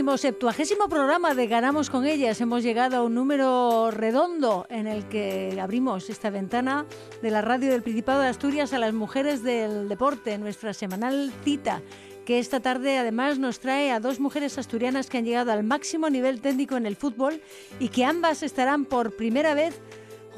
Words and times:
Septuagésimo 0.00 0.88
programa 0.88 1.34
de 1.34 1.46
Ganamos 1.46 1.90
con 1.90 2.06
ellas. 2.06 2.40
Hemos 2.40 2.62
llegado 2.62 2.96
a 2.96 3.02
un 3.02 3.14
número 3.14 3.90
redondo 3.90 4.66
en 4.70 4.86
el 4.86 5.06
que 5.08 5.58
abrimos 5.60 6.08
esta 6.08 6.30
ventana 6.30 6.86
de 7.20 7.30
la 7.30 7.42
radio 7.42 7.70
del 7.70 7.82
Principado 7.82 8.22
de 8.22 8.28
Asturias 8.28 8.72
a 8.72 8.78
las 8.78 8.94
mujeres 8.94 9.42
del 9.42 9.90
deporte, 9.90 10.38
nuestra 10.38 10.72
semanal 10.72 11.30
cita 11.44 11.82
que 12.24 12.38
esta 12.38 12.60
tarde 12.60 12.96
además 12.96 13.38
nos 13.38 13.60
trae 13.60 13.92
a 13.92 14.00
dos 14.00 14.20
mujeres 14.20 14.56
asturianas 14.56 15.10
que 15.10 15.18
han 15.18 15.24
llegado 15.24 15.52
al 15.52 15.64
máximo 15.64 16.08
nivel 16.08 16.40
técnico 16.40 16.76
en 16.76 16.86
el 16.86 16.96
fútbol 16.96 17.42
y 17.78 17.88
que 17.88 18.04
ambas 18.04 18.42
estarán 18.42 18.86
por 18.86 19.14
primera 19.16 19.54
vez 19.54 19.80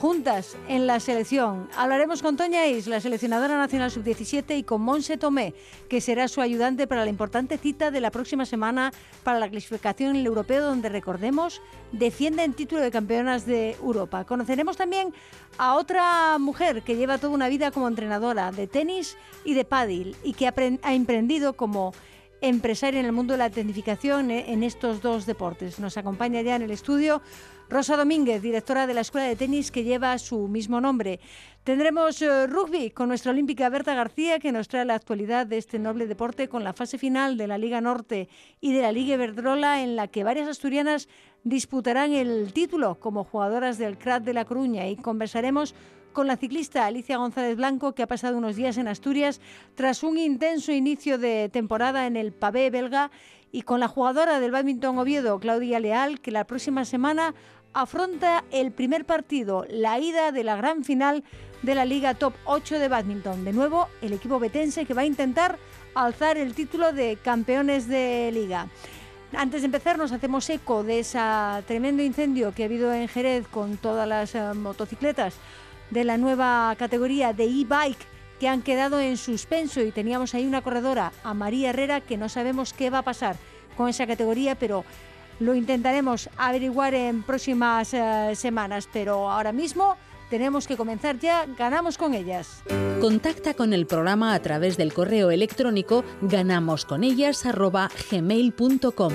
juntas 0.03 0.57
en 0.67 0.89
la 0.89 0.99
selección. 0.99 1.69
Hablaremos 1.77 2.23
con 2.23 2.37
Toña 2.37 2.67
Is, 2.67 2.89
la 2.89 3.01
seleccionadora 3.01 3.57
nacional 3.57 3.89
sub-17, 3.89 4.59
y 4.59 4.65
con 4.65 4.83
Monse 4.83 5.17
Tomé, 5.17 5.55
que 5.89 6.01
será 6.01 6.27
su 6.27 6.41
ayudante 6.41 6.89
para 6.89 7.05
la 7.05 7.09
importante 7.09 7.57
cita 7.57 7.93
de 7.93 8.01
la 8.01 8.11
próxima 8.11 8.45
semana 8.45 8.93
para 9.23 9.39
la 9.39 9.49
clasificación 9.49 10.11
en 10.11 10.17
el 10.17 10.27
europeo, 10.27 10.65
donde 10.65 10.89
recordemos 10.89 11.63
defiende 11.93 12.43
el 12.43 12.57
título 12.57 12.81
de 12.81 12.91
campeonas 12.91 13.47
de 13.47 13.77
Europa. 13.81 14.25
Conoceremos 14.25 14.77
también 14.77 15.15
a 15.57 15.77
otra 15.77 16.37
mujer 16.41 16.83
que 16.83 16.97
lleva 16.97 17.19
toda 17.19 17.33
una 17.33 17.49
vida 17.49 17.71
como 17.71 17.87
entrenadora 17.87 18.51
de 18.51 18.67
tenis 18.67 19.17
y 19.45 19.55
de 19.55 19.65
pádel 19.65 20.17
y 20.25 20.33
que 20.33 20.49
ha 20.49 20.93
emprendido 20.93 21.53
como 21.53 21.95
empresaria 22.43 22.99
en 22.99 23.07
el 23.07 23.13
mundo 23.13 23.35
de 23.35 23.39
la 23.39 23.51
tecnificación 23.51 24.31
eh, 24.31 24.47
en 24.49 24.65
estos 24.65 25.01
dos 25.01 25.27
deportes. 25.27 25.79
Nos 25.79 25.97
acompaña 25.97 26.43
ya 26.43 26.57
en 26.57 26.63
el 26.63 26.73
estudio 26.73 27.23
Rosa 27.73 27.97
Domínguez, 27.97 28.43
directora 28.43 28.87
de 28.87 28.93
la 28.93 29.01
Escuela 29.01 29.27
de 29.27 29.35
Tenis 29.35 29.71
que 29.71 29.83
lleva 29.83 30.19
su 30.19 30.47
mismo 30.47 30.79
nombre. 30.83 31.21
Tendremos 31.65 32.21
eh, 32.21 32.47
rugby 32.47 32.91
con 32.91 33.09
nuestra 33.09 33.31
olímpica 33.31 33.71
Berta 33.71 33.95
García, 33.95 34.39
que 34.41 34.53
nos 34.53 34.69
trae 34.69 34.85
la 34.85 34.95
actualidad 34.95 35.47
de 35.47 35.57
este 35.57 35.79
noble 35.79 36.07
deporte 36.07 36.51
con 36.51 36.65
la 36.65 36.75
fase 36.75 36.99
final 36.99 37.39
de 37.39 37.47
la 37.47 37.57
Liga 37.57 37.81
Norte 37.81 38.29
y 38.61 38.75
de 38.75 38.83
la 38.83 38.93
Liga 38.93 39.15
Iberdrola, 39.15 39.83
en 39.83 39.97
la 39.97 40.09
que 40.09 40.23
varias 40.23 40.49
asturianas 40.49 41.09
disputarán 41.45 42.13
el 42.13 42.53
título 42.53 43.01
como 43.01 43.25
jugadoras 43.25 43.79
del 43.79 43.97
CRAT 43.97 44.23
de 44.23 44.35
La 44.35 44.45
Coruña. 44.45 44.87
Y 44.89 44.97
conversaremos 44.97 45.75
con 46.13 46.27
la 46.27 46.37
ciclista 46.37 46.85
Alicia 46.85 47.17
González 47.17 47.57
Blanco, 47.57 47.95
que 47.95 48.03
ha 48.03 48.07
pasado 48.07 48.37
unos 48.37 48.55
días 48.55 48.77
en 48.77 48.87
Asturias 48.87 49.41
tras 49.77 50.03
un 50.03 50.19
intenso 50.19 50.73
inicio 50.73 51.17
de 51.17 51.49
temporada 51.49 52.07
en 52.07 52.19
el 52.19 52.33
pavé 52.33 52.69
belga, 52.69 53.11
y 53.55 53.63
con 53.63 53.81
la 53.81 53.89
jugadora 53.89 54.41
del 54.41 54.51
badminton 54.51 54.99
Oviedo, 54.99 55.39
Claudia 55.39 55.79
Leal, 55.79 56.21
que 56.21 56.31
la 56.31 56.47
próxima 56.47 56.87
semana 56.87 57.35
afronta 57.75 58.45
el 58.51 58.73
primer 58.73 59.05
partido, 59.05 59.67
la 59.69 59.99
ida 59.99 60.33
de 60.33 60.45
la 60.45 60.57
gran 60.57 60.85
final 60.85 61.25
de 61.63 61.75
la 61.75 61.85
Liga 61.85 62.15
Top 62.15 62.35
8 62.45 62.79
de 62.79 62.89
badminton. 62.89 63.45
De 63.45 63.53
nuevo, 63.53 63.89
el 64.01 64.13
equipo 64.13 64.39
betense 64.39 64.85
que 64.85 64.95
va 64.95 65.03
a 65.03 65.07
intentar 65.07 65.59
alzar 65.95 66.37
el 66.37 66.55
título 66.55 66.93
de 66.93 67.17
campeones 67.23 67.89
de 67.89 68.31
liga. 68.33 68.69
Antes 69.35 69.63
de 69.63 69.67
empezar, 69.67 69.97
nos 69.97 70.13
hacemos 70.13 70.49
eco 70.51 70.83
de 70.83 71.01
ese 71.01 71.19
tremendo 71.67 72.03
incendio 72.03 72.53
que 72.53 72.65
ha 72.65 72.67
habido 72.67 72.93
en 72.93 73.09
Jerez 73.09 73.49
con 73.49 73.79
todas 73.79 74.07
las 74.07 74.35
eh, 74.35 74.53
motocicletas 74.55 75.35
de 75.91 76.05
la 76.05 76.19
nueva 76.19 76.75
categoría 76.79 77.33
de 77.33 77.45
e-bike 77.45 78.07
que 78.39 78.49
han 78.49 78.63
quedado 78.63 79.01
en 79.01 79.17
suspenso 79.17 79.81
y 79.81 79.93
teníamos 79.93 80.35
ahí 80.35 80.47
una 80.47 80.63
corredora, 80.63 81.13
a 81.23 81.33
María 81.33 81.71
Herrera, 81.71 82.01
que 82.01 82.17
no 82.17 82.29
sabemos 82.29 82.73
qué 82.73 82.91
va 82.91 82.99
a 82.99 83.03
pasar 83.03 83.37
con 83.77 83.89
esa 83.89 84.07
categoría, 84.07 84.55
pero 84.57 84.85
lo 85.45 85.55
intentaremos 85.55 86.29
averiguar 86.37 86.95
en 86.95 87.23
próximas 87.23 87.95
eh, 87.95 88.33
semanas, 88.35 88.89
pero 88.93 89.31
ahora 89.31 89.53
mismo 89.53 89.97
tenemos 90.31 90.67
que 90.67 90.77
comenzar 90.79 91.19
ya, 91.19 91.47
ganamos 91.59 91.99
con 91.99 92.15
ellas. 92.15 92.63
Contacta 93.01 93.53
con 93.55 93.73
el 93.75 93.87
programa 93.87 94.35
a 94.35 94.41
través 94.41 94.79
del 94.79 94.95
correo 94.95 95.31
electrónico 95.31 96.05
ganamosconellas@gmail.com. 96.23 99.13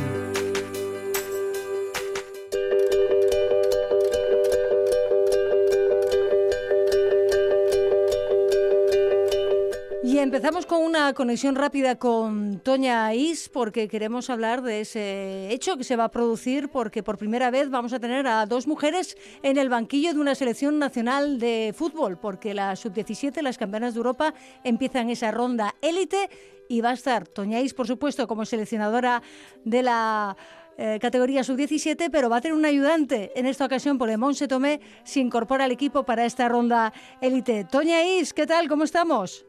empezamos 10.28 10.66
con 10.66 10.84
una 10.84 11.14
conexión 11.14 11.56
rápida 11.56 11.96
con 11.96 12.60
Toña 12.60 13.14
Is 13.14 13.48
porque 13.48 13.88
queremos 13.88 14.30
hablar 14.30 14.62
de 14.62 14.82
ese 14.82 15.54
hecho 15.54 15.78
que 15.78 15.86
se 15.86 15.96
va 15.96 16.04
a 16.04 16.12
producir 16.12 16.68
porque 16.68 17.02
por 17.02 17.18
primera 17.18 17.50
vez 17.50 17.70
vamos 17.70 17.94
a 17.94 18.00
tener 18.02 18.28
a 18.28 18.46
dos 18.46 18.68
mujeres 18.68 19.16
en 19.42 19.58
el 19.58 19.70
banquillo 19.70 20.14
de 20.14 20.20
una 20.20 20.36
selección 20.36 20.80
nacional 20.80 21.40
de 21.40 21.74
fútbol 21.74 22.20
porque 22.20 22.54
la 22.54 22.76
sub-17, 22.76 23.42
las 23.42 23.58
campeonas 23.58 23.94
de 23.94 24.00
Europa, 24.00 24.34
empiezan 24.66 25.10
esa 25.10 25.32
ronda 25.32 25.76
élite 25.82 26.30
y 26.68 26.82
va 26.82 26.90
a 26.90 26.94
estar 26.96 27.26
Toña 27.26 27.62
Is, 27.62 27.74
por 27.74 27.88
supuesto, 27.88 28.28
como 28.28 28.44
seleccionadora 28.44 29.24
de 29.64 29.82
la 29.82 30.36
eh, 30.78 31.00
categoría 31.00 31.46
sub-17, 31.46 32.10
pero 32.12 32.30
va 32.30 32.38
a 32.38 32.42
tener 32.42 32.58
un 32.58 32.66
ayudante 32.66 33.32
en 33.34 33.46
esta 33.46 33.66
ocasión 33.66 33.98
porque 33.98 34.18
Monse 34.18 34.50
Tomé 34.50 34.82
se 35.06 35.22
incorpora 35.22 35.64
al 35.64 35.72
equipo 35.72 36.04
para 36.04 36.26
esta 36.26 36.50
ronda 36.50 36.92
élite. 37.22 37.64
Toña 37.64 38.04
Is, 38.04 38.34
¿qué 38.34 38.46
tal? 38.46 38.68
¿Cómo 38.68 38.84
estamos? 38.84 39.47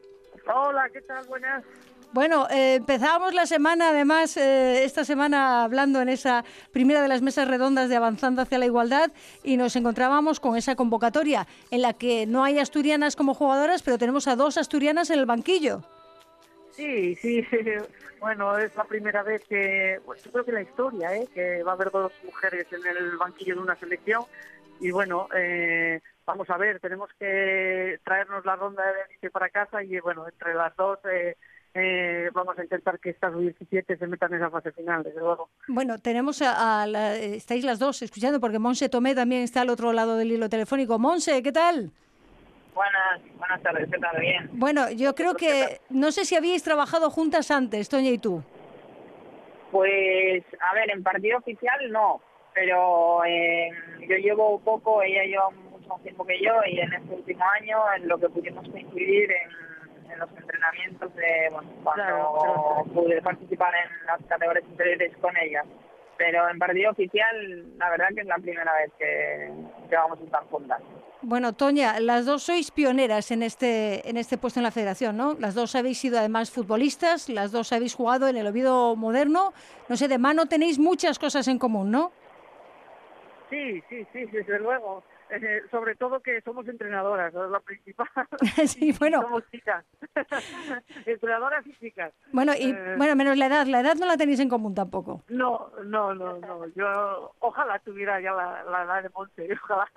Hola, 0.53 0.89
¿qué 0.91 1.01
tal? 1.01 1.25
Buenas. 1.27 1.63
Bueno, 2.11 2.47
eh, 2.49 2.75
empezábamos 2.75 3.35
la 3.35 3.45
semana, 3.45 3.89
además, 3.89 4.35
eh, 4.35 4.83
esta 4.83 5.05
semana 5.05 5.63
hablando 5.63 6.01
en 6.01 6.09
esa 6.09 6.43
primera 6.71 7.03
de 7.03 7.07
las 7.07 7.21
mesas 7.21 7.47
redondas 7.47 7.87
de 7.87 7.95
Avanzando 7.95 8.41
hacia 8.41 8.57
la 8.57 8.65
Igualdad 8.65 9.11
y 9.43 9.57
nos 9.57 9.75
encontrábamos 9.75 10.39
con 10.39 10.57
esa 10.57 10.75
convocatoria 10.75 11.45
en 11.69 11.83
la 11.83 11.93
que 11.93 12.25
no 12.25 12.43
hay 12.43 12.57
asturianas 12.57 13.15
como 13.15 13.35
jugadoras, 13.35 13.83
pero 13.83 13.99
tenemos 13.99 14.27
a 14.27 14.35
dos 14.35 14.57
asturianas 14.57 15.11
en 15.11 15.19
el 15.19 15.27
banquillo. 15.27 15.83
Sí, 16.71 17.13
sí, 17.15 17.45
bueno, 18.19 18.57
es 18.57 18.75
la 18.75 18.85
primera 18.85 19.21
vez 19.21 19.43
que, 19.47 19.99
pues, 20.03 20.23
yo 20.23 20.31
creo 20.31 20.45
que 20.45 20.51
la 20.51 20.61
historia, 20.63 21.15
¿eh? 21.15 21.27
que 21.31 21.61
va 21.61 21.73
a 21.73 21.75
haber 21.75 21.91
dos 21.91 22.11
mujeres 22.23 22.65
en 22.71 22.87
el 22.87 23.17
banquillo 23.17 23.53
de 23.55 23.61
una 23.61 23.75
selección 23.75 24.23
y 24.79 24.91
bueno, 24.91 25.27
eh, 25.35 26.01
vamos 26.25 26.49
a 26.49 26.57
ver, 26.57 26.79
tenemos 26.79 27.09
que 27.19 27.99
traernos 28.03 28.45
la 28.45 28.55
ronda 28.55 28.83
de 28.83 29.01
élite 29.09 29.29
para 29.29 29.49
casa 29.49 29.83
y 29.83 29.99
bueno, 29.99 30.27
entre 30.27 30.53
las 30.53 30.75
dos 30.75 30.99
eh, 31.11 31.35
eh, 31.73 32.29
vamos 32.33 32.57
a 32.57 32.63
intentar 32.63 32.99
que 32.99 33.11
estas 33.11 33.37
17 33.37 33.97
se 33.97 34.07
metan 34.07 34.33
en 34.33 34.39
esa 34.39 34.49
fase 34.49 34.71
final, 34.71 35.03
desde 35.03 35.19
luego. 35.19 35.49
Bueno, 35.67 35.99
tenemos 35.99 36.41
a, 36.41 36.85
estáis 37.17 37.63
las 37.63 37.79
dos 37.79 38.01
escuchando 38.01 38.39
porque 38.39 38.59
Monse 38.59 38.89
Tomé 38.89 39.15
también 39.15 39.43
está 39.43 39.61
al 39.61 39.69
otro 39.69 39.93
lado 39.93 40.17
del 40.17 40.31
hilo 40.31 40.49
telefónico. 40.49 40.97
Monse, 40.97 41.43
¿qué 41.43 41.51
tal? 41.51 41.91
Buenas, 42.73 43.21
buenas 43.37 43.61
tardes, 43.61 43.89
¿qué 43.91 43.97
tal? 43.97 44.19
Bien. 44.19 44.49
Bueno, 44.53 44.89
yo 44.91 45.13
creo 45.13 45.35
que, 45.35 45.81
no 45.89 46.11
sé 46.11 46.23
si 46.23 46.35
habíais 46.35 46.63
trabajado 46.63 47.09
juntas 47.09 47.51
antes, 47.51 47.89
Toña 47.89 48.09
y 48.09 48.17
tú. 48.17 48.41
Pues, 49.71 50.43
a 50.61 50.73
ver, 50.73 50.89
en 50.91 51.03
partido 51.03 51.37
oficial 51.37 51.91
no, 51.91 52.21
pero 52.59 53.23
eh, 53.25 53.71
yo 54.01 54.17
llevo 54.17 54.59
poco, 54.59 55.01
ella 55.01 55.23
lleva 55.23 55.49
más 55.87 56.01
tiempo 56.03 56.25
que 56.25 56.41
yo 56.43 56.51
y 56.67 56.79
en 56.79 56.93
este 56.93 57.15
último 57.15 57.43
año 57.61 57.77
en 57.95 58.07
lo 58.07 58.19
que 58.19 58.27
pudimos 58.27 58.67
coincidir 58.67 59.31
en, 59.31 60.11
en 60.11 60.19
los 60.19 60.29
entrenamientos 60.37 61.15
de 61.15 61.49
bueno, 61.51 61.69
cuando 61.83 62.83
pude 62.93 63.21
participar 63.21 63.73
en 63.75 64.05
las 64.05 64.21
categorías 64.27 64.65
inferiores 64.69 65.15
con 65.21 65.35
ella. 65.37 65.63
Pero 66.17 66.49
en 66.49 66.59
partido 66.59 66.91
oficial, 66.91 67.77
la 67.77 67.89
verdad 67.91 68.07
que 68.13 68.21
es 68.21 68.27
la 68.27 68.37
primera 68.39 68.73
vez 68.73 68.91
que, 68.99 69.49
que 69.89 69.95
vamos 69.95 70.19
a 70.19 70.23
estar 70.25 70.43
juntas. 70.49 70.81
Bueno, 71.21 71.53
Toña, 71.53 71.99
las 72.01 72.25
dos 72.25 72.43
sois 72.43 72.71
pioneras 72.71 73.31
en 73.31 73.41
este, 73.41 74.07
en 74.09 74.17
este 74.17 74.37
puesto 74.37 74.59
en 74.59 74.65
la 74.65 74.71
federación, 74.71 75.15
¿no? 75.15 75.35
Las 75.39 75.55
dos 75.55 75.75
habéis 75.75 75.97
sido 75.97 76.19
además 76.19 76.51
futbolistas, 76.51 77.29
las 77.29 77.53
dos 77.53 77.71
habéis 77.71 77.95
jugado 77.95 78.27
en 78.27 78.35
el 78.35 78.47
Oviedo 78.47 78.97
moderno. 78.97 79.53
No 79.87 79.95
sé, 79.95 80.09
de 80.09 80.17
mano 80.17 80.45
tenéis 80.47 80.77
muchas 80.77 81.19
cosas 81.19 81.47
en 81.47 81.57
común, 81.57 81.89
¿no? 81.89 82.11
Sí, 83.49 83.83
sí, 83.89 84.05
sí, 84.13 84.25
desde 84.25 84.59
luego. 84.59 85.03
Eh, 85.31 85.61
sobre 85.69 85.95
todo 85.95 86.21
que 86.21 86.41
somos 86.41 86.67
entrenadoras, 86.67 87.33
es 87.33 87.49
la 87.51 87.59
principal. 87.59 88.07
sí, 88.67 88.91
bueno. 88.99 89.21
Somos 89.21 89.43
chicas. 89.51 89.85
entrenadoras 91.05 91.65
y 91.67 91.73
chicas. 91.75 92.13
Bueno, 92.31 92.53
y 92.57 92.71
eh, 92.71 92.95
bueno, 92.97 93.15
menos 93.15 93.37
la 93.37 93.45
edad. 93.45 93.67
La 93.67 93.81
edad 93.81 93.95
no 93.95 94.07
la 94.07 94.17
tenéis 94.17 94.39
en 94.39 94.49
común 94.49 94.73
tampoco. 94.73 95.23
No, 95.29 95.69
no, 95.85 96.15
no, 96.15 96.39
no. 96.39 96.65
Yo 96.75 97.35
ojalá 97.39 97.77
tuviera 97.79 98.19
ya 98.19 98.33
la, 98.33 98.83
edad 98.83 99.03
de 99.03 99.09
Monte, 99.09 99.47
ojalá. 99.63 99.87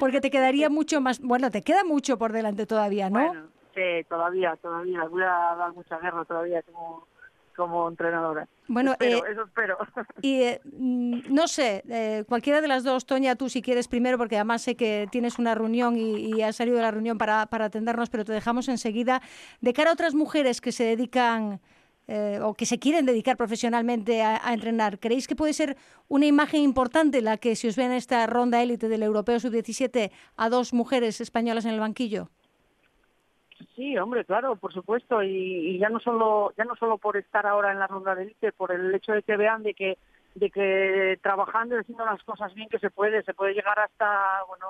Porque 0.00 0.20
te 0.20 0.30
quedaría 0.30 0.70
mucho 0.70 1.02
más... 1.02 1.20
Bueno, 1.20 1.50
te 1.50 1.62
queda 1.62 1.84
mucho 1.84 2.16
por 2.16 2.32
delante 2.32 2.64
todavía, 2.64 3.10
¿no? 3.10 3.26
Bueno, 3.26 3.48
sí, 3.74 4.04
todavía, 4.08 4.56
todavía. 4.56 5.04
Voy 5.04 5.22
a 5.22 5.54
dar 5.58 5.72
mucha 5.74 5.98
guerra 5.98 6.24
todavía. 6.24 6.62
Tengo 6.62 7.06
como 7.52 7.88
entrenadora. 7.88 8.48
Bueno, 8.68 8.92
Espero, 8.92 9.26
eh, 9.26 9.32
eso 9.32 9.42
espero. 9.44 9.78
Y 10.22 10.42
eh, 10.42 10.60
mm, 10.64 11.20
no 11.28 11.48
sé, 11.48 11.82
eh, 11.88 12.24
cualquiera 12.28 12.60
de 12.60 12.68
las 12.68 12.84
dos, 12.84 13.06
Toña, 13.06 13.36
tú 13.36 13.48
si 13.48 13.62
quieres 13.62 13.88
primero, 13.88 14.18
porque 14.18 14.36
además 14.36 14.62
sé 14.62 14.76
que 14.76 15.08
tienes 15.10 15.38
una 15.38 15.54
reunión 15.54 15.96
y, 15.96 16.34
y 16.34 16.42
has 16.42 16.56
salido 16.56 16.76
de 16.76 16.82
la 16.82 16.90
reunión 16.90 17.18
para, 17.18 17.46
para 17.46 17.66
atendernos, 17.66 18.10
pero 18.10 18.24
te 18.24 18.32
dejamos 18.32 18.68
enseguida. 18.68 19.22
De 19.60 19.72
cara 19.72 19.90
a 19.90 19.92
otras 19.94 20.14
mujeres 20.14 20.60
que 20.60 20.72
se 20.72 20.84
dedican 20.84 21.60
eh, 22.08 22.40
o 22.42 22.54
que 22.54 22.66
se 22.66 22.80
quieren 22.80 23.06
dedicar 23.06 23.36
profesionalmente 23.36 24.22
a, 24.22 24.40
a 24.42 24.52
entrenar, 24.52 24.98
¿creéis 24.98 25.28
que 25.28 25.36
puede 25.36 25.52
ser 25.52 25.76
una 26.08 26.26
imagen 26.26 26.60
importante 26.60 27.22
la 27.22 27.36
que 27.36 27.54
se 27.54 27.68
os 27.68 27.76
ve 27.76 27.84
en 27.84 27.92
esta 27.92 28.26
ronda 28.26 28.60
élite 28.60 28.88
del 28.88 29.04
Europeo 29.04 29.38
Sub-17 29.38 30.10
a 30.36 30.48
dos 30.48 30.72
mujeres 30.72 31.20
españolas 31.20 31.64
en 31.64 31.72
el 31.72 31.80
banquillo? 31.80 32.28
Sí, 33.74 33.96
hombre, 33.96 34.24
claro, 34.24 34.56
por 34.56 34.72
supuesto, 34.72 35.22
y, 35.22 35.28
y 35.30 35.78
ya 35.78 35.88
no 35.88 35.98
solo 35.98 36.52
ya 36.58 36.64
no 36.64 36.76
solo 36.76 36.98
por 36.98 37.16
estar 37.16 37.46
ahora 37.46 37.72
en 37.72 37.78
la 37.78 37.86
ronda 37.86 38.14
de 38.14 38.24
élite, 38.24 38.52
por 38.52 38.70
el 38.70 38.94
hecho 38.94 39.12
de 39.12 39.22
que 39.22 39.36
vean 39.36 39.62
de 39.62 39.72
que 39.72 39.96
de 40.34 40.50
que 40.50 41.18
trabajando 41.22 41.76
y 41.76 41.78
haciendo 41.78 42.04
las 42.04 42.22
cosas 42.22 42.54
bien 42.54 42.68
que 42.68 42.78
se 42.78 42.90
puede, 42.90 43.22
se 43.22 43.34
puede 43.34 43.54
llegar 43.54 43.78
hasta, 43.78 44.42
bueno, 44.48 44.66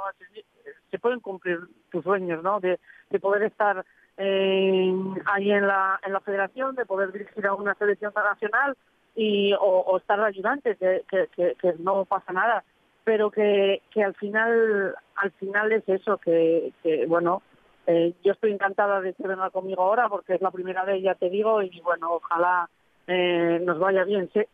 se 0.90 0.98
pueden 0.98 1.20
cumplir 1.20 1.58
tus 1.90 2.02
sueños, 2.04 2.42
¿no? 2.42 2.60
De, 2.60 2.78
de 3.10 3.20
poder 3.20 3.44
estar 3.44 3.84
eh, 4.18 4.94
ahí 5.26 5.50
en 5.50 5.66
la 5.66 6.00
en 6.04 6.12
la 6.12 6.20
federación, 6.20 6.76
de 6.76 6.86
poder 6.86 7.12
dirigir 7.12 7.46
a 7.46 7.54
una 7.54 7.74
selección 7.74 8.12
nacional 8.14 8.76
y 9.16 9.52
o, 9.60 9.96
estar 9.98 10.20
ayudante, 10.20 10.76
que, 10.76 11.02
que, 11.08 11.54
que 11.60 11.74
no 11.80 12.04
pasa 12.04 12.32
nada, 12.32 12.64
pero 13.04 13.30
que, 13.30 13.82
que 13.90 14.04
al 14.04 14.14
final 14.14 14.94
al 15.16 15.30
final 15.32 15.72
es 15.72 15.88
eso, 15.88 16.18
que, 16.18 16.72
que 16.82 17.06
bueno 17.06 17.42
eh, 17.86 18.14
yo 18.24 18.32
estoy 18.32 18.52
encantada 18.52 19.00
de 19.00 19.14
que 19.14 19.26
venga 19.26 19.50
conmigo 19.50 19.82
ahora 19.82 20.08
porque 20.08 20.34
es 20.34 20.40
la 20.40 20.50
primera 20.50 20.84
vez, 20.84 21.02
ya 21.02 21.14
te 21.14 21.28
digo, 21.30 21.62
y 21.62 21.80
bueno, 21.80 22.14
ojalá 22.14 22.68
eh, 23.06 23.60
nos 23.62 23.78
vaya 23.78 24.04
bien. 24.04 24.30
Sé, 24.32 24.48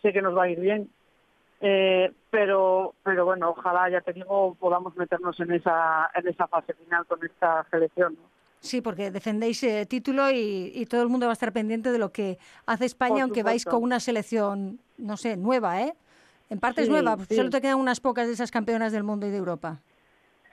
sé 0.00 0.12
que 0.12 0.22
nos 0.22 0.36
va 0.36 0.44
a 0.44 0.48
ir 0.48 0.60
bien, 0.60 0.88
eh, 1.60 2.12
pero 2.30 2.94
pero 3.02 3.24
bueno, 3.24 3.50
ojalá, 3.50 3.90
ya 3.90 4.00
te 4.00 4.12
digo, 4.12 4.56
podamos 4.58 4.96
meternos 4.96 5.38
en 5.40 5.52
esa 5.52 6.10
en 6.14 6.28
esa 6.28 6.46
fase 6.46 6.72
final 6.74 7.04
con 7.06 7.24
esta 7.24 7.66
selección. 7.70 8.14
¿no? 8.14 8.40
Sí, 8.60 8.82
porque 8.82 9.10
defendéis 9.10 9.62
eh, 9.62 9.86
título 9.86 10.30
y, 10.30 10.70
y, 10.74 10.84
todo 10.84 11.02
el 11.02 11.08
mundo 11.08 11.26
va 11.26 11.32
a 11.32 11.34
estar 11.34 11.50
pendiente 11.52 11.92
de 11.92 11.98
lo 11.98 12.12
que 12.12 12.38
hace 12.66 12.84
España, 12.84 13.22
aunque 13.22 13.42
vais 13.42 13.64
con 13.64 13.82
una 13.82 14.00
selección, 14.00 14.78
no 14.98 15.16
sé, 15.16 15.38
nueva, 15.38 15.80
¿eh? 15.80 15.94
En 16.50 16.60
parte 16.60 16.82
sí, 16.82 16.84
es 16.84 16.90
nueva, 16.90 17.16
sí. 17.26 17.36
solo 17.36 17.48
te 17.48 17.60
quedan 17.62 17.78
unas 17.78 18.00
pocas 18.00 18.26
de 18.26 18.34
esas 18.34 18.50
campeonas 18.50 18.92
del 18.92 19.02
mundo 19.02 19.26
y 19.26 19.30
de 19.30 19.38
Europa. 19.38 19.80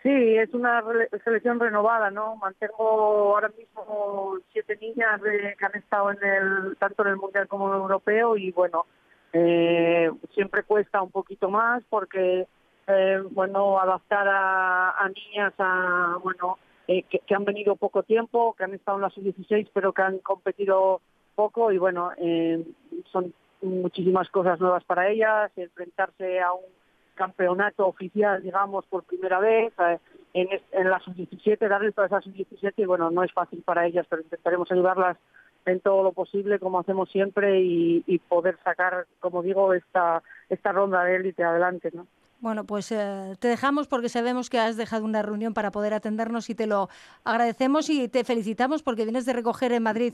Sí, 0.08 0.38
es 0.38 0.54
una 0.54 0.82
selección 1.26 1.60
renovada, 1.60 2.10
¿no? 2.10 2.38
Mantengo 2.38 3.36
ahora 3.36 3.50
mismo 3.50 4.38
siete 4.54 4.78
niñas 4.78 5.20
que 5.22 5.66
han 5.66 5.76
estado 5.76 6.12
en 6.12 6.24
el 6.24 6.78
tanto 6.78 7.04
en 7.04 7.10
el 7.10 7.18
mundial 7.18 7.50
como 7.50 7.68
en 7.68 7.76
el 7.76 7.82
europeo 7.82 8.38
y 8.38 8.54
bueno, 8.54 8.86
eh, 9.34 10.10
siempre 10.34 10.64
cuesta 10.64 11.02
un 11.02 11.12
poquito 11.12 11.50
más 11.50 11.84
porque 11.90 12.48
eh, 12.88 13.22
bueno 13.32 13.82
adaptar 13.82 14.30
a, 14.30 14.92
a, 14.92 15.10
niñas 15.10 15.54
a 15.58 16.18
bueno 16.24 16.58
eh, 16.88 17.04
que, 17.04 17.20
que, 17.20 17.36
han 17.36 17.44
venido 17.44 17.76
poco 17.76 18.02
tiempo, 18.04 18.56
que 18.58 18.64
han 18.64 18.76
estado 18.76 19.00
en 19.00 19.02
la 19.02 19.10
sub-16 19.10 19.72
pero 19.74 19.92
que 19.92 20.04
han 20.04 20.20
competido 20.20 21.02
poco 21.36 21.70
y 21.74 21.80
bueno 21.80 22.12
eh, 22.18 22.64
son 23.12 23.34
muchísimas 23.62 24.30
cosas 24.30 24.58
nuevas 24.62 24.86
para 24.86 25.10
ellas, 25.10 25.52
enfrentarse 25.58 26.40
a 26.40 26.54
un 26.54 26.77
campeonato 27.18 27.86
oficial, 27.86 28.42
digamos, 28.42 28.86
por 28.86 29.04
primera 29.04 29.40
vez 29.40 29.74
eh, 29.80 30.00
en, 30.34 30.48
en 30.72 30.90
la 30.90 31.00
sub-17, 31.00 31.68
darles 31.68 31.94
toda 31.94 32.08
esa 32.08 32.22
sub-17 32.22 32.74
y 32.78 32.86
bueno, 32.86 33.12
no 33.12 33.24
es 33.24 33.34
fácil 33.34 33.62
para 33.64 33.86
ellas, 33.86 34.06
pero 34.10 34.22
intentaremos 34.22 34.72
ayudarlas 34.72 35.18
en 35.66 35.82
todo 35.82 36.02
lo 36.04 36.14
posible, 36.14 36.60
como 36.60 36.80
hacemos 36.80 37.10
siempre, 37.10 37.60
y, 37.62 38.04
y 38.08 38.20
poder 38.20 38.58
sacar, 38.64 39.06
como 39.20 39.44
digo, 39.44 39.74
esta, 39.74 40.24
esta 40.48 40.72
ronda 40.72 41.04
de 41.04 41.18
élite 41.18 41.44
adelante, 41.44 41.92
¿no? 41.94 42.08
Bueno, 42.40 42.66
pues 42.66 42.92
eh, 42.92 43.36
te 43.40 43.48
dejamos 43.48 43.88
porque 43.88 44.10
sabemos 44.10 44.50
que 44.50 44.60
has 44.60 44.78
dejado 44.78 45.04
una 45.06 45.24
reunión 45.24 45.56
para 45.56 45.72
poder 45.72 45.94
atendernos 45.94 46.50
y 46.52 46.56
te 46.56 46.68
lo 46.68 46.88
agradecemos 47.24 47.90
y 47.90 48.08
te 48.10 48.24
felicitamos 48.24 48.84
porque 48.84 49.04
vienes 49.04 49.26
de 49.26 49.34
recoger 49.34 49.72
en 49.72 49.84
Madrid 49.84 50.14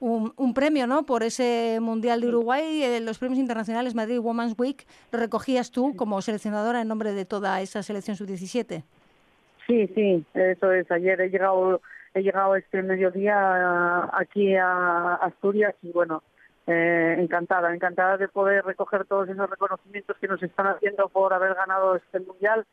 un, 0.00 0.32
un, 0.36 0.54
premio, 0.54 0.86
¿no? 0.86 1.04
Por 1.04 1.22
ese 1.22 1.78
Mundial 1.80 2.20
de 2.20 2.28
Uruguay, 2.28 2.82
eh, 2.82 3.00
los 3.00 3.18
premios 3.18 3.38
internacionales 3.38 3.94
Madrid 3.94 4.18
Women's 4.18 4.54
Week, 4.58 4.86
lo 5.12 5.18
recogías 5.18 5.70
tú 5.70 5.94
como 5.96 6.20
seleccionadora 6.22 6.80
en 6.80 6.88
nombre 6.88 7.12
de 7.12 7.24
toda 7.24 7.60
esa 7.60 7.82
selección 7.82 8.16
sub-17. 8.16 8.82
Sí, 9.66 9.86
sí, 9.94 10.24
eso 10.34 10.72
es. 10.72 10.90
Ayer 10.90 11.20
he 11.20 11.28
llegado, 11.28 11.82
he 12.14 12.22
llegado 12.22 12.56
este 12.56 12.82
mediodía 12.82 14.08
aquí 14.18 14.56
a 14.56 15.14
Asturias 15.16 15.74
y 15.82 15.92
bueno, 15.92 16.22
eh, 16.66 17.16
encantada, 17.18 17.74
encantada 17.74 18.16
de 18.16 18.28
poder 18.28 18.64
recoger 18.64 19.04
todos 19.04 19.28
esos 19.28 19.48
reconocimientos 19.50 20.16
que 20.18 20.28
nos 20.28 20.42
están 20.42 20.66
haciendo 20.66 21.08
por 21.08 21.32
haber 21.32 21.54
ganado 21.54 21.96
este 21.96 22.20
Mundial. 22.20 22.66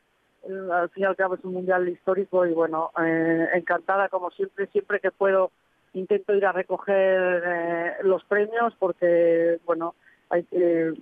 Al 0.71 0.89
fin 0.89 1.03
y 1.03 1.05
al 1.05 1.15
cabo 1.15 1.35
es 1.35 1.43
un 1.43 1.53
Mundial 1.53 1.89
histórico 1.89 2.45
y 2.45 2.53
bueno, 2.53 2.91
eh, 3.03 3.47
encantada 3.53 4.09
como 4.09 4.31
siempre, 4.31 4.67
siempre 4.67 4.99
que 4.99 5.11
puedo 5.11 5.51
intento 5.95 6.35
ir 6.35 6.45
a 6.45 6.51
recoger 6.51 7.43
eh, 7.45 7.91
los 8.03 8.23
premios 8.25 8.73
porque, 8.77 9.59
bueno, 9.65 9.95
hay 10.29 10.43
que, 10.43 10.93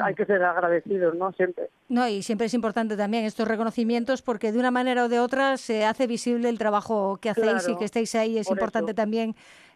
hay 0.00 0.14
que 0.14 0.24
ser 0.24 0.42
agradecidos, 0.42 1.14
¿no? 1.14 1.32
Siempre. 1.32 1.70
No, 1.88 2.06
y 2.06 2.22
siempre 2.22 2.46
es 2.46 2.54
importante 2.54 2.96
también 2.96 3.24
estos 3.24 3.48
reconocimientos 3.48 4.22
porque 4.22 4.52
de 4.52 4.58
una 4.58 4.70
manera 4.70 5.04
o 5.04 5.08
de 5.08 5.20
otra 5.20 5.56
se 5.56 5.84
hace 5.84 6.06
visible 6.06 6.48
el 6.48 6.58
trabajo 6.58 7.18
que 7.20 7.30
hacéis 7.30 7.46
claro, 7.46 7.72
y 7.72 7.76
que 7.76 7.84
estáis 7.84 8.14
ahí. 8.14 8.38
Es 8.38 8.50
importante 8.50 8.92
eso. 8.92 8.96
también 8.96 9.34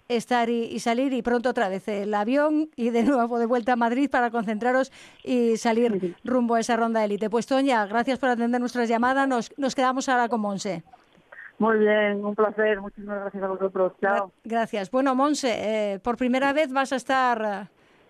estar 0.09 0.51
y, 0.51 0.65
y, 0.65 0.81
salir 0.81 1.13
y 1.13 1.23
pronto 1.23 1.51
otra 1.51 1.69
vez 1.69 1.87
el 1.87 2.13
avión 2.15 2.69
y 2.75 2.91
de 2.91 3.05
nuevo 3.05 3.39
de 3.39 3.47
vuelta 3.47 3.75
a 3.75 3.77
Madrid 3.77 4.11
para 4.11 4.31
concentraros 4.31 4.91
y 5.23 5.57
salir 5.57 6.17
rumbo 6.25 6.57
a 6.57 6.61
esa 6.61 6.77
ronda 6.77 7.01
de 7.01 7.07
élite. 7.07 7.31
Pues 7.31 7.47
Toña, 7.47 7.87
gracias 7.87 8.19
por 8.19 8.29
atender 8.29 8.61
nuestras 8.61 8.89
llamadas. 8.89 9.29
Nos, 9.29 9.57
nos 9.57 9.75
quedamos 9.75 10.09
ahora 10.09 10.29
con 10.29 10.41
Monse. 10.41 10.83
Muy 11.61 11.79
bien, 11.79 12.25
un 12.25 12.35
placer. 12.35 12.81
Muchísimas 12.81 13.21
gracias 13.21 13.43
a 13.43 13.49
vosotros. 13.49 13.93
Chao. 14.01 14.33
Gracias. 14.45 14.91
Bueno, 14.91 15.15
Monse, 15.15 15.93
eh, 15.93 15.99
por 15.99 16.17
primera 16.17 16.55
vez 16.55 16.73
vas 16.73 16.91
a 16.95 16.97
estar 16.97 17.69
eh, 17.69 17.69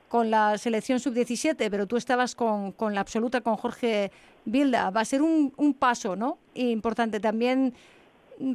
con 0.08 0.30
la 0.30 0.56
selección 0.56 1.00
sub-17, 1.00 1.68
pero 1.68 1.88
tú 1.88 1.96
estabas 1.96 2.36
con, 2.36 2.70
con, 2.70 2.94
la 2.94 3.00
absoluta, 3.00 3.40
con 3.40 3.56
Jorge 3.56 4.12
Bilda. 4.44 4.90
Va 4.90 5.00
a 5.00 5.04
ser 5.04 5.20
un, 5.20 5.52
un 5.56 5.74
paso, 5.74 6.14
¿no? 6.14 6.38
Importante 6.54 7.18
también, 7.18 7.74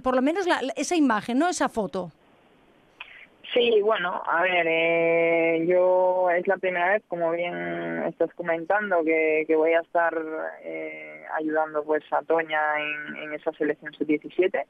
por 0.02 0.16
lo 0.16 0.22
menos 0.22 0.48
la, 0.48 0.62
esa 0.78 0.96
imagen, 0.96 1.40
¿no? 1.40 1.50
Esa 1.50 1.68
foto. 1.68 2.14
Sí, 3.56 3.82
bueno, 3.82 4.22
a 4.28 4.42
ver, 4.42 4.68
eh, 4.68 5.66
yo 5.66 6.30
es 6.30 6.46
la 6.46 6.58
primera 6.58 6.92
vez, 6.92 7.04
como 7.08 7.32
bien 7.32 8.04
estás 8.06 8.30
comentando, 8.34 9.02
que, 9.06 9.46
que 9.48 9.56
voy 9.56 9.72
a 9.72 9.80
estar 9.80 10.14
eh, 10.62 11.24
ayudando 11.34 11.82
pues 11.86 12.04
a 12.12 12.22
Toña 12.24 12.60
en, 13.18 13.34
esa 13.34 13.54
selección 13.54 13.94
sub-17 13.94 14.62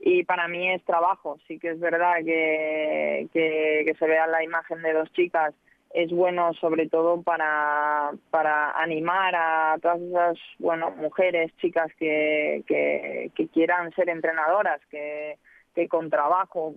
y 0.00 0.24
para 0.24 0.48
mí 0.48 0.72
es 0.72 0.84
trabajo, 0.84 1.38
sí 1.46 1.60
que 1.60 1.70
es 1.70 1.78
verdad 1.78 2.16
que, 2.24 3.28
que, 3.32 3.94
se 3.96 4.06
vea 4.08 4.26
la 4.26 4.42
imagen 4.42 4.82
de 4.82 4.92
dos 4.92 5.12
chicas. 5.12 5.54
Es 5.94 6.10
bueno 6.10 6.52
sobre 6.54 6.88
todo 6.88 7.22
para, 7.22 8.10
para 8.30 8.72
animar 8.72 9.36
a 9.36 9.76
todas 9.80 10.00
esas 10.00 10.38
bueno 10.58 10.90
mujeres, 10.90 11.52
chicas 11.58 11.92
que, 11.96 12.64
que 12.66 13.48
quieran 13.48 13.92
ser 13.92 14.08
entrenadoras, 14.08 14.80
que 14.90 15.38
que 15.74 15.88
con 15.88 16.10
trabajo, 16.10 16.74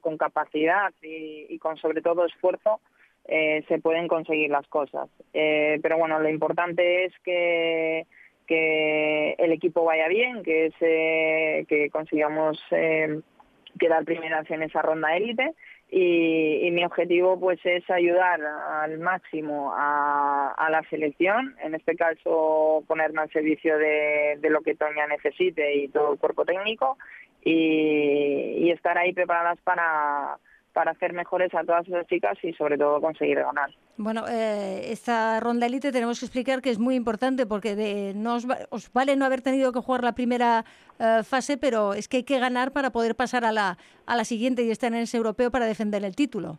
con, 0.00 0.18
capacidad 0.18 0.92
y, 1.02 1.46
y, 1.48 1.58
con 1.58 1.76
sobre 1.76 2.02
todo 2.02 2.26
esfuerzo 2.26 2.80
eh, 3.26 3.62
se 3.68 3.78
pueden 3.78 4.08
conseguir 4.08 4.50
las 4.50 4.66
cosas. 4.68 5.08
Eh, 5.34 5.78
pero 5.82 5.98
bueno, 5.98 6.18
lo 6.18 6.28
importante 6.28 7.04
es 7.04 7.12
que, 7.22 8.06
que 8.46 9.32
el 9.38 9.52
equipo 9.52 9.84
vaya 9.84 10.08
bien, 10.08 10.42
que, 10.42 10.72
se, 10.78 11.66
que 11.68 11.90
consigamos 11.90 12.58
eh, 12.70 13.20
quedar 13.78 14.04
primeras 14.04 14.50
en 14.50 14.62
esa 14.62 14.82
ronda 14.82 15.16
élite 15.16 15.54
y, 15.90 16.66
y, 16.66 16.70
mi 16.70 16.84
objetivo 16.84 17.38
pues 17.40 17.60
es 17.64 17.88
ayudar 17.90 18.40
al 18.42 18.98
máximo 18.98 19.72
a, 19.74 20.54
a, 20.56 20.70
la 20.70 20.82
selección, 20.90 21.54
en 21.62 21.74
este 21.74 21.96
caso 21.96 22.84
ponerme 22.86 23.22
al 23.22 23.30
servicio 23.30 23.78
de, 23.78 24.38
de 24.38 24.50
lo 24.50 24.60
que 24.60 24.74
Toña 24.74 25.06
necesite 25.06 25.76
y 25.76 25.88
todo 25.88 26.12
el 26.12 26.18
cuerpo 26.18 26.44
técnico 26.44 26.98
y, 27.44 28.64
y 28.64 28.70
estar 28.70 28.98
ahí 28.98 29.12
preparadas 29.12 29.58
para, 29.62 30.38
para 30.72 30.92
hacer 30.92 31.12
mejores 31.12 31.52
a 31.54 31.64
todas 31.64 31.88
las 31.88 32.06
chicas 32.06 32.38
y 32.42 32.52
sobre 32.52 32.78
todo 32.78 33.00
conseguir 33.00 33.38
ganar. 33.40 33.70
Bueno, 33.96 34.26
eh, 34.28 34.92
esta 34.92 35.40
ronda 35.40 35.66
élite 35.66 35.90
tenemos 35.90 36.20
que 36.20 36.26
explicar 36.26 36.62
que 36.62 36.70
es 36.70 36.78
muy 36.78 36.94
importante 36.94 37.46
porque 37.46 37.74
de, 37.74 38.12
no 38.14 38.36
os, 38.36 38.46
os, 38.70 38.92
vale 38.92 39.16
no 39.16 39.24
haber 39.24 39.42
tenido 39.42 39.72
que 39.72 39.80
jugar 39.80 40.04
la 40.04 40.12
primera 40.12 40.64
eh, 41.00 41.22
fase, 41.24 41.58
pero 41.58 41.94
es 41.94 42.06
que 42.06 42.18
hay 42.18 42.22
que 42.22 42.38
ganar 42.38 42.70
para 42.70 42.90
poder 42.90 43.16
pasar 43.16 43.44
a 43.44 43.50
la, 43.50 43.76
a 44.06 44.14
la 44.14 44.24
siguiente 44.24 44.62
y 44.62 44.70
estar 44.70 44.92
en 44.92 45.00
ese 45.00 45.16
europeo 45.16 45.50
para 45.50 45.66
defender 45.66 46.04
el 46.04 46.14
título. 46.14 46.58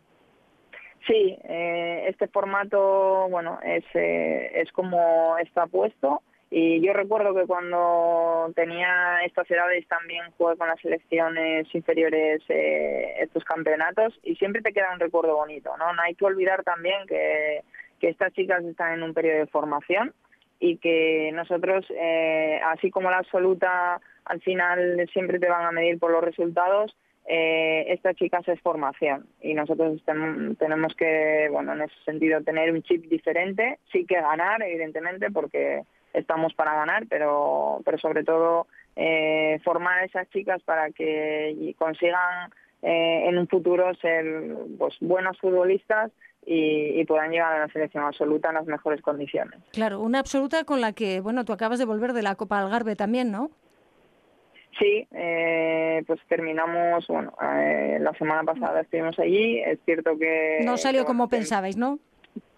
Sí, 1.06 1.38
eh, 1.44 2.04
este 2.08 2.28
formato, 2.28 3.26
bueno, 3.30 3.58
es, 3.64 3.84
es 3.94 4.70
como 4.72 5.38
está 5.38 5.66
puesto 5.66 6.22
Y 6.52 6.84
yo 6.84 6.92
recuerdo 6.92 7.32
que 7.32 7.46
cuando 7.46 8.52
tenía 8.56 9.24
estas 9.24 9.48
edades 9.48 9.86
también 9.86 10.24
jugué 10.36 10.56
con 10.56 10.66
las 10.66 10.80
selecciones 10.80 11.72
inferiores 11.72 12.42
eh, 12.48 13.14
estos 13.20 13.44
campeonatos 13.44 14.18
y 14.24 14.34
siempre 14.34 14.60
te 14.60 14.72
queda 14.72 14.92
un 14.92 14.98
recuerdo 14.98 15.36
bonito, 15.36 15.76
¿no? 15.76 15.92
No 15.92 16.02
hay 16.02 16.16
que 16.16 16.24
olvidar 16.24 16.64
también 16.64 17.06
que, 17.06 17.62
que 18.00 18.08
estas 18.08 18.32
chicas 18.32 18.64
están 18.64 18.94
en 18.94 19.04
un 19.04 19.14
periodo 19.14 19.38
de 19.38 19.46
formación 19.46 20.12
y 20.58 20.78
que 20.78 21.30
nosotros, 21.32 21.86
eh, 21.90 22.60
así 22.64 22.90
como 22.90 23.10
la 23.10 23.18
absoluta 23.18 24.00
al 24.24 24.40
final 24.40 25.08
siempre 25.12 25.38
te 25.38 25.48
van 25.48 25.66
a 25.66 25.72
medir 25.72 26.00
por 26.00 26.10
los 26.10 26.24
resultados, 26.24 26.96
eh, 27.26 27.84
estas 27.92 28.16
chicas 28.16 28.46
es 28.48 28.60
formación 28.60 29.26
y 29.40 29.54
nosotros 29.54 30.02
tenemos 30.04 30.94
que, 30.96 31.48
bueno, 31.52 31.74
en 31.74 31.82
ese 31.82 31.94
sentido 32.04 32.42
tener 32.42 32.72
un 32.72 32.82
chip 32.82 33.04
diferente, 33.06 33.78
sí 33.92 34.04
que 34.04 34.20
ganar, 34.20 34.60
evidentemente, 34.62 35.30
porque 35.30 35.82
estamos 36.12 36.54
para 36.54 36.74
ganar, 36.74 37.06
pero, 37.08 37.80
pero 37.84 37.98
sobre 37.98 38.24
todo 38.24 38.66
eh, 38.96 39.60
formar 39.64 40.00
a 40.00 40.04
esas 40.04 40.28
chicas 40.30 40.62
para 40.62 40.90
que 40.90 41.74
consigan 41.78 42.50
eh, 42.82 43.28
en 43.28 43.38
un 43.38 43.48
futuro 43.48 43.94
ser 43.94 44.24
pues 44.78 44.94
buenos 45.00 45.38
futbolistas 45.38 46.10
y, 46.44 47.04
puedan 47.04 47.30
llegar 47.30 47.52
a 47.52 47.58
la 47.60 47.72
selección 47.72 48.04
absoluta 48.04 48.48
en 48.48 48.54
las 48.54 48.66
mejores 48.66 49.00
condiciones. 49.02 49.60
Claro, 49.72 50.00
una 50.00 50.18
absoluta 50.18 50.64
con 50.64 50.80
la 50.80 50.92
que, 50.92 51.20
bueno, 51.20 51.44
tú 51.44 51.52
acabas 51.52 51.78
de 51.78 51.84
volver 51.84 52.12
de 52.12 52.22
la 52.22 52.34
Copa 52.34 52.58
Algarve 52.58 52.96
también, 52.96 53.30
¿no? 53.30 53.50
Sí, 54.78 55.06
eh, 55.12 56.02
pues 56.06 56.20
terminamos, 56.28 57.06
bueno, 57.08 57.34
la 57.40 58.12
semana 58.14 58.44
pasada 58.44 58.80
estuvimos 58.80 59.18
allí, 59.18 59.60
es 59.60 59.78
cierto 59.84 60.16
que... 60.18 60.60
No 60.64 60.76
salió 60.76 61.04
como 61.04 61.28
pensabais, 61.28 61.76
¿no? 61.76 61.98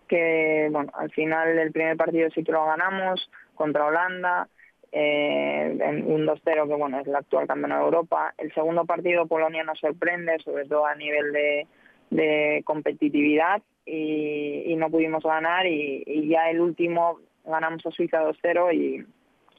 Que, 0.06 0.68
bueno, 0.71 0.92
al 0.94 1.11
final 1.11 1.56
del 1.56 1.73
primer 1.73 1.97
partido 1.97 2.28
sí 2.35 2.44
que 2.44 2.52
lo 2.52 2.64
ganamos, 2.66 3.28
contra 3.54 3.87
Holanda, 3.87 4.49
eh, 4.94 5.78
en 5.80 6.12
un 6.12 6.26
2-0 6.26 6.68
que 6.68 6.75
bueno 6.75 7.00
es 7.00 7.06
la 7.06 7.21
actual 7.21 7.47
campeona 7.47 7.78
de 7.78 7.85
Europa. 7.85 8.35
El 8.37 8.52
segundo 8.52 8.85
partido 8.85 9.26
Polonia 9.26 9.64
nos 9.64 9.78
sorprende, 9.78 10.38
sobre 10.44 10.66
todo 10.66 10.85
a 10.85 10.94
nivel 10.94 11.32
de, 11.32 12.62
competitividad 12.64 13.62
y, 13.87 14.75
no 14.76 14.90
pudimos 14.90 15.23
ganar 15.25 15.66
y, 15.66 16.28
ya 16.28 16.50
el 16.50 16.61
último 16.61 17.21
ganamos 17.44 17.85
a 17.87 17.90
Suiza 17.90 18.23
2-0 18.23 18.75
y 18.75 19.06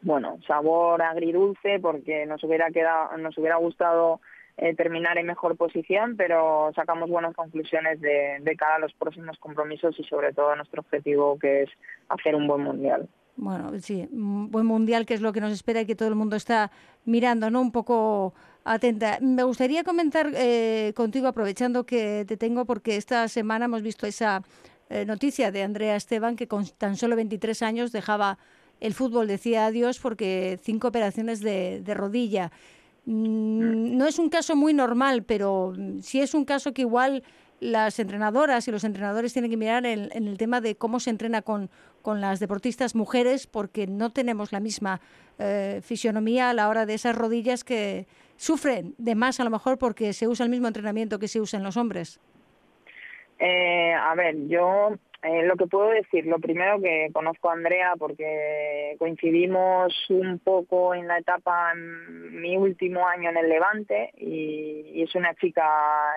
bueno, 0.03 0.37
sabor 0.45 1.01
agridulce 1.01 1.79
porque 1.79 2.27
nos 2.27 2.43
hubiera 2.43 2.69
quedado, 2.69 3.17
nos 3.17 3.35
hubiera 3.37 3.55
gustado 3.55 4.21
eh, 4.57 4.75
terminar 4.75 5.17
en 5.17 5.25
mejor 5.25 5.57
posición, 5.57 6.15
pero 6.15 6.71
sacamos 6.75 7.09
buenas 7.09 7.35
conclusiones 7.35 7.99
de, 8.01 8.37
de 8.39 8.55
cara 8.55 8.75
a 8.75 8.79
los 8.79 8.93
próximos 8.93 9.39
compromisos 9.39 9.99
y 9.99 10.03
sobre 10.03 10.31
todo 10.31 10.55
nuestro 10.55 10.81
objetivo 10.81 11.39
que 11.39 11.63
es 11.63 11.69
hacer 12.09 12.35
un 12.35 12.45
buen 12.45 12.61
mundial. 12.61 13.09
Bueno, 13.35 13.71
sí, 13.81 14.07
un 14.11 14.51
buen 14.51 14.65
mundial 14.65 15.05
que 15.05 15.15
es 15.15 15.21
lo 15.21 15.33
que 15.33 15.41
nos 15.41 15.51
espera 15.51 15.81
y 15.81 15.85
que 15.85 15.95
todo 15.95 16.07
el 16.07 16.15
mundo 16.15 16.35
está 16.35 16.71
mirando, 17.05 17.49
¿no? 17.49 17.61
Un 17.61 17.71
poco 17.71 18.33
atenta. 18.63 19.17
Me 19.21 19.43
gustaría 19.43 19.83
comentar 19.83 20.31
eh, 20.35 20.93
contigo, 20.95 21.27
aprovechando 21.27 21.85
que 21.85 22.25
te 22.27 22.37
tengo, 22.37 22.65
porque 22.65 22.95
esta 22.95 23.27
semana 23.27 23.65
hemos 23.65 23.81
visto 23.81 24.05
esa 24.05 24.43
eh, 24.89 25.05
noticia 25.05 25.51
de 25.51 25.63
Andrea 25.63 25.95
Esteban, 25.95 26.35
que 26.35 26.47
con 26.47 26.67
tan 26.77 26.95
solo 26.95 27.15
23 27.15 27.61
años 27.63 27.91
dejaba 27.91 28.37
el 28.79 28.93
fútbol, 28.93 29.27
decía 29.27 29.65
adiós, 29.65 29.99
porque 29.99 30.59
cinco 30.61 30.89
operaciones 30.89 31.39
de, 31.39 31.81
rodilla. 31.95 32.51
Mm, 33.05 33.97
no 33.97 34.05
es 34.05 34.19
un 34.19 34.29
caso 34.29 34.55
muy 34.55 34.73
normal, 34.73 35.23
pero 35.23 35.73
sí 36.01 36.21
es 36.21 36.33
un 36.33 36.45
caso 36.45 36.73
que 36.73 36.83
igual 36.83 37.23
las 37.63 37.97
entrenadoras 37.99 38.67
y 38.67 38.71
los 38.71 38.83
entrenadores 38.83 39.33
tienen 39.33 39.49
que 39.49 39.57
mirar 39.57 39.85
en, 39.85 40.11
el 40.11 40.37
tema 40.37 40.61
de 40.61 40.75
cómo 40.75 40.99
se 40.99 41.09
entrena 41.09 41.41
con, 41.41 41.69
con, 42.01 42.21
las 42.21 42.39
deportistas 42.39 42.93
mujeres, 42.93 43.47
porque 43.47 43.87
no 43.87 44.11
tenemos 44.11 44.51
la 44.51 44.59
misma 44.59 45.01
eh, 45.39 45.81
fisionomía 45.83 46.49
a 46.49 46.53
la 46.53 46.69
hora 46.69 46.85
de 46.85 46.93
esas 46.93 47.15
rodillas 47.15 47.63
que 47.63 48.05
sufren 48.35 48.93
de 48.97 49.15
más 49.15 49.39
a 49.39 49.43
lo 49.43 49.49
mejor 49.49 49.77
porque 49.77 50.13
se 50.13 50.27
usa 50.27 50.43
el 50.43 50.49
mismo 50.49 50.67
entrenamiento 50.67 51.19
que 51.19 51.27
se 51.27 51.39
usa 51.39 51.57
en 51.57 51.63
los 51.63 51.77
hombres. 51.77 52.19
Eh, 53.39 53.93
a 53.93 54.13
ver, 54.15 54.35
yo 54.47 54.97
eh, 55.23 55.43
lo 55.43 55.55
que 55.55 55.67
puedo 55.67 55.89
decir, 55.89 56.25
lo 56.25 56.37
primero 56.37 56.81
que 56.81 57.09
conozco 57.13 57.49
a 57.49 57.53
Andrea 57.53 57.93
porque 57.97 58.97
coincidimos 58.99 59.93
un 60.09 60.37
poco 60.39 60.93
en 60.93 61.07
la 61.07 61.17
etapa, 61.17 61.71
en 61.71 62.41
mi 62.41 62.57
último 62.57 63.07
año 63.07 63.29
en 63.29 63.37
el 63.37 63.47
Levante 63.47 64.11
y, 64.17 65.01
es 65.01 65.15
una 65.15 65.33
chica 65.35 65.65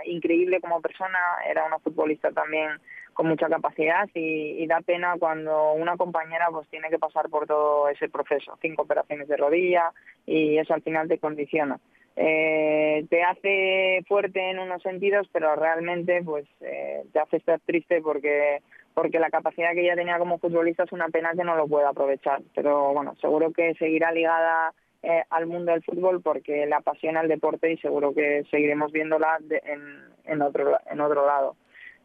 increíble 0.06 0.60
como 0.60 0.80
persona, 0.80 1.18
era 1.48 1.64
una 1.64 1.78
futbolista 1.78 2.30
también 2.32 2.70
con 3.14 3.26
mucha 3.26 3.48
capacidad 3.48 4.08
y, 4.12 4.66
da 4.66 4.80
pena 4.80 5.14
cuando 5.18 5.72
una 5.72 5.96
compañera 5.96 6.48
pues 6.50 6.68
tiene 6.68 6.90
que 6.90 6.98
pasar 6.98 7.28
por 7.28 7.46
todo 7.46 7.88
ese 7.88 8.08
proceso, 8.08 8.58
cinco 8.60 8.82
operaciones 8.82 9.28
de 9.28 9.36
rodilla 9.36 9.92
y 10.26 10.58
eso 10.58 10.74
al 10.74 10.82
final 10.82 11.06
te 11.06 11.18
condiciona. 11.18 11.78
Eh, 12.16 13.04
te 13.08 13.22
hace 13.22 14.02
fuerte 14.08 14.50
en 14.50 14.58
unos 14.58 14.82
sentidos, 14.82 15.28
pero 15.32 15.54
realmente 15.54 16.22
pues 16.24 16.46
eh, 16.60 17.04
te 17.12 17.20
hace 17.20 17.36
estar 17.36 17.60
triste 17.60 18.00
porque 18.00 18.62
porque 18.96 19.18
la 19.18 19.28
capacidad 19.28 19.74
que 19.74 19.82
ella 19.82 19.94
tenía 19.94 20.18
como 20.18 20.38
futbolista 20.38 20.84
es 20.84 20.92
una 20.92 21.10
pena 21.10 21.32
que 21.36 21.44
no 21.44 21.54
lo 21.54 21.68
pueda 21.68 21.90
aprovechar. 21.90 22.40
Pero 22.54 22.94
bueno, 22.94 23.14
seguro 23.20 23.52
que 23.52 23.74
seguirá 23.74 24.10
ligada 24.10 24.72
eh, 25.02 25.22
al 25.28 25.44
mundo 25.44 25.72
del 25.72 25.82
fútbol 25.82 26.22
porque 26.22 26.64
le 26.64 26.74
apasiona 26.74 27.20
el 27.20 27.28
deporte 27.28 27.70
y 27.70 27.76
seguro 27.76 28.14
que 28.14 28.44
seguiremos 28.50 28.92
viéndola 28.92 29.38
en, 29.50 29.82
en, 30.24 30.40
otro, 30.40 30.78
en 30.90 31.00
otro 31.02 31.26
lado. 31.26 31.56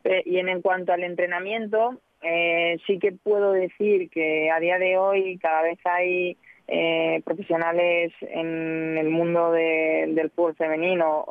Eh, 0.03 0.21
y 0.25 0.38
en, 0.39 0.62
cuanto 0.62 0.91
al 0.91 1.05
entrenamiento, 1.05 2.01
eh, 2.21 2.77
sí 2.86 3.00
que 3.00 3.13
puedo 3.13 3.53
decir 3.53 4.10
que 4.10 4.51
a 4.51 4.60
día 4.60 4.77
de 4.77 4.98
hoy 4.98 5.38
cada 5.38 5.62
vez 5.62 5.79
hay 5.86 6.38
profesionales 7.25 8.13
en 8.21 8.98
el 8.98 9.10
mundo 9.10 9.51
del 9.51 10.31
fútbol 10.33 10.55
femenino 10.55 11.25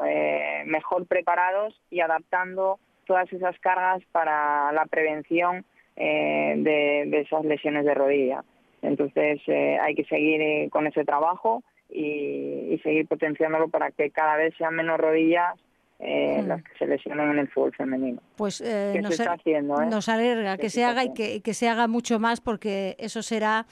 mejor 0.66 1.06
preparados 1.06 1.80
y 1.88 2.00
adaptando 2.00 2.78
todas 3.10 3.32
esas 3.32 3.58
cargas 3.58 4.00
para 4.12 4.70
la 4.70 4.86
prevención 4.86 5.64
eh, 5.96 6.54
de, 6.58 7.20
esas 7.22 7.44
lesiones 7.44 7.84
de 7.84 7.92
rodilla. 7.92 8.44
Entonces 8.82 9.40
eh, 9.48 9.78
hay 9.82 9.96
que 9.96 10.04
seguir 10.04 10.40
eh, 10.40 10.68
con 10.70 10.86
ese 10.86 11.04
trabajo 11.04 11.64
y, 11.88 12.78
seguir 12.84 13.08
potenciándolo 13.08 13.68
para 13.68 13.90
que 13.90 14.10
cada 14.10 14.36
vez 14.36 14.54
sean 14.56 14.76
menos 14.76 15.00
rodillas 15.00 15.58
hmm. 15.98 16.46
las 16.46 16.62
que 16.62 16.78
se 16.78 16.86
lesionen 16.86 17.32
en 17.32 17.38
el 17.40 17.48
fútbol 17.48 17.74
femenino. 17.74 18.22
Pues 18.36 18.60
nos, 18.60 19.16
se 19.16 19.22
está 19.24 19.32
haciendo, 19.32 19.84
nos 19.86 20.08
alegra 20.08 20.56
que, 20.56 20.70
se 20.70 20.84
haga 20.84 21.02
y 21.02 21.12
que, 21.12 21.42
que, 21.42 21.52
se 21.52 21.68
haga 21.68 21.88
mucho 21.88 22.20
más 22.20 22.40
porque 22.40 22.94
eso 23.00 23.24
será 23.24 23.66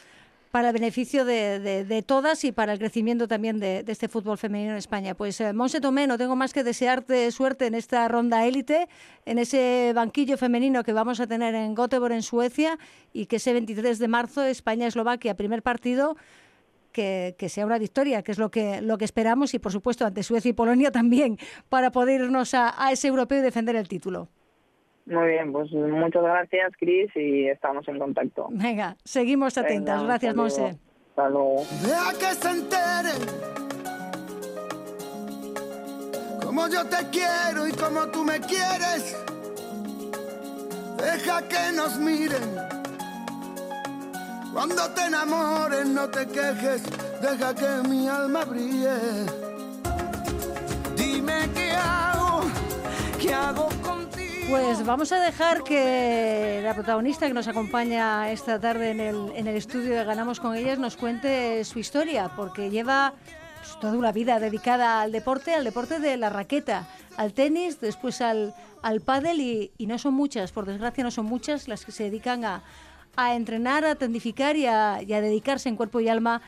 para 0.51 0.73
beneficio 0.73 1.25
de, 1.25 2.05
todas 2.07 2.45
y 2.45 2.53
para 2.53 2.73
el 2.73 2.79
crecimiento 2.79 3.29
también 3.29 3.59
de, 3.59 3.85
este 3.87 4.09
fútbol 4.09 4.39
femenino 4.39 4.73
en 4.73 4.79
España. 4.79 5.15
Pues 5.15 5.41
eh, 5.41 5.53
Monse 5.53 5.81
Tomé, 5.81 6.07
no 6.07 6.19
tengo 6.19 6.37
más 6.37 6.53
que 6.53 6.65
desearte 6.65 7.31
suerte 7.33 7.67
en 7.67 7.75
esta 7.75 8.09
ronda 8.09 8.47
élite, 8.47 8.89
en 9.27 9.39
ese 9.39 9.93
banquillo 9.95 10.39
femenino 10.39 10.85
que 10.85 10.93
vamos 10.93 11.21
a 11.21 11.27
tener 11.27 11.55
en 11.55 11.75
Göteborg, 11.75 12.13
en 12.13 12.23
Suecia, 12.23 12.79
y 13.13 13.27
que 13.27 13.37
ese 13.37 13.53
23 13.53 13.99
de 13.99 14.09
marzo, 14.09 14.43
España-Eslovaquia, 14.43 15.35
primer 15.35 15.63
partido, 15.63 16.17
que, 16.93 17.35
sea 17.49 17.65
una 17.65 17.79
victoria, 17.79 18.23
que 18.23 18.33
es 18.33 18.39
lo 18.39 18.51
que, 18.51 18.81
lo 18.81 18.99
que 18.99 19.05
esperamos, 19.05 19.55
y 19.55 19.59
por 19.59 19.71
supuesto 19.71 20.05
ante 20.05 20.23
Suecia 20.23 20.49
y 20.49 20.53
Polonia 20.53 20.91
también, 20.91 21.39
para 21.69 21.93
poder 21.93 22.23
irnos 22.23 22.55
a 22.55 22.91
ese 22.91 23.09
europeo 23.09 23.39
y 23.39 23.43
defender 23.43 23.77
el 23.77 23.87
título. 23.87 24.29
Muy 25.09 25.29
bien, 25.29 25.53
pues 25.53 25.73
muchas 25.73 26.23
gracias, 26.23 26.73
Cris, 26.79 27.11
y 27.17 27.49
estamos 27.49 27.87
en 27.89 27.99
contacto. 27.99 28.49
Venga, 28.51 28.97
seguimos 29.05 29.57
atentas. 29.57 30.03
gracias, 30.03 30.35
Monse. 30.35 30.79
Hasta 31.11 31.29
luego. 31.31 31.65
Deja 31.83 32.13
que 32.13 32.35
se 32.35 32.51
enteren 32.51 33.59
como 36.45 36.67
yo 36.69 36.85
te 36.87 36.97
quiero 37.11 37.69
y 37.69 37.73
como 37.73 38.07
tú 38.09 38.25
me 38.25 38.41
quieres. 38.41 39.17
Deja 40.97 41.47
que 41.47 41.73
nos 41.77 41.99
miren. 41.99 42.57
Cuando 44.53 44.91
te 44.91 45.05
enamores, 45.07 45.87
no 45.87 46.09
te 46.09 46.27
quejes. 46.27 46.83
Deja 47.21 47.55
que 47.55 47.89
mi 47.89 48.09
alma 48.09 48.45
brille. 48.45 48.97
Dime 50.97 51.49
qué 51.55 51.73
hago, 51.73 52.41
qué 53.21 53.33
hago 53.33 53.69
pues 54.49 54.87
vamos 54.87 55.13
a 55.13 55.21
dejar 55.21 55.63
que 55.63 56.61
la 56.63 56.75
protagonista 56.75 57.27
que 57.27 57.35
nos 57.35 57.49
acompaña 57.49 58.31
esta 58.33 58.59
tarde 58.59 58.91
en 58.91 59.01
el, 59.01 59.33
en 59.35 59.47
el 59.47 59.57
estudio 59.57 59.95
de 59.95 60.05
Ganamos 60.05 60.41
con 60.41 60.57
ellas 60.57 60.79
nos 60.79 60.97
cuente 60.97 61.63
su 61.65 61.79
historia, 61.79 62.31
porque 62.35 62.71
lleva 62.71 63.13
pues, 63.59 63.79
toda 63.79 63.93
una 63.93 64.13
vida 64.13 64.41
dedicada 64.41 65.03
al 65.03 65.13
deporte, 65.13 65.55
al 65.55 65.65
deporte 65.65 66.01
de 66.01 66.17
la 66.17 66.31
raqueta, 66.31 66.89
al 67.17 67.35
tenis, 67.35 67.81
después 67.81 68.23
al, 68.23 68.55
al 68.83 69.01
pádel 69.03 69.41
y, 69.41 69.87
no 69.87 69.99
son 69.99 70.15
muchas, 70.15 70.53
por 70.53 70.65
desgracia 70.65 71.05
no 71.05 71.11
son 71.11 71.27
muchas 71.27 71.69
las 71.69 71.85
que 71.85 71.93
se 71.93 72.05
dedican 72.05 72.45
a, 72.45 72.63
entrenar, 73.35 73.85
a 73.85 73.97
tendificar 73.97 74.57
y 74.57 74.67
a, 74.67 74.99
dedicarse 74.99 75.69
en 75.69 75.77
cuerpo 75.77 76.01
y 76.01 76.09
alma 76.09 76.41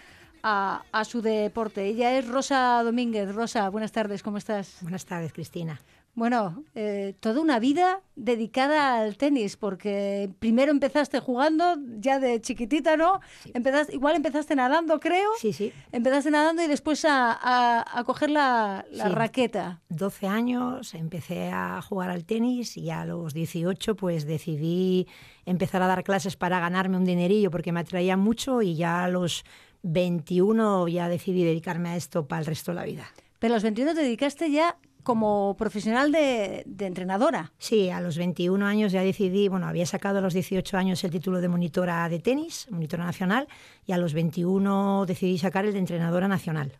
a, 0.42 0.84
a 0.92 1.04
su 1.04 1.20
deporte. 1.20 1.84
Ella 1.84 2.16
es 2.16 2.26
Rosa 2.26 2.82
Domínguez. 2.82 3.34
Rosa, 3.34 3.68
buenas 3.68 3.92
tardes, 3.92 4.22
¿cómo 4.22 4.38
estás? 4.38 4.78
Buenas 4.80 5.04
tardes, 5.04 5.34
Cristina. 5.34 5.80
Bueno, 6.14 6.64
eh, 6.74 7.14
toda 7.20 7.40
una 7.40 7.58
vida 7.60 8.00
dedicada 8.16 8.98
al 9.00 9.16
tenis, 9.16 9.56
porque 9.56 10.28
primero 10.38 10.70
empezaste 10.72 11.20
jugando 11.20 11.76
ya 11.98 12.18
de 12.18 12.40
chiquitita, 12.40 12.96
¿no? 12.96 13.20
Empezaste, 13.54 13.94
igual 13.94 14.16
empezaste 14.16 14.54
nadando, 14.56 14.98
creo. 15.00 15.30
Sí, 15.40 15.52
sí. 15.52 15.72
Empezaste 15.92 16.30
nadando 16.30 16.62
y 16.62 16.66
después 16.66 17.04
a, 17.06 17.32
a- 17.32 17.98
a 17.98 18.04
coger 18.04 18.30
la, 18.30 18.84
la 18.90 19.06
Sí. 19.06 19.12
raqueta. 19.14 19.80
12 19.88 20.26
años 20.26 20.94
empecé 20.94 21.50
a 21.52 21.80
jugar 21.80 22.10
al 22.10 22.24
tenis 22.24 22.76
y 22.76 22.90
a 22.90 23.04
los 23.06 23.32
18 23.32 23.94
pues 23.96 24.26
decidí 24.26 25.06
empezar 25.46 25.80
a 25.82 25.86
dar 25.86 26.02
clases 26.04 26.36
para 26.36 26.60
ganarme 26.60 26.96
un 26.96 27.04
dinerillo 27.04 27.50
porque 27.50 27.72
me 27.72 27.80
atraía 27.80 28.16
mucho 28.16 28.60
y 28.62 28.74
ya 28.74 29.04
a 29.04 29.08
los 29.08 29.44
21 29.82 30.88
ya 30.88 31.08
decidí 31.08 31.44
dedicarme 31.44 31.90
a 31.90 31.96
esto 31.96 32.26
para 32.26 32.40
el 32.40 32.46
resto 32.46 32.72
de 32.72 32.74
la 32.76 32.84
vida. 32.84 33.06
Pero 33.38 33.54
a 33.54 33.56
los 33.56 33.62
21 33.62 33.94
te 33.94 34.02
dedicaste 34.02 34.50
ya 34.50 34.76
como 35.02 35.54
profesional 35.58 36.12
de, 36.12 36.62
de 36.66 36.86
entrenadora. 36.86 37.52
Sí, 37.58 37.90
a 37.90 38.00
los 38.00 38.16
21 38.18 38.64
años 38.66 38.92
ya 38.92 39.02
decidí, 39.02 39.48
bueno, 39.48 39.66
había 39.66 39.86
sacado 39.86 40.18
a 40.18 40.20
los 40.20 40.34
18 40.34 40.76
años 40.76 41.02
el 41.04 41.10
título 41.10 41.40
de 41.40 41.48
monitora 41.48 42.08
de 42.08 42.18
tenis, 42.18 42.66
monitora 42.70 43.04
nacional, 43.04 43.48
y 43.86 43.92
a 43.92 43.98
los 43.98 44.14
21 44.14 45.04
decidí 45.06 45.38
sacar 45.38 45.64
el 45.64 45.72
de 45.72 45.78
entrenadora 45.78 46.28
nacional. 46.28 46.72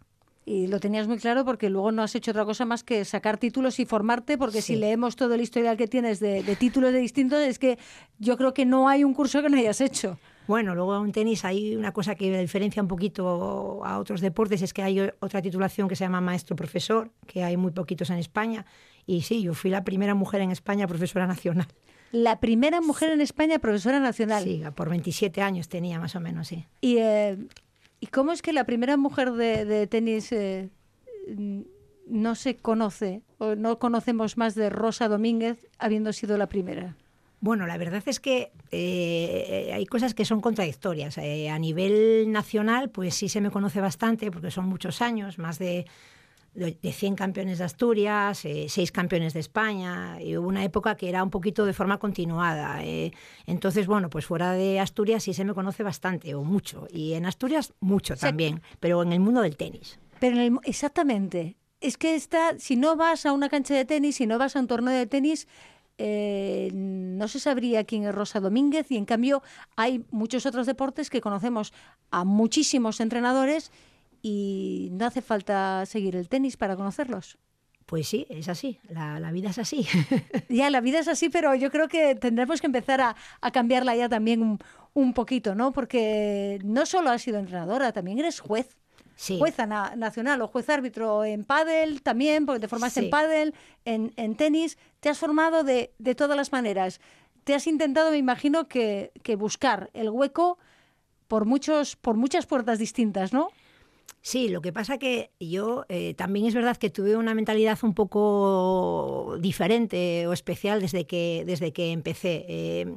Y 0.46 0.66
lo 0.66 0.80
tenías 0.80 1.06
muy 1.06 1.18
claro 1.18 1.44
porque 1.44 1.70
luego 1.70 1.92
no 1.92 2.02
has 2.02 2.14
hecho 2.14 2.30
otra 2.32 2.44
cosa 2.44 2.64
más 2.64 2.82
que 2.82 3.04
sacar 3.04 3.36
títulos 3.38 3.78
y 3.78 3.84
formarte, 3.84 4.36
porque 4.38 4.62
si 4.62 4.74
Sí. 4.74 4.80
leemos 4.80 5.14
todo 5.14 5.34
el 5.34 5.42
historial 5.42 5.76
que 5.76 5.86
tienes 5.86 6.18
de, 6.18 6.42
de 6.42 6.56
títulos 6.56 6.92
de 6.92 6.98
distintos, 6.98 7.38
es 7.40 7.58
que 7.58 7.78
yo 8.18 8.36
creo 8.36 8.52
que 8.54 8.64
no 8.64 8.88
hay 8.88 9.04
un 9.04 9.14
curso 9.14 9.42
que 9.42 9.48
no 9.50 9.56
hayas 9.58 9.80
hecho. 9.80 10.18
Bueno, 10.50 10.75
luego 10.75 11.04
en 11.04 11.12
tenis 11.12 11.45
hay 11.45 11.76
una 11.76 11.92
cosa 11.92 12.16
que 12.16 12.40
diferencia 12.40 12.83
un 12.83 12.88
poquito 12.88 13.85
a 13.85 13.99
otros 14.00 14.21
deportes, 14.21 14.62
es 14.62 14.75
que 14.75 14.83
hay 14.83 14.99
otra 15.21 15.40
titulación 15.40 15.87
que 15.87 15.95
se 15.95 16.02
llama 16.02 16.21
maestro-profesor, 16.21 17.09
que 17.28 17.45
hay 17.45 17.57
muy 17.57 17.71
poquitos 17.71 18.11
en 18.11 18.16
España. 18.16 18.66
Y 19.07 19.21
sí, 19.21 19.42
yo 19.42 19.54
fui 19.54 19.71
la 19.71 19.85
primera 19.85 20.16
mujer 20.16 20.40
en 20.40 20.50
España 20.50 20.88
profesora 20.88 21.28
nacional. 21.28 21.69
La 22.11 22.40
primera 22.40 22.80
mujer 22.80 23.12
en 23.12 23.21
España 23.21 23.61
profesora 23.61 24.00
nacional. 24.00 24.42
Sí, 24.42 24.64
por 24.75 24.88
27 24.88 25.40
años 25.40 25.69
tenía 25.69 26.00
más 26.00 26.16
o 26.16 26.21
menos, 26.21 26.49
sí. 26.49 26.66
Y, 26.80 26.97
eh, 26.97 27.38
¿Y 28.00 28.09
cómo 28.09 28.33
es 28.33 28.42
que 28.42 28.52
la 28.52 28.64
primera 28.64 28.97
mujer 28.97 29.30
de, 29.30 29.64
de 29.64 29.87
tenis 29.87 30.33
eh, 30.33 30.69
no 32.09 32.35
se 32.35 32.57
conoce 32.57 33.23
o 33.38 33.54
no 33.54 33.78
conocemos 33.78 34.37
más 34.37 34.57
de 34.57 34.69
Rosa 34.69 35.07
Domínguez 35.07 35.69
habiendo 35.78 36.12
sido 36.12 36.37
la 36.37 36.49
primera? 36.49 36.97
Bueno, 37.40 37.66
la 37.66 37.78
verdad 37.78 38.02
es 38.06 38.20
que 38.20 38.52
eh, 38.70 39.70
hay 39.75 39.87
cosas 39.87 40.14
que 40.14 40.25
son 40.25 40.40
contradictorias. 40.40 41.16
Eh, 41.18 41.49
a 41.49 41.59
nivel 41.59 42.30
nacional, 42.30 42.90
pues 42.90 43.14
sí 43.14 43.28
se 43.28 43.40
me 43.40 43.50
conoce 43.50 43.80
bastante, 43.80 44.30
porque 44.30 44.50
son 44.50 44.66
muchos 44.68 45.00
años, 45.00 45.38
más 45.38 45.59
de, 45.59 45.87
de 46.54 46.76
de 46.82 46.92
100 46.92 47.14
campeones 47.16 47.59
de 47.59 47.64
Asturias, 47.64 48.44
eh, 48.44 48.66
6 48.68 48.92
campeones 48.92 49.32
de 49.32 49.40
España, 49.40 50.20
y 50.20 50.37
hubo 50.37 50.49
una 50.49 50.64
época 50.64 50.97
que 50.97 51.09
era 51.09 51.23
un 51.23 51.30
poquito 51.30 51.64
de 51.64 51.73
forma 51.73 51.97
continuada. 51.99 52.85
eh. 52.85 53.12
Entonces, 53.47 53.87
bueno, 53.87 54.11
pues 54.11 54.26
fuera 54.26 54.52
de 54.52 54.78
Asturias 54.78 55.23
sí 55.23 55.32
se 55.32 55.44
me 55.47 55.54
conoce 55.54 55.82
bastante, 55.82 56.35
o 56.35 56.42
mucho. 56.44 56.88
Y 56.92 57.14
en 57.14 57.25
Asturias 57.25 57.73
mucho 57.80 58.16
también, 58.16 58.61
pero 58.80 59.02
en 59.02 59.12
el 59.12 59.20
mundo 59.20 59.40
del 59.40 59.56
tenis. 59.56 59.99
Pero 60.18 60.37
en 60.37 60.42
el 60.42 60.50
mo- 60.50 60.61
exactamente. 60.64 61.56
Es 61.80 61.97
que 61.97 62.14
está, 62.14 62.59
si 62.59 62.76
no 62.76 62.94
vas 62.97 63.25
a 63.25 63.32
una 63.32 63.49
cancha 63.49 63.73
de 63.75 63.87
tenis, 63.87 64.16
si 64.16 64.26
no 64.26 64.37
vas 64.37 64.54
a 64.54 64.61
un 64.61 64.66
torneo 64.66 64.92
de 64.92 65.06
tenis, 65.06 65.49
eh, 66.02 66.71
no 66.73 67.28
se 67.28 67.38
sabría 67.38 67.85
quién 67.85 68.04
es 68.04 68.14
Rosa 68.14 68.40
Domínguez 68.40 68.90
y 68.90 68.97
en 68.97 69.04
cambio 69.04 69.42
hay 69.76 70.02
muchos 70.11 70.47
otros 70.47 70.66
deportes 70.66 71.11
que 71.11 71.21
conocemos 71.21 71.75
a 72.11 72.25
muchísimos 72.25 73.00
entrenadores 73.00 73.71
y 74.23 74.88
no 74.92 75.04
hace 75.04 75.21
falta 75.21 75.85
seguir 75.85 76.16
el 76.16 76.30
tenis 76.30 76.57
para 76.57 76.75
conocerlos. 76.75 77.37
Pues 77.85 78.09
sí, 78.09 78.26
es 78.30 78.49
así, 78.49 78.78
la, 78.88 79.21
la 79.21 79.30
vida 79.30 79.50
es 79.50 79.59
así. 79.59 79.87
Ya, 80.49 80.71
la 80.71 80.80
vida 80.80 81.00
es 81.00 81.09
así, 81.09 81.28
pero 81.28 81.54
yo 81.54 81.71
creo 81.71 81.87
que 81.88 82.14
tendremos 82.14 82.61
que 82.61 82.66
empezar 82.66 83.02
a, 83.02 83.14
a 83.42 83.50
cambiarla 83.50 83.95
ya 83.95 84.09
también 84.09 84.42
un, 84.42 84.59
un 84.95 85.12
poquito, 85.12 85.54
¿no? 85.54 85.73
Porque 85.73 86.59
no 86.64 86.87
solo 86.87 87.11
has 87.11 87.21
sido 87.21 87.38
entrenadora, 87.38 87.92
también 87.92 88.19
eres 88.19 88.40
juez. 88.40 88.79
Sí. 89.20 89.38
Jueza 89.38 89.66
na- 89.66 89.94
nacional 89.96 90.40
o 90.40 90.48
juez 90.48 90.66
árbitro 90.70 91.26
en 91.26 91.44
pádel 91.44 92.00
también, 92.00 92.46
porque 92.46 92.60
te 92.60 92.68
formaste 92.68 93.00
Sí. 93.00 93.06
en 93.06 93.10
pádel, 93.10 93.54
en, 93.84 94.12
en 94.16 94.34
tenis. 94.34 94.78
Te 95.00 95.10
has 95.10 95.18
formado 95.18 95.62
de, 95.62 95.92
de 95.98 96.14
todas 96.14 96.38
las 96.38 96.52
maneras. 96.52 97.00
Te 97.44 97.54
has 97.54 97.66
intentado, 97.66 98.10
me 98.12 98.16
imagino, 98.16 98.66
que, 98.66 99.12
que 99.22 99.36
buscar 99.36 99.90
el 99.92 100.08
hueco 100.08 100.56
por, 101.28 101.44
muchos, 101.44 101.96
por 101.96 102.16
muchas 102.16 102.46
puertas 102.46 102.78
distintas, 102.78 103.34
¿no? 103.34 103.50
Sí, 104.22 104.48
lo 104.48 104.62
que 104.62 104.72
pasa 104.72 104.96
que 104.96 105.32
yo 105.38 105.84
eh, 105.90 106.14
también 106.14 106.46
es 106.46 106.54
verdad 106.54 106.78
que 106.78 106.88
tuve 106.88 107.14
una 107.16 107.34
mentalidad 107.34 107.78
un 107.82 107.92
poco 107.94 109.36
diferente 109.38 110.26
o 110.28 110.32
especial 110.32 110.80
desde 110.80 111.06
que, 111.06 111.42
desde 111.46 111.72
que 111.74 111.92
empecé. 111.92 112.46
Eh, 112.48 112.94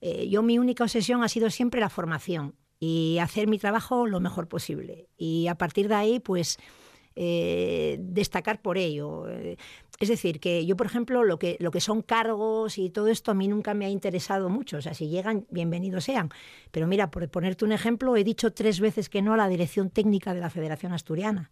eh, 0.00 0.28
yo 0.28 0.42
mi 0.42 0.56
única 0.58 0.84
obsesión 0.84 1.24
ha 1.24 1.28
sido 1.28 1.50
siempre 1.50 1.80
la 1.80 1.88
formación 1.90 2.54
y 2.80 3.18
hacer 3.18 3.46
mi 3.48 3.58
trabajo 3.58 4.06
lo 4.06 4.20
mejor 4.20 4.48
posible. 4.48 5.08
Y 5.16 5.46
a 5.48 5.54
partir 5.54 5.88
de 5.88 5.94
ahí, 5.94 6.20
pues 6.20 6.58
eh, 7.16 7.96
destacar 8.00 8.60
por 8.60 8.76
ello. 8.78 9.28
Eh, 9.28 9.56
Es 10.00 10.08
decir, 10.08 10.40
que 10.40 10.66
yo, 10.66 10.76
por 10.76 10.86
ejemplo, 10.86 11.22
lo 11.22 11.38
que, 11.38 11.56
lo 11.60 11.70
que 11.70 11.80
son 11.80 12.02
cargos 12.02 12.78
y 12.78 12.90
todo 12.90 13.06
esto 13.08 13.30
a 13.30 13.34
mí 13.34 13.46
nunca 13.46 13.72
me 13.74 13.86
ha 13.86 13.88
interesado 13.88 14.48
mucho. 14.48 14.78
O 14.78 14.82
sea, 14.82 14.92
si 14.92 15.08
llegan, 15.08 15.46
bienvenidos 15.50 16.04
sean. 16.04 16.30
Pero 16.72 16.88
mira, 16.88 17.10
por 17.10 17.28
ponerte 17.28 17.64
un 17.64 17.70
ejemplo, 17.72 18.16
he 18.16 18.24
dicho 18.24 18.52
tres 18.52 18.80
veces 18.80 19.08
que 19.08 19.22
no 19.22 19.34
a 19.34 19.36
la 19.36 19.48
dirección 19.48 19.90
técnica 19.90 20.34
de 20.34 20.40
la 20.40 20.50
Federación 20.50 20.92
Asturiana. 20.92 21.50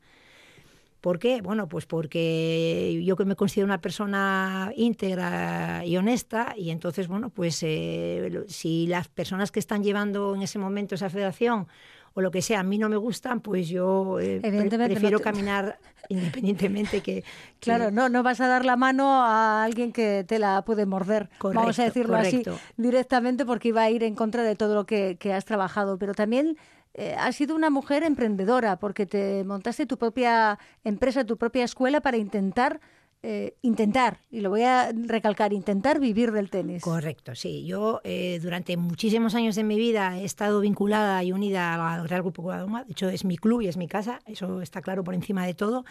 ¿Por 1.03 1.19
qué? 1.19 1.43
Bueno, 1.43 1.69
pues 1.69 1.85
porque 1.85 3.03
yo 3.05 3.17
que 3.17 3.25
me 3.25 3.35
considero 3.35 3.67
una 3.67 3.81
persona 3.81 4.73
íntegra 4.77 5.83
y 5.85 5.97
honesta 5.97 6.55
y 6.57 6.71
entonces, 6.71 7.09
bueno, 7.09 7.29
pues 7.29 7.61
eh, 7.65 8.45
si 8.47 8.87
las 8.87 9.09
personas 9.09 9.51
que 9.51 9.59
están 9.59 9.83
llevando 9.83 10.35
en 10.37 10.43
ese 10.43 10.61
momento 10.61 10.95
esa 10.95 11.11
federación 11.11 11.67
o 12.15 12.21
lo 12.21 12.31
que 12.31 12.41
sea 12.41 12.61
a 12.61 12.63
mí 12.63 12.79
no 12.79 12.89
me 12.89 12.97
gustan, 12.97 13.41
pues 13.41 13.69
yo 13.69 14.21
eh, 14.21 14.41
no 14.45 14.85
prefiero 14.85 15.19
te- 15.19 15.25
caminar 15.25 15.79
independientemente 16.09 17.01
que... 17.01 17.23
que- 17.61 17.61
Claro, 17.61 17.91
no, 17.91 18.09
no 18.09 18.23
vas 18.23 18.41
a 18.41 18.47
dar 18.47 18.65
la 18.65 18.77
mano 18.77 19.25
a 19.25 19.65
alguien 19.65 19.93
que 19.93 20.23
te 20.25 20.39
la 20.39 20.63
puede 20.65 20.87
morder, 20.87 21.31
vamos 21.43 21.79
a 21.81 21.83
Correcto, 21.83 21.83
decirlo 21.85 22.17
correcto. 22.17 22.51
así 22.53 22.61
directamente, 22.77 23.45
porque 23.45 23.69
iba 23.69 23.83
a 23.83 23.91
ir 23.91 24.05
en 24.05 24.15
contra 24.15 24.45
de 24.45 24.55
todo 24.55 24.75
lo 24.77 24.87
que, 24.87 25.17
que 25.19 25.33
has 25.33 25.45
trabajado. 25.45 25.99
Pero 25.99 26.15
también 26.15 26.57
eh, 26.95 27.15
has 27.19 27.37
sido 27.37 27.55
una 27.55 27.71
mujer 27.71 28.03
emprendedora, 28.03 28.79
porque 28.79 29.07
te 29.07 29.45
montaste 29.45 29.87
tu 29.87 29.97
propia 29.97 30.59
empresa, 30.85 31.25
tu 31.25 31.39
propia 31.39 31.65
escuela 31.65 32.03
para 32.03 32.19
intentar, 32.19 32.81
eh, 33.23 33.55
intentar, 33.63 34.19
y 34.31 34.41
lo 34.41 34.51
voy 34.51 34.63
a 34.63 34.93
recalcar, 34.93 35.55
intentar 35.55 36.01
vivir 36.01 36.33
del 36.33 36.51
tenis. 36.51 36.83
Correcto, 36.83 37.35
sí. 37.35 37.65
Yo 37.65 38.01
eh, 38.05 38.41
durante 38.43 38.77
muchísimos 38.77 39.35
años 39.35 39.55
de 39.55 39.65
mi 39.65 39.77
vida 39.77 40.19
he 40.19 40.25
estado 40.25 40.61
vinculada 40.61 41.23
y 41.25 41.33
unida 41.33 41.95
al 41.95 42.09
Real 42.09 42.23
Grupo 42.23 42.43
Guadalajara. 42.43 42.85
De 42.85 42.93
hecho, 42.93 43.09
es 43.09 43.25
mi 43.25 43.39
club 43.39 43.63
y 43.63 43.69
es 43.69 43.79
mi 43.79 43.89
casa. 43.89 44.21
Eso 44.27 44.61
está 44.61 44.83
claro 44.83 45.03
por 45.03 45.15
encima 45.15 45.47
de 45.47 45.55
todo. 45.55 45.85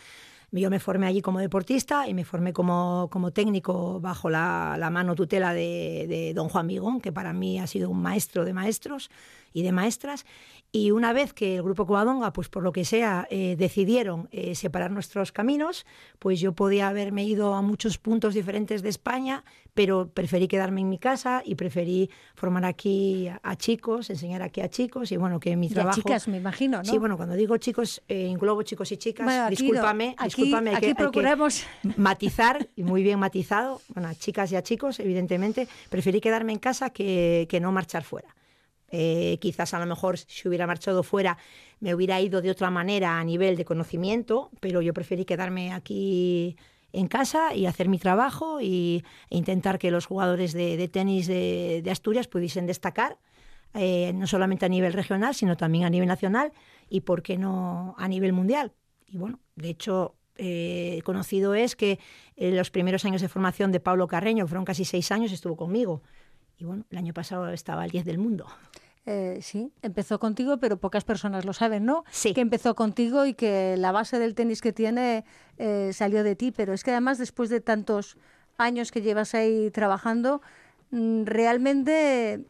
Yo 0.51 0.69
me 0.69 0.79
formé 0.79 1.07
allí 1.07 1.21
como 1.21 1.39
deportista 1.39 2.09
y 2.09 2.13
me 2.13 2.25
formé 2.25 2.51
como, 2.51 3.07
como 3.09 3.31
técnico 3.31 4.01
bajo 4.01 4.29
la, 4.29 4.89
mano 4.91 5.15
tutela 5.15 5.53
de, 5.53 6.05
de 6.09 6.33
don 6.33 6.49
Juan 6.49 6.67
Migón, 6.67 6.99
que 6.99 7.13
para 7.13 7.31
mí 7.31 7.57
ha 7.57 7.67
sido 7.67 7.89
un 7.89 8.01
maestro 8.01 8.43
de 8.43 8.51
maestros 8.51 9.09
y 9.53 9.63
de 9.63 9.71
maestras. 9.71 10.25
Y 10.73 10.91
una 10.91 11.11
vez 11.11 11.33
que 11.33 11.55
el 11.57 11.63
Grupo 11.63 11.85
Covadonga, 11.85 12.31
pues 12.31 12.47
por 12.47 12.63
lo 12.63 12.71
que 12.71 12.85
sea, 12.85 13.27
eh, 13.29 13.55
decidieron 13.57 14.29
eh, 14.31 14.55
separar 14.55 14.89
nuestros 14.89 15.33
caminos, 15.33 15.85
pues 16.17 16.39
yo 16.39 16.53
podía 16.53 16.87
haberme 16.87 17.25
ido 17.25 17.53
a 17.55 17.61
muchos 17.61 17.97
puntos 17.97 18.33
diferentes 18.33 18.81
de 18.81 18.87
España, 18.87 19.43
pero 19.73 20.07
preferí 20.07 20.47
quedarme 20.47 20.79
en 20.79 20.87
mi 20.89 20.97
casa 20.97 21.41
y 21.45 21.55
preferí 21.55 22.09
formar 22.35 22.63
aquí 22.63 23.27
a, 23.27 23.41
a 23.43 23.57
chicos, 23.57 24.09
enseñar 24.09 24.41
aquí 24.43 24.61
a 24.61 24.69
chicos 24.69 25.11
y 25.11 25.17
bueno, 25.17 25.41
que 25.41 25.57
mi 25.57 25.67
Y 25.67 25.71
a 25.71 25.73
trabajo... 25.73 25.95
chicas, 26.01 26.29
me 26.29 26.37
imagino, 26.37 26.77
¿no? 26.77 26.85
Sí, 26.85 26.97
bueno, 26.97 27.17
cuando 27.17 27.35
digo 27.35 27.57
chicos, 27.57 28.01
eh, 28.07 28.27
englobo 28.29 28.63
chicos 28.63 28.89
y 28.93 28.97
chicas. 28.97 29.25
Bueno, 29.25 29.43
aquí 29.43 29.55
discúlpame, 29.57 30.15
Aquí- 30.17 30.25
discúlpame. 30.27 30.69
hay 30.69 30.75
aquí 30.77 30.81
que- 30.85 30.87
hay 30.87 30.93
que 30.95 31.03
procuramos- 31.03 31.65
matizar, 31.97 32.69
y 32.77 32.83
muy 32.83 33.03
bien 33.03 33.19
matizado. 33.19 33.81
Bueno, 33.89 34.07
a 34.07 34.15
chicas 34.15 34.49
y 34.53 34.55
a 34.55 34.63
chicos, 34.63 35.01
evidentemente. 35.01 35.67
Preferí 35.89 36.21
quedarme 36.21 36.53
en 36.53 36.59
casa 36.59 36.91
que, 36.91 37.45
que 37.49 37.59
no 37.59 37.71
marchar 37.73 38.03
fuera. 38.03 38.33
Eh, 38.91 39.37
quizás 39.39 39.73
a 39.73 39.79
lo 39.79 39.85
mejor 39.85 40.17
si 40.17 40.47
hubiera 40.49 40.67
marchado 40.67 41.01
fuera 41.01 41.37
me 41.79 41.95
hubiera 41.95 42.19
ido 42.19 42.41
de 42.41 42.51
otra 42.51 42.69
manera 42.69 43.19
a 43.19 43.23
nivel 43.23 43.55
de 43.55 43.63
conocimiento, 43.63 44.51
pero 44.59 44.81
yo 44.81 44.93
preferí 44.93 45.23
quedarme 45.23 45.71
aquí 45.71 46.57
en 46.93 47.07
casa 47.07 47.55
y 47.55 47.65
hacer 47.65 47.87
mi 47.87 47.97
trabajo 47.99 48.59
y, 48.61 49.03
e 49.29 49.37
intentar 49.37 49.79
que 49.79 49.91
los 49.91 50.05
jugadores 50.05 50.53
de, 50.53 50.87
tenis 50.89 51.27
de, 51.27 51.87
Asturias 51.89 52.27
pudiesen 52.27 52.67
destacar, 52.67 53.17
eh, 53.73 54.11
no 54.13 54.27
solamente 54.27 54.65
a 54.65 54.69
nivel 54.69 54.93
regional, 54.93 55.33
sino 55.33 55.55
también 55.55 55.85
a 55.85 55.89
nivel 55.89 56.07
nacional 56.07 56.51
y, 56.89 57.01
¿por 57.01 57.23
qué 57.23 57.37
no, 57.37 57.95
a 57.97 58.07
nivel 58.07 58.33
mundial? 58.33 58.73
Y 59.07 59.17
bueno, 59.17 59.39
de 59.55 59.69
hecho, 59.69 60.15
eh, 60.37 61.01
conocido 61.05 61.55
es 61.55 61.75
que 61.75 61.99
en 62.35 62.57
los 62.57 62.71
primeros 62.71 63.05
años 63.05 63.21
de 63.21 63.29
formación 63.29 63.71
de 63.71 63.79
Pablo 63.79 64.07
Carreño, 64.07 64.47
fueron 64.47 64.65
casi 64.65 64.85
seis 64.85 65.11
años, 65.11 65.31
estuvo 65.31 65.55
conmigo. 65.55 66.01
Y 66.57 66.65
bueno, 66.65 66.85
el 66.89 66.97
año 66.97 67.13
pasado 67.13 67.49
estaba 67.49 67.83
al 67.83 67.89
10 67.89 68.05
del 68.05 68.17
mundo. 68.17 68.45
Eh, 69.05 69.39
sí, 69.41 69.71
empezó 69.81 70.19
contigo, 70.19 70.57
pero 70.57 70.77
pocas 70.77 71.03
personas 71.03 71.43
lo 71.45 71.53
saben, 71.53 71.85
¿no? 71.85 72.03
Sí. 72.11 72.33
Que 72.33 72.41
empezó 72.41 72.75
contigo 72.75 73.25
y 73.25 73.33
que 73.33 73.75
la 73.77 73.91
base 73.91 74.19
del 74.19 74.35
tenis 74.35 74.61
que 74.61 74.73
tiene 74.73 75.25
eh, 75.57 75.91
salió 75.93 76.23
de 76.23 76.35
ti, 76.35 76.51
pero 76.51 76.73
es 76.73 76.83
que 76.83 76.91
además 76.91 77.17
después 77.17 77.49
de 77.49 77.61
tantos 77.61 78.17
años 78.57 78.91
que 78.91 79.01
llevas 79.01 79.33
ahí 79.33 79.71
trabajando, 79.71 80.41
mm, 80.91 81.23
realmente 81.25 82.45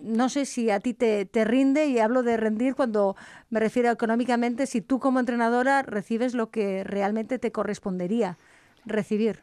no 0.00 0.28
sé 0.28 0.46
si 0.46 0.70
a 0.70 0.80
ti 0.80 0.94
te, 0.94 1.26
te 1.26 1.44
rinde, 1.44 1.86
y 1.86 1.98
hablo 1.98 2.22
de 2.22 2.36
rendir 2.36 2.74
cuando 2.74 3.16
me 3.50 3.60
refiero 3.60 3.90
económicamente, 3.90 4.66
si 4.66 4.80
tú 4.80 4.98
como 4.98 5.20
entrenadora 5.20 5.82
recibes 5.82 6.34
lo 6.34 6.50
que 6.50 6.84
realmente 6.84 7.38
te 7.38 7.52
correspondería 7.52 8.38
recibir. 8.86 9.42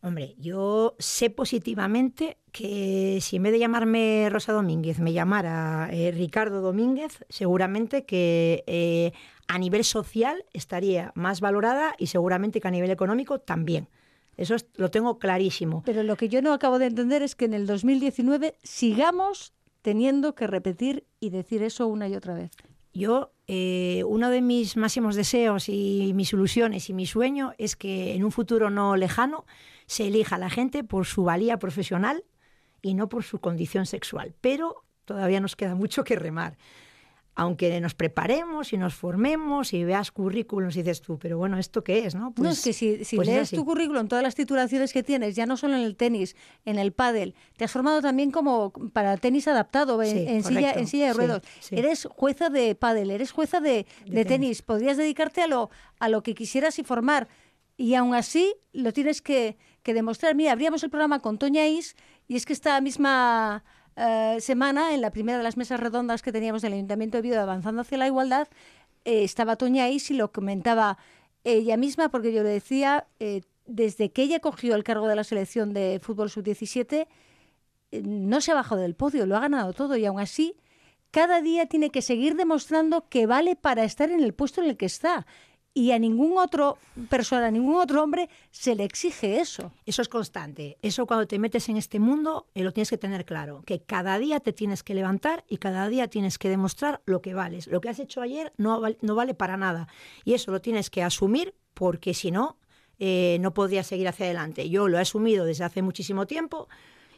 Hombre, 0.00 0.36
yo 0.38 0.94
sé 1.00 1.28
positivamente 1.28 2.36
que 2.52 3.18
si 3.20 3.36
en 3.36 3.42
vez 3.42 3.52
de 3.52 3.58
llamarme 3.58 4.28
Rosa 4.30 4.52
Domínguez 4.52 5.00
me 5.00 5.12
llamara 5.12 5.88
eh, 5.92 6.12
Ricardo 6.12 6.60
Domínguez, 6.60 7.24
seguramente 7.28 8.04
que 8.04 8.62
eh, 8.68 9.12
a 9.48 9.58
nivel 9.58 9.82
social 9.84 10.44
estaría 10.52 11.10
más 11.16 11.40
valorada 11.40 11.94
y 11.98 12.06
seguramente 12.06 12.60
que 12.60 12.68
a 12.68 12.70
nivel 12.70 12.90
económico 12.92 13.40
también. 13.40 13.88
Eso 14.36 14.54
es- 14.54 14.66
lo 14.76 14.88
tengo 14.90 15.18
clarísimo. 15.18 15.82
Pero 15.84 16.04
lo 16.04 16.14
que 16.16 16.28
yo 16.28 16.42
no 16.42 16.52
acabo 16.52 16.78
de 16.78 16.86
entender 16.86 17.22
es 17.22 17.34
que 17.34 17.46
en 17.46 17.54
el 17.54 17.66
2019 17.66 18.54
sigamos 18.62 19.52
teniendo 19.82 20.36
que 20.36 20.46
repetir 20.46 21.06
y 21.18 21.30
decir 21.30 21.62
eso 21.64 21.88
una 21.88 22.06
y 22.06 22.14
otra 22.14 22.34
vez. 22.34 22.52
Yo, 22.92 23.32
eh, 23.46 24.02
uno 24.06 24.30
de 24.30 24.40
mis 24.40 24.76
máximos 24.76 25.14
deseos 25.14 25.68
y 25.68 26.12
mis 26.14 26.32
ilusiones 26.32 26.88
y 26.90 26.94
mi 26.94 27.06
sueño 27.06 27.52
es 27.58 27.76
que 27.76 28.14
en 28.14 28.24
un 28.24 28.32
futuro 28.32 28.70
no 28.70 28.96
lejano 28.96 29.46
se 29.86 30.08
elija 30.08 30.36
a 30.36 30.38
la 30.38 30.50
gente 30.50 30.84
por 30.84 31.06
su 31.06 31.24
valía 31.24 31.58
profesional 31.58 32.24
y 32.82 32.94
no 32.94 33.08
por 33.08 33.24
su 33.24 33.40
condición 33.40 33.86
sexual. 33.86 34.34
Pero 34.40 34.84
todavía 35.04 35.40
nos 35.40 35.56
queda 35.56 35.74
mucho 35.74 36.04
que 36.04 36.16
remar. 36.16 36.58
Aunque 37.40 37.80
nos 37.80 37.94
preparemos 37.94 38.72
y 38.72 38.76
nos 38.78 38.94
formemos 38.96 39.72
y 39.72 39.84
veas 39.84 40.10
currículums 40.10 40.74
y 40.76 40.82
dices 40.82 41.00
tú, 41.02 41.18
pero 41.20 41.38
bueno, 41.38 41.56
¿esto 41.56 41.84
qué 41.84 42.04
es? 42.04 42.16
No, 42.16 42.34
no, 42.36 42.50
es 42.50 42.62
que 42.64 42.72
si, 42.72 43.04
si 43.04 43.14
pues 43.14 43.28
es 43.28 43.34
lees 43.34 43.50
tu 43.50 43.64
currículum, 43.64 44.08
todas 44.08 44.24
las 44.24 44.34
titulaciones 44.34 44.92
que 44.92 45.04
tienes, 45.04 45.36
ya 45.36 45.46
no 45.46 45.56
solo 45.56 45.74
en 45.76 45.82
el 45.82 45.94
tenis, 45.94 46.34
en 46.64 46.80
el 46.80 46.92
pádel, 46.92 47.36
te 47.56 47.64
has 47.64 47.70
formado 47.70 48.02
también 48.02 48.32
como 48.32 48.72
para 48.92 49.16
tenis 49.18 49.46
adaptado, 49.46 50.02
en, 50.02 50.10
Sí, 50.10 50.24
en 50.26 50.42
silla, 50.42 50.60
correcto. 50.60 50.78
en 50.80 50.86
silla 50.88 51.06
de 51.06 51.12
Sí, 51.12 51.16
ruedas. 51.16 51.42
sí. 51.60 51.76
Eres 51.78 52.08
jueza 52.10 52.50
de 52.50 52.74
pádel, 52.74 53.10
eres 53.12 53.30
jueza 53.30 53.60
de, 53.60 53.70
de 53.70 53.84
De 54.06 54.24
tenis. 54.24 54.26
tenis. 54.26 54.62
Podrías 54.62 54.96
dedicarte 54.96 55.40
a 55.42 55.46
lo, 55.46 55.70
a 56.00 56.08
lo 56.08 56.24
que 56.24 56.34
quisieras 56.34 56.78
y 56.80 56.82
formar. 56.82 57.28
Y 57.76 57.94
aún 57.94 58.16
así 58.16 58.52
lo 58.72 58.92
tienes 58.92 59.22
que, 59.22 59.56
que 59.84 59.94
demostrar. 59.94 60.34
Mira, 60.34 60.50
abríamos 60.50 60.82
el 60.82 60.90
programa 60.90 61.20
con 61.20 61.38
Toña 61.38 61.68
Is 61.68 61.94
y 62.26 62.34
es 62.34 62.44
que 62.46 62.52
esta 62.52 62.80
misma 62.80 63.62
eh, 63.98 64.40
semana, 64.40 64.94
en 64.94 65.00
la 65.00 65.10
primera 65.10 65.38
de 65.38 65.44
las 65.44 65.56
mesas 65.56 65.80
redondas 65.80 66.22
que 66.22 66.32
teníamos 66.32 66.62
del 66.62 66.72
Ayuntamiento 66.74 67.18
de 67.18 67.22
Vido 67.22 67.40
avanzando 67.40 67.82
hacia 67.82 67.98
la 67.98 68.06
igualdad, 68.06 68.48
eh, 69.04 69.24
estaba 69.24 69.56
Toña 69.56 69.88
Is 69.88 70.10
y 70.10 70.14
lo 70.14 70.32
comentaba 70.32 70.98
ella 71.44 71.76
misma, 71.76 72.08
porque 72.10 72.32
yo 72.32 72.42
le 72.42 72.50
decía, 72.50 73.06
eh, 73.20 73.42
desde 73.66 74.10
que 74.10 74.22
ella 74.22 74.40
cogió 74.40 74.74
el 74.74 74.84
cargo 74.84 75.06
de 75.08 75.16
la 75.16 75.24
selección 75.24 75.72
de 75.72 76.00
fútbol 76.02 76.30
sub-17, 76.30 77.06
eh, 77.90 78.02
no 78.04 78.40
se 78.40 78.52
ha 78.52 78.54
bajado 78.54 78.80
del 78.80 78.94
podio, 78.94 79.26
lo 79.26 79.36
ha 79.36 79.40
ganado 79.40 79.72
todo 79.72 79.96
y 79.96 80.04
aún 80.04 80.20
así 80.20 80.56
cada 81.10 81.40
día 81.40 81.66
tiene 81.66 81.90
que 81.90 82.02
seguir 82.02 82.36
demostrando 82.36 83.08
que 83.08 83.26
vale 83.26 83.56
para 83.56 83.84
estar 83.84 84.10
en 84.10 84.22
el 84.22 84.34
puesto 84.34 84.62
en 84.62 84.68
el 84.68 84.76
que 84.76 84.86
está. 84.86 85.26
Y 85.78 85.92
a 85.92 85.98
ningún 86.00 86.38
otro 86.38 86.76
persona, 87.08 87.46
a 87.46 87.50
ningún 87.52 87.76
otro 87.76 88.02
hombre 88.02 88.28
se 88.50 88.74
le 88.74 88.82
exige 88.82 89.38
eso. 89.38 89.70
Eso 89.86 90.02
es 90.02 90.08
constante. 90.08 90.76
Eso 90.82 91.06
cuando 91.06 91.28
te 91.28 91.38
metes 91.38 91.68
en 91.68 91.76
este 91.76 92.00
mundo 92.00 92.48
eh, 92.56 92.64
lo 92.64 92.72
tienes 92.72 92.90
que 92.90 92.98
tener 92.98 93.24
claro. 93.24 93.62
Que 93.64 93.78
cada 93.78 94.18
día 94.18 94.40
te 94.40 94.52
tienes 94.52 94.82
que 94.82 94.92
levantar 94.94 95.44
y 95.48 95.58
cada 95.58 95.88
día 95.88 96.08
tienes 96.08 96.36
que 96.36 96.48
demostrar 96.48 97.00
lo 97.06 97.22
que 97.22 97.32
vales. 97.32 97.68
Lo 97.68 97.80
que 97.80 97.90
has 97.90 98.00
hecho 98.00 98.20
ayer 98.20 98.52
no, 98.56 98.82
no 99.02 99.14
vale 99.14 99.34
para 99.34 99.56
nada. 99.56 99.86
Y 100.24 100.34
eso 100.34 100.50
lo 100.50 100.60
tienes 100.60 100.90
que 100.90 101.04
asumir 101.04 101.54
porque 101.74 102.12
si 102.12 102.32
no, 102.32 102.56
eh, 102.98 103.38
no 103.40 103.54
podrías 103.54 103.86
seguir 103.86 104.08
hacia 104.08 104.26
adelante. 104.26 104.68
Yo 104.68 104.88
lo 104.88 104.98
he 104.98 105.02
asumido 105.02 105.44
desde 105.44 105.62
hace 105.62 105.82
muchísimo 105.82 106.26
tiempo 106.26 106.68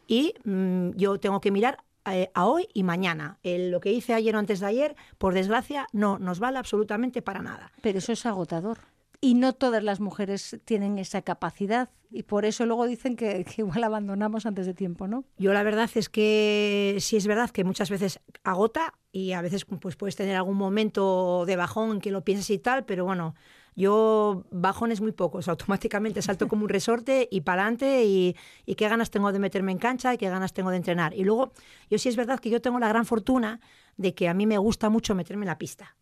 y 0.05 0.35
mm, 0.43 0.91
yo 0.97 1.19
tengo 1.19 1.41
que 1.41 1.49
mirar 1.49 1.79
a 2.05 2.45
hoy 2.45 2.67
y 2.73 2.83
mañana. 2.83 3.37
El- 3.43 3.71
lo 3.71 3.79
que 3.79 3.91
hice 3.91 4.13
ayer 4.13 4.35
o 4.35 4.39
antes 4.39 4.59
de 4.59 4.65
ayer, 4.67 4.95
por 5.17 5.33
desgracia, 5.33 5.87
no 5.93 6.19
nos 6.19 6.39
vale 6.39 6.57
absolutamente 6.57 7.21
para 7.21 7.41
nada. 7.41 7.71
Pero 7.81 7.99
eso 7.99 8.11
es 8.11 8.25
agotador. 8.25 8.79
Y 9.23 9.35
no 9.35 9.53
todas 9.53 9.83
las 9.83 9.99
mujeres 9.99 10.59
tienen 10.65 10.97
esa 10.97 11.21
capacidad. 11.21 11.89
Y 12.09 12.23
por 12.23 12.43
eso 12.43 12.65
luego 12.65 12.87
dicen 12.87 13.15
que, 13.15 13.45
que 13.45 13.61
igual 13.61 13.83
abandonamos 13.83 14.45
antes 14.45 14.65
de 14.65 14.73
tiempo, 14.73 15.07
¿no? 15.07 15.23
Yo 15.37 15.53
la 15.53 15.63
verdad 15.63 15.89
es 15.93 16.09
que 16.09 16.97
sí 16.99 17.17
es 17.17 17.27
verdad 17.27 17.51
que 17.51 17.63
muchas 17.63 17.89
veces 17.89 18.19
agota 18.43 18.95
y 19.11 19.33
a 19.33 19.41
veces 19.41 19.63
pues 19.65 19.95
puedes 19.95 20.15
tener 20.15 20.35
algún 20.35 20.57
momento 20.57 21.45
de 21.45 21.55
bajón 21.55 21.91
en 21.91 22.01
que 22.01 22.11
lo 22.11 22.23
piensas 22.23 22.49
y 22.49 22.57
tal, 22.57 22.83
pero 22.83 23.05
bueno, 23.05 23.35
yo 23.75 24.45
bajones 24.51 25.01
muy 25.01 25.11
pocos, 25.11 25.47
automáticamente 25.47 26.21
salto 26.21 26.47
como 26.47 26.63
un 26.63 26.69
resorte 26.69 27.27
y 27.31 27.41
para 27.41 27.63
adelante 27.63 28.03
y, 28.05 28.35
y 28.65 28.75
qué 28.75 28.89
ganas 28.89 29.11
tengo 29.11 29.31
de 29.31 29.39
meterme 29.39 29.71
en 29.71 29.77
cancha 29.77 30.13
y 30.13 30.17
qué 30.17 30.29
ganas 30.29 30.53
tengo 30.53 30.71
de 30.71 30.77
entrenar. 30.77 31.13
Y 31.13 31.23
luego, 31.23 31.53
yo 31.89 31.97
sí 31.97 32.09
es 32.09 32.15
verdad 32.15 32.39
que 32.39 32.49
yo 32.49 32.61
tengo 32.61 32.79
la 32.79 32.89
gran 32.89 33.05
fortuna 33.05 33.59
de 33.97 34.13
que 34.13 34.27
a 34.27 34.33
mí 34.33 34.45
me 34.45 34.57
gusta 34.57 34.89
mucho 34.89 35.15
meterme 35.15 35.45
en 35.45 35.49
la 35.49 35.57
pista. 35.57 35.95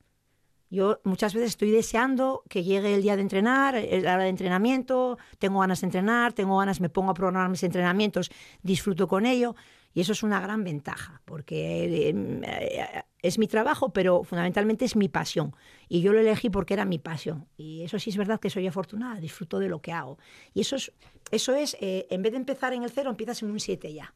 Yo 0.72 1.00
muchas 1.04 1.34
veces 1.34 1.50
estoy 1.50 1.72
deseando 1.72 2.44
que 2.48 2.64
llegue 2.64 2.94
el 2.94 3.02
día 3.02 3.16
de 3.16 3.24
entrenar, 3.24 3.74
la 3.74 4.14
hora 4.14 4.24
de 4.24 4.30
entrenamiento, 4.30 5.18
tengo 5.40 5.62
ganas 5.62 5.82
de 5.82 5.88
entrenar, 5.88 6.34
tengo 6.34 6.58
ganas, 6.58 6.80
me 6.80 6.90
pongo 6.90 7.10
a 7.10 7.16
programar 7.16 7.50
mis 7.50 7.64
entrenamientos, 7.64 8.30
disfruto 8.62 9.08
con 9.08 9.26
ello 9.26 9.56
y 9.94 10.02
eso 10.02 10.12
es 10.14 10.24
una 10.24 10.40
gran 10.40 10.64
ventaja 10.64 11.22
porque 11.26 12.10
eh, 12.12 13.04
es 13.22 13.38
mi 13.38 13.48
trabajo, 13.48 13.90
pero 13.92 14.24
fundamentalmente 14.24 14.86
es 14.86 14.96
mi 14.96 15.10
pasión. 15.10 15.56
Y 15.88 16.02
yo 16.02 16.14
lo 16.14 16.20
elegí 16.20 16.50
porque 16.50 16.74
era 16.74 16.86
mi 16.86 17.00
pasión. 17.00 17.48
Y 17.58 17.84
eso 17.84 18.00
sí 18.00 18.10
es 18.10 18.18
verdad 18.18 18.40
que 18.40 18.50
soy 18.50 18.68
afortunada, 18.68 19.20
disfruto 19.20 19.60
de 19.60 19.68
lo 19.68 19.82
que 19.82 19.92
hago. 19.92 20.18
Y 20.54 20.62
eso 20.62 20.76
es, 20.76 20.92
eso 21.32 21.54
es 21.56 21.76
eh, 21.82 22.08
en 22.10 22.22
vez 22.22 22.32
de 22.32 22.38
empezar 22.38 22.74
en 22.74 22.84
el 22.84 22.92
cero, 22.92 23.10
empiezas 23.10 23.42
en 23.44 23.52
un 23.52 23.60
7 23.60 23.94
ya. 23.94 24.14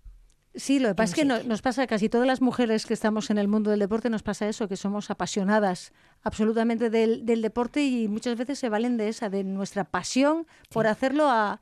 Sí, 0.56 0.78
lo 0.78 0.90
que 0.90 0.96
pasa 0.96 1.12
es 1.14 1.16
que 1.16 1.26
nos 1.48 1.62
pasa 1.64 1.82
a 1.82 1.88
casi 1.88 2.10
todas 2.10 2.28
las 2.28 2.40
mujeres 2.40 2.86
que 2.86 2.94
estamos 2.94 3.32
en 3.32 3.40
el 3.40 3.48
mundo 3.48 3.72
del 3.72 3.80
deporte, 3.80 4.12
nos 4.12 4.22
pasa 4.22 4.48
eso, 4.48 4.68
que 4.68 4.78
somos 4.78 5.10
apasionadas 5.10 5.94
absolutamente 6.22 6.92
del, 6.92 7.26
del 7.26 7.42
deporte 7.42 7.84
y 7.84 8.08
muchas 8.08 8.38
veces 8.38 8.60
se 8.60 8.70
valen 8.70 8.96
de 8.96 9.08
esa, 9.10 9.30
de 9.32 9.44
nuestra 9.44 9.84
pasión 9.84 10.46
por 10.70 10.86
hacerlo 10.86 11.28
a- 11.28 11.60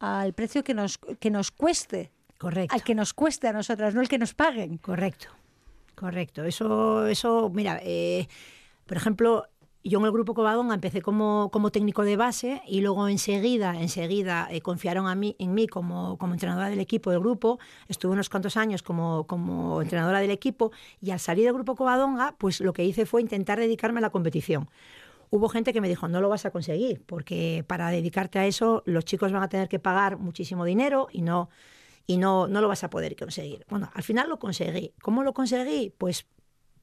al 0.00 0.34
precio 0.34 0.62
que 0.62 0.74
nos, 0.74 0.98
que 0.98 1.30
nos 1.30 1.50
cueste, 1.50 2.12
Correcto. 2.38 2.74
al 2.74 2.82
que 2.82 2.94
nos 2.94 3.14
cueste 3.14 3.48
a 3.48 3.52
nosotras, 3.52 3.94
no 3.94 4.00
el 4.00 4.08
que 4.08 4.18
nos 4.18 4.34
paguen. 4.34 4.78
Correcto, 4.78 5.28
correcto. 5.94 6.44
Eso, 6.44 7.06
eso 7.06 7.50
mira, 7.52 7.80
eh, 7.82 8.28
por 8.86 8.96
ejemplo, 8.96 9.48
yo 9.88 10.00
en 10.00 10.04
el 10.04 10.10
grupo 10.10 10.34
Covadonga 10.34 10.74
empecé 10.74 11.00
como, 11.00 11.48
como 11.52 11.70
técnico 11.70 12.02
de 12.02 12.16
base 12.16 12.60
y 12.66 12.80
luego 12.80 13.06
enseguida, 13.06 13.80
enseguida 13.80 14.48
eh, 14.50 14.60
confiaron 14.60 15.06
a 15.06 15.14
mí, 15.14 15.36
en 15.38 15.54
mí 15.54 15.68
como, 15.68 16.18
como 16.18 16.32
entrenadora 16.32 16.68
del 16.68 16.80
equipo 16.80 17.10
del 17.10 17.20
grupo. 17.20 17.60
Estuve 17.88 18.12
unos 18.12 18.28
cuantos 18.28 18.56
años 18.56 18.82
como, 18.82 19.28
como 19.28 19.80
entrenadora 19.80 20.18
del 20.18 20.32
equipo 20.32 20.72
y 21.00 21.12
al 21.12 21.20
salir 21.20 21.44
del 21.44 21.54
grupo 21.54 21.76
Covadonga, 21.76 22.34
pues 22.36 22.60
lo 22.60 22.72
que 22.72 22.84
hice 22.84 23.06
fue 23.06 23.20
intentar 23.20 23.60
dedicarme 23.60 23.98
a 23.98 24.02
la 24.02 24.10
competición. 24.10 24.68
Hubo 25.30 25.48
gente 25.48 25.72
que 25.72 25.80
me 25.80 25.88
dijo, 25.88 26.08
no 26.08 26.20
lo 26.20 26.28
vas 26.28 26.46
a 26.46 26.50
conseguir, 26.50 27.02
porque 27.06 27.64
para 27.66 27.90
dedicarte 27.90 28.40
a 28.40 28.46
eso 28.46 28.82
los 28.86 29.04
chicos 29.04 29.32
van 29.32 29.42
a 29.44 29.48
tener 29.48 29.68
que 29.68 29.78
pagar 29.78 30.18
muchísimo 30.18 30.64
dinero 30.64 31.08
y 31.12 31.22
no, 31.22 31.48
y 32.06 32.18
no, 32.18 32.46
no 32.46 32.60
lo 32.60 32.68
vas 32.68 32.84
a 32.84 32.90
poder 32.90 33.16
conseguir. 33.16 33.64
Bueno, 33.68 33.90
al 33.92 34.02
final 34.02 34.28
lo 34.28 34.38
conseguí. 34.38 34.94
¿Cómo 35.02 35.22
lo 35.22 35.34
conseguí? 35.34 35.92
Pues 35.96 36.26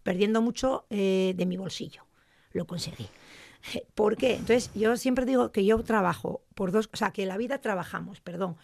perdiendo 0.03 0.41
mucho 0.41 0.85
eh, 0.89 1.33
de 1.35 1.45
mi 1.45 1.57
bolsillo. 1.57 2.05
Lo 2.51 2.67
conseguí. 2.67 3.07
¿Por 3.95 4.17
qué? 4.17 4.33
Entonces, 4.33 4.71
yo 4.73 4.97
siempre 4.97 5.25
digo 5.25 5.51
que 5.51 5.65
yo 5.65 5.81
trabajo 5.83 6.43
por 6.55 6.71
dos, 6.71 6.89
o 6.93 6.97
sea, 6.97 7.11
que 7.11 7.23
en 7.23 7.29
la 7.29 7.37
vida 7.37 7.59
trabajamos, 7.59 8.19
perdón, 8.21 8.57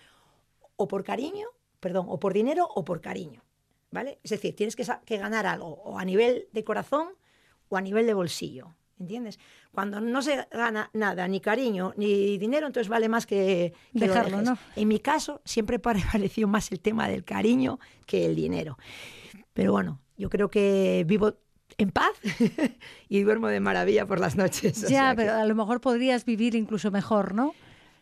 o 0.75 0.87
por 0.87 1.03
cariño, 1.03 1.47
perdón, 1.79 2.07
o 2.09 2.19
por 2.19 2.33
dinero 2.33 2.67
o 2.75 2.83
por 2.83 3.01
cariño, 3.01 3.43
¿vale? 3.91 4.19
Es 4.23 4.31
decir, 4.31 4.55
tienes 4.55 4.75
que, 4.75 4.85
que 5.05 5.17
ganar 5.17 5.45
algo, 5.45 5.81
o 5.83 5.97
a 5.97 6.05
nivel 6.05 6.47
de 6.51 6.63
corazón 6.63 7.09
o 7.69 7.77
a 7.77 7.81
nivel 7.81 8.05
de 8.05 8.13
bolsillo, 8.13 8.75
¿entiendes? 8.99 9.39
Cuando 9.71 9.99
no 10.01 10.21
se 10.21 10.45
gana 10.51 10.89
nada, 10.93 11.27
ni 11.27 11.39
cariño, 11.39 11.93
ni 11.97 12.37
dinero, 12.37 12.67
entonces 12.67 12.89
vale 12.89 13.09
más 13.09 13.25
que, 13.25 13.73
que 13.93 13.99
lo 14.07 14.13
Dejarlo. 14.13 14.41
¿no? 14.41 14.57
En 14.75 14.87
mi 14.87 14.99
caso, 14.99 15.41
siempre 15.45 15.79
prevaleció 15.79 16.47
más 16.47 16.71
el 16.71 16.79
tema 16.79 17.07
del 17.07 17.23
cariño 17.23 17.79
que 18.05 18.25
el 18.25 18.35
dinero. 18.35 18.77
Pero 19.53 19.71
bueno, 19.71 19.99
yo 20.17 20.29
creo 20.29 20.49
que 20.49 21.03
vivo 21.07 21.33
en 21.77 21.91
paz 21.91 22.11
y 23.09 23.21
duermo 23.21 23.47
de 23.47 23.59
maravilla 23.59 24.05
por 24.05 24.19
las 24.19 24.35
noches. 24.35 24.87
ya, 24.89 25.11
que- 25.11 25.17
pero 25.17 25.33
a 25.33 25.45
lo 25.45 25.55
mejor 25.55 25.79
podrías 25.81 26.25
vivir 26.25 26.55
incluso 26.55 26.91
mejor, 26.91 27.33
¿no? 27.33 27.53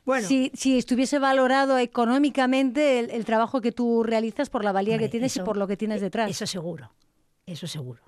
Bueno. 0.05 0.25
si, 0.25 0.51
si 0.53 0.77
estuviese 0.77 1.19
valorado 1.19 1.77
económicamente 1.77 2.97
el, 2.99 3.09
el 3.11 3.25
trabajo 3.25 3.59
que 3.59 3.73
tú 3.73 4.03
realizas 4.03 4.49
por 4.49 4.63
la 4.63 4.71
valía 4.71 4.97
que 4.97 5.09
tienes 5.09 5.35
y 5.35 5.41
por 5.41 5.57
lo 5.57 5.67
que 5.67 5.75
tienes 5.75 5.99
detrás. 5.99 6.31
Eso 6.31 6.47
seguro, 6.47 6.93
eso 7.45 7.67
seguro. 7.67 8.01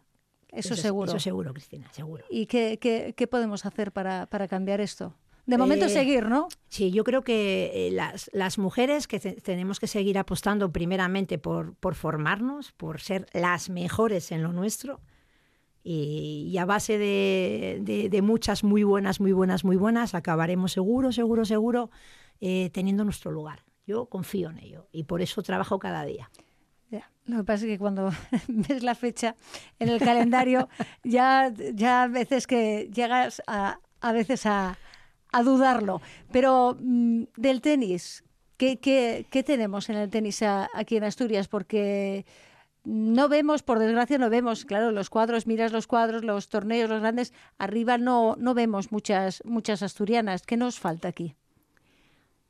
Eso, 0.52 0.74
es- 0.74 0.80
seguro. 0.80 1.12
Eso 1.12 1.20
seguro, 1.20 1.54
Cristina, 1.54 1.92
seguro. 1.94 2.26
¿Y 2.30 2.46
qué, 2.48 2.78
qué- 2.80 3.14
qué 3.16 3.28
podemos 3.28 3.66
hacer 3.66 3.92
para, 3.92 4.26
para 4.28 4.48
cambiar 4.48 4.82
esto? 4.82 5.16
De 5.46 5.58
momento 5.58 5.86
Eh, 5.86 5.90
seguir, 5.90 6.28
¿no? 6.28 6.48
Sí, 6.68 6.92
yo 6.92 7.04
creo 7.04 7.24
que 7.24 7.88
eh, 7.88 7.92
las, 7.92 8.30
las 8.34 8.58
mujeres 8.60 9.08
que 9.08 9.20
te- 9.20 9.34
tenemos 9.42 9.80
que 9.80 9.88
seguir 9.88 10.18
apostando 10.20 10.72
primeramente 10.72 11.40
por, 11.40 11.74
por 11.76 11.96
formarnos, 11.96 12.72
por 12.74 13.00
ser 13.02 13.26
las 13.34 13.70
mejores 13.70 14.32
en 14.32 14.44
lo 14.44 14.54
nuestro 14.54 15.02
y, 15.84 16.50
y 16.52 16.58
a 16.58 16.66
base 16.66 16.98
de, 16.98 17.80
de- 17.82 18.10
de 18.10 18.22
muchas 18.22 18.64
muy 18.64 18.84
buenas, 18.84 19.20
muy 19.20 19.32
buenas, 19.32 19.64
muy 19.64 19.76
buenas, 19.78 20.14
acabaremos 20.14 20.72
seguro, 20.72 21.12
seguro, 21.12 21.46
seguro 21.46 21.90
eh, 22.42 22.70
teniendo 22.74 23.04
nuestro 23.04 23.32
lugar. 23.32 23.64
Yo 23.88 24.06
confío 24.06 24.50
en 24.52 24.60
ello 24.60 24.88
y 24.92 25.06
por 25.06 25.22
eso 25.22 25.42
trabajo 25.42 25.80
cada 25.80 26.06
día. 26.06 26.30
Ya, 26.90 27.12
Lo 27.26 27.38
que 27.38 27.44
pasa 27.44 27.66
es 27.66 27.72
que 27.72 27.78
cuando 27.78 28.12
ves 28.48 28.84
la 28.84 28.96
fecha 28.96 29.36
en 29.78 29.90
el 29.90 30.00
calendario, 30.00 30.70
ya, 31.04 31.54
ya 31.74 32.04
a 32.04 32.08
veces 32.08 32.48
que 32.48 32.90
llegas 32.94 33.42
a, 33.48 33.80
a 34.02 34.12
veces 34.12 34.46
a, 34.46 34.78
a 35.32 35.44
dudarlo. 35.44 36.02
Pero 36.32 36.78
mm, 36.80 37.24
del 37.38 37.62
tenis, 37.62 38.24
¿qué, 38.58 38.80
qué, 38.80 39.28
qué 39.30 39.44
tenemos 39.44 39.90
en 39.90 39.98
el 39.98 40.10
tenis 40.10 40.42
aquí 40.42 40.98
en 40.98 41.04
Asturias? 41.04 41.48
Porque 41.48 42.26
no 42.84 43.30
vemos, 43.30 43.62
por 43.62 43.78
desgracia, 43.78 44.18
no 44.18 44.30
vemos, 44.30 44.66
claro, 44.66 44.92
los 44.92 45.10
cuadros, 45.10 45.46
miras 45.46 45.72
los 45.72 45.86
cuadros, 45.86 46.24
los 46.24 46.50
torneos, 46.50 46.90
los 46.90 47.02
grandes, 47.02 47.34
arriba 47.58 47.98
no, 47.98 48.36
no 48.40 48.54
vemos 48.54 48.92
muchas, 48.92 49.44
muchas 49.46 49.84
asturianas. 49.84 50.44
¿Qué 50.44 50.58
nos 50.58 50.80
falta 50.80 51.08
aquí? 51.08 51.36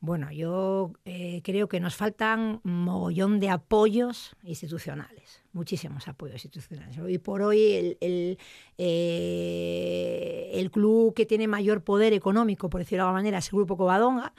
Bueno, 0.02 0.32
yo 0.32 0.94
eh, 1.04 1.42
creo 1.44 1.68
que 1.68 1.82
nos 1.82 1.96
faltan 1.98 2.62
mogollón 2.64 3.42
de 3.42 3.50
apoyos 3.50 4.34
institucionales, 4.44 5.44
muchísimos 5.52 6.08
apoyos 6.08 6.46
institucionales. 6.46 6.98
Hoy 7.00 7.18
por 7.18 7.42
hoy 7.42 7.74
el, 7.74 7.98
el, 8.00 8.38
eh, 8.78 10.52
el 10.54 10.72
club 10.72 11.14
que 11.14 11.26
tiene 11.26 11.50
mayor 11.50 11.84
poder 11.84 12.14
económico, 12.14 12.70
por 12.70 12.80
decirlo 12.80 13.04
de 13.04 13.08
alguna 13.08 13.20
manera, 13.20 13.38
es 13.40 13.48
el 13.48 13.58
Grupo 13.58 13.76
Covadonga. 13.76 14.34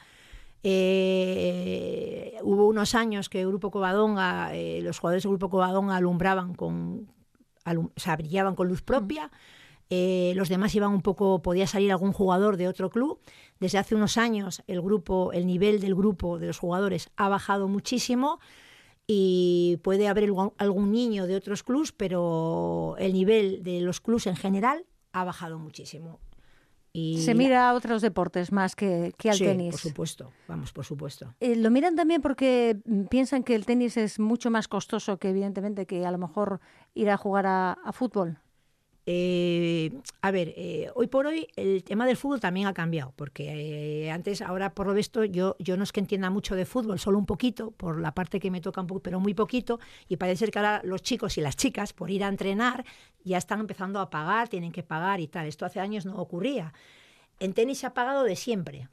Eh, 0.62 2.38
hubo 2.42 2.66
unos 2.66 2.94
años 2.94 3.28
que 3.28 3.42
el 3.42 3.48
Grupo 3.48 3.70
Covadonga, 3.70 4.52
los 4.80 4.98
jugadores 4.98 5.24
del 5.24 5.32
Grupo 5.32 5.50
Covadonga 5.50 5.96
alumbraban 5.96 6.54
con, 6.54 7.12
brillaban 8.16 8.54
con 8.54 8.66
luz 8.66 8.80
propia. 8.80 9.30
Eh, 9.92 10.32
los 10.36 10.48
demás 10.48 10.72
iban 10.76 10.92
un 10.92 11.02
poco, 11.02 11.42
podía 11.42 11.66
salir 11.66 11.90
algún 11.90 12.12
jugador 12.12 12.56
de 12.56 12.68
otro 12.68 12.90
club. 12.90 13.18
Desde 13.58 13.78
hace 13.78 13.96
unos 13.96 14.16
años 14.16 14.62
el 14.68 14.80
grupo, 14.80 15.32
el 15.32 15.46
nivel 15.46 15.80
del 15.80 15.96
grupo 15.96 16.38
de 16.38 16.46
los 16.46 16.58
jugadores 16.58 17.10
ha 17.16 17.28
bajado 17.28 17.66
muchísimo 17.66 18.38
y 19.08 19.78
puede 19.82 20.06
haber 20.06 20.30
algún, 20.58 20.92
niño 20.92 21.26
de 21.26 21.34
otros 21.34 21.64
clubs, 21.64 21.90
pero 21.90 22.94
el 22.98 23.12
nivel 23.12 23.64
de 23.64 23.80
los 23.80 24.00
clubs 24.00 24.28
en 24.28 24.36
general 24.36 24.86
ha 25.12 25.24
bajado 25.24 25.58
muchísimo. 25.58 26.20
Y 26.92 27.18
Se 27.22 27.34
mira 27.34 27.68
a 27.68 27.74
otros 27.74 28.02
deportes 28.02 28.52
más 28.52 28.76
que, 28.76 29.12
que 29.16 29.30
al 29.30 29.36
Sí, 29.36 29.44
tenis. 29.44 29.72
por 29.72 29.80
supuesto, 29.80 30.32
vamos, 30.46 30.72
por 30.72 30.84
supuesto. 30.84 31.34
Eh, 31.40 31.56
lo 31.56 31.70
miran 31.70 31.96
también 31.96 32.20
porque 32.22 32.78
mm, 32.84 33.04
piensan 33.06 33.42
que 33.42 33.56
el 33.56 33.66
tenis 33.66 33.96
es 33.96 34.20
mucho 34.20 34.50
más 34.52 34.68
costoso 34.68 35.18
que 35.18 35.30
evidentemente 35.30 35.86
que 35.86 36.06
a 36.06 36.10
lo 36.12 36.18
mejor 36.18 36.60
ir 36.94 37.10
a 37.10 37.16
jugar 37.16 37.46
a, 37.46 37.72
a 37.72 37.92
fútbol. 37.92 38.38
Eh, 39.06 39.92
a 40.20 40.30
ver, 40.30 40.52
eh, 40.56 40.90
hoy 40.94 41.06
por 41.06 41.26
hoy 41.26 41.48
el 41.56 41.82
tema 41.82 42.06
del 42.06 42.16
fútbol 42.16 42.38
también 42.38 42.66
ha 42.66 42.74
cambiado, 42.74 43.12
porque 43.16 44.04
eh, 44.04 44.10
antes, 44.10 44.42
ahora 44.42 44.74
por 44.74 44.86
lo 44.86 44.94
visto, 44.94 45.24
yo, 45.24 45.56
yo 45.58 45.76
no 45.76 45.84
es 45.84 45.92
que 45.92 46.00
entienda 46.00 46.30
mucho 46.30 46.54
de 46.54 46.66
fútbol, 46.66 46.98
solo 46.98 47.18
un 47.18 47.26
poquito, 47.26 47.70
por 47.72 48.00
la 48.00 48.12
parte 48.12 48.38
que 48.38 48.50
me 48.50 48.60
toca 48.60 48.80
un 48.80 48.86
poco, 48.86 49.00
pero 49.00 49.18
muy 49.18 49.34
poquito, 49.34 49.80
y 50.08 50.16
parece 50.16 50.40
ser 50.40 50.50
que 50.50 50.58
ahora 50.58 50.82
los 50.84 51.02
chicos 51.02 51.38
y 51.38 51.40
las 51.40 51.56
chicas, 51.56 51.92
por 51.92 52.10
ir 52.10 52.24
a 52.24 52.28
entrenar, 52.28 52.84
ya 53.24 53.38
están 53.38 53.60
empezando 53.60 54.00
a 54.00 54.10
pagar, 54.10 54.48
tienen 54.48 54.72
que 54.72 54.82
pagar 54.82 55.20
y 55.20 55.28
tal. 55.28 55.46
Esto 55.46 55.66
hace 55.66 55.80
años 55.80 56.06
no 56.06 56.16
ocurría. 56.16 56.72
En 57.38 57.52
tenis 57.54 57.78
se 57.78 57.86
ha 57.86 57.94
pagado 57.94 58.24
de 58.24 58.36
siempre, 58.36 58.88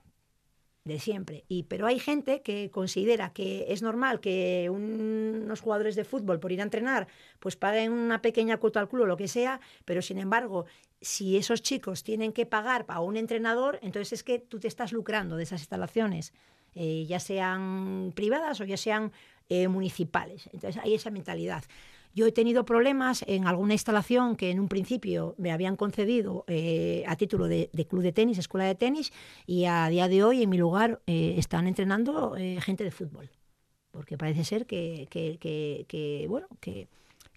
de 0.88 1.00
siempre. 1.00 1.44
Y, 1.48 1.64
pero 1.64 1.86
hay 1.88 2.00
gente 2.00 2.42
que 2.42 2.70
considera 2.72 3.32
que 3.34 3.66
es 3.70 3.82
normal 3.82 4.20
que 4.20 4.70
un- 4.72 5.42
unos 5.46 5.62
jugadores 5.62 5.96
de 5.96 6.04
fútbol 6.04 6.40
por 6.40 6.52
ir 6.52 6.60
a 6.62 6.64
entrenar 6.64 7.08
pues 7.40 7.56
paguen 7.56 7.92
una 7.92 8.22
pequeña 8.22 8.58
cuota 8.58 8.80
al 8.80 8.90
club 8.90 9.04
o 9.04 9.06
lo 9.06 9.18
que 9.18 9.28
sea, 9.28 9.60
pero 9.86 10.02
sin 10.02 10.18
embargo, 10.18 10.66
si 11.02 11.38
esos 11.38 11.62
chicos 11.62 12.04
tienen 12.04 12.32
que 12.34 12.46
pagar 12.46 12.86
a 12.88 13.02
un 13.02 13.18
entrenador, 13.18 13.80
entonces 13.84 14.14
es 14.14 14.24
que 14.24 14.40
tú 14.40 14.60
te 14.60 14.68
estás 14.68 14.92
lucrando 14.92 15.38
de 15.38 15.44
esas 15.44 15.62
instalaciones, 15.62 16.34
eh, 16.76 17.06
ya 17.08 17.20
sean 17.20 18.12
privadas 18.16 18.60
o 18.62 18.64
ya 18.64 18.78
sean 18.78 19.12
eh, 19.50 19.68
municipales. 19.68 20.50
Entonces 20.54 20.82
hay 20.84 20.94
esa 20.94 21.10
mentalidad. 21.12 21.64
Yo 22.18 22.26
he 22.26 22.32
tenido 22.32 22.66
problemas 22.66 23.24
en 23.28 23.46
alguna 23.46 23.74
instalación 23.74 24.36
que 24.36 24.50
en 24.50 24.60
un 24.60 24.68
principio 24.70 25.36
me 25.38 25.52
habían 25.52 25.76
concedido 25.76 26.46
eh, 26.48 27.04
a 27.06 27.16
título 27.16 27.48
de, 27.48 27.70
de 27.72 27.86
club 27.86 28.02
de 28.02 28.12
tenis, 28.12 28.40
escuela 28.40 28.66
de 28.66 28.74
tenis, 28.74 29.14
y 29.46 29.66
a 29.66 29.88
día 29.88 30.08
de 30.08 30.24
hoy 30.24 30.42
en 30.42 30.50
mi 30.50 30.58
lugar 30.58 31.00
eh, 31.06 31.36
están 31.38 31.68
entrenando 31.68 32.36
eh, 32.36 32.60
gente 32.60 32.84
de 32.84 32.90
fútbol. 32.90 33.30
Porque 33.92 34.18
parece 34.18 34.44
ser 34.46 34.66
que, 34.66 35.06
que- 35.12 35.38
que- 35.38 35.86
que, 35.88 36.26
bueno, 36.28 36.48
que 36.60 36.88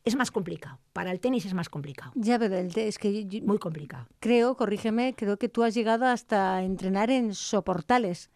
es 0.03 0.17
más 0.17 0.31
complicado. 0.31 0.79
Para 0.95 1.11
el 1.13 1.21
tenis 1.21 1.45
es 1.45 1.53
más 1.53 1.69
complicado. 1.69 2.13
Ya, 2.15 2.39
pero 2.39 2.57
el 2.57 2.73
es 2.75 2.97
que 2.97 3.27
yo- 3.27 3.43
Muy 3.43 3.59
complicado. 3.59 4.07
creo, 4.19 4.57
corrígeme, 4.57 5.13
creo 5.15 5.37
que 5.37 5.51
tú 5.51 5.63
has 5.63 5.75
llegado 5.75 6.07
hasta 6.07 6.63
entrenar 6.63 7.11
en 7.11 7.35
soportales 7.35 8.31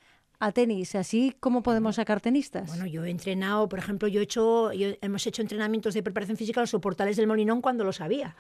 a 0.46 0.52
tenis. 0.52 0.94
Así, 0.94 1.35
¿cómo 1.40 1.62
podemos 1.62 1.96
sacar 1.96 2.20
tenistas? 2.20 2.68
Bueno, 2.68 2.87
yo 2.87 3.04
he 3.04 3.11
entrenado, 3.11 3.68
por 3.68 3.78
ejemplo, 3.78 4.09
yo 4.09 4.20
he 4.20 4.24
hecho, 4.24 4.72
yo- 4.72 4.94
hemos 5.00 5.26
hecho 5.26 5.42
entrenamientos 5.42 5.94
de 5.94 6.02
preparación 6.02 6.37
física 6.37 6.61
en 6.61 6.64
los 6.64 6.70
soportales 6.70 7.16
del 7.16 7.26
Molinón 7.26 7.61
cuando 7.61 7.85
lo 7.85 7.92
sabía. 7.92 8.37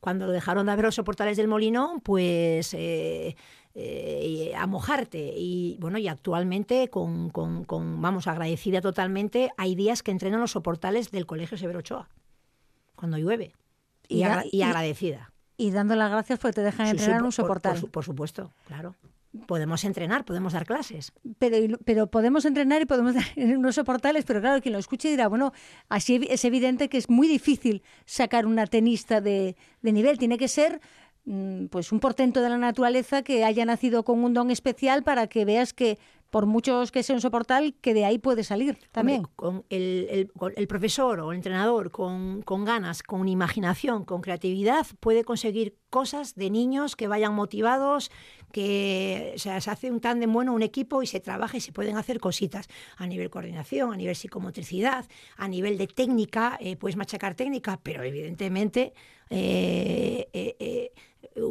Cuando 0.00 0.26
lo 0.26 0.32
dejaron 0.32 0.66
de 0.66 0.72
haber 0.72 0.84
los 0.84 0.94
soportales 0.94 1.36
del 1.38 1.48
Molinón, 1.48 2.00
pues 2.00 2.74
eh, 2.74 3.34
eh, 3.74 4.52
a 4.56 4.66
mojarte. 4.66 5.32
Y 5.36 5.76
bueno, 5.80 5.96
y 5.98 6.06
actualmente, 6.08 6.88
con, 6.88 7.30
con- 7.30 7.64
con, 7.64 8.00
vamos, 8.02 8.26
agradecida 8.26 8.80
totalmente, 8.80 9.50
hay 9.56 9.74
días 9.74 10.02
que 10.02 10.10
entreno 10.10 10.36
en 10.36 10.42
los 10.42 10.50
soportales 10.52 11.10
del 11.10 11.24
Colegio 11.26 11.56
Severo 11.56 11.78
Ochoa, 11.78 12.08
cuando 12.94 13.16
llueve. 13.18 13.54
Y, 14.08 14.18
Y 14.18 14.20
da- 14.20 14.26
agra- 14.34 14.44
y 14.52 14.58
y- 14.58 14.62
agradecida. 14.62 15.32
y 15.56 15.70
dando 15.70 15.96
las 15.96 16.10
gracias 16.10 16.38
porque 16.38 16.54
te 16.56 16.62
dejan 16.62 16.86
Sí, 16.86 16.90
entrenar 16.92 17.20
en 17.20 17.24
un 17.24 17.30
por- 17.32 17.36
por 17.36 17.44
soportal. 17.60 17.90
por 17.90 18.04
supuesto, 18.04 18.52
claro. 18.66 18.94
Podemos 19.46 19.84
entrenar, 19.84 20.24
podemos 20.24 20.52
dar 20.52 20.66
clases. 20.66 21.12
Pero, 21.38 21.78
pero 21.84 22.06
podemos 22.08 22.44
entrenar 22.44 22.82
y 22.82 22.86
podemos 22.86 23.14
dar 23.14 23.24
en 23.36 23.56
unos 23.56 23.74
soportales, 23.74 24.24
pero 24.24 24.40
claro, 24.40 24.60
quien 24.60 24.72
lo 24.72 24.78
escuche 24.78 25.08
dirá, 25.08 25.28
bueno, 25.28 25.52
así 25.88 26.20
es 26.28 26.44
evidente 26.44 26.88
que 26.88 26.98
es 26.98 27.08
muy 27.08 27.28
difícil 27.28 27.82
sacar 28.04 28.46
una 28.46 28.66
tenista 28.66 29.20
de, 29.20 29.56
de 29.82 29.92
nivel. 29.92 30.18
Tiene 30.18 30.38
que 30.38 30.48
ser 30.48 30.80
mm, 31.24 31.66
pues 31.66 31.92
un 31.92 32.00
portento 32.00 32.40
de 32.42 32.50
la 32.50 32.58
naturaleza 32.58 33.22
que 33.22 33.44
haya 33.44 33.64
nacido 33.64 34.04
con 34.04 34.24
un 34.24 34.34
don 34.34 34.50
especial 34.50 35.02
para 35.02 35.26
que 35.26 35.44
veas 35.44 35.72
que 35.72 35.98
por 36.36 36.44
muchos 36.44 36.92
que 36.92 37.02
sea 37.02 37.14
un 37.14 37.22
soportal, 37.22 37.74
que 37.80 37.94
de 37.94 38.04
ahí 38.04 38.18
puede 38.18 38.44
salir 38.44 38.76
también. 38.92 39.20
Hombre, 39.20 39.32
con 39.36 39.64
el, 39.70 40.06
el- 40.10 40.32
con 40.32 40.52
el 40.54 40.66
profesor 40.68 41.18
o 41.20 41.30
el 41.32 41.36
entrenador 41.36 41.90
con, 41.90 42.42
con 42.42 42.66
ganas, 42.66 43.02
con 43.02 43.26
imaginación, 43.26 44.04
con 44.04 44.20
creatividad, 44.20 44.86
puede 45.00 45.24
conseguir 45.24 45.76
cosas 45.88 46.34
de 46.34 46.50
niños 46.50 46.94
que 46.94 47.08
vayan 47.08 47.32
motivados, 47.34 48.10
que 48.52 49.32
o 49.34 49.38
sea, 49.38 49.62
se 49.62 49.70
hace 49.70 49.90
un 49.90 50.00
tándem 50.00 50.30
bueno, 50.30 50.52
un 50.52 50.60
equipo 50.62 51.02
y 51.02 51.06
se 51.06 51.20
trabaja 51.20 51.56
y 51.56 51.60
se 51.62 51.72
pueden 51.72 51.96
hacer 51.96 52.20
cositas 52.20 52.68
a 52.98 53.06
nivel 53.06 53.30
coordinación, 53.30 53.94
a 53.94 53.96
nivel 53.96 54.14
psicomotricidad, 54.14 55.06
a 55.38 55.48
nivel 55.48 55.78
de 55.78 55.86
técnica, 55.86 56.58
eh, 56.60 56.76
puedes 56.76 56.96
machacar 56.98 57.34
técnica, 57.34 57.80
pero 57.82 58.02
evidentemente 58.02 58.92
eh, 59.30 60.28
eh, 60.34 60.56
eh, 60.60 60.92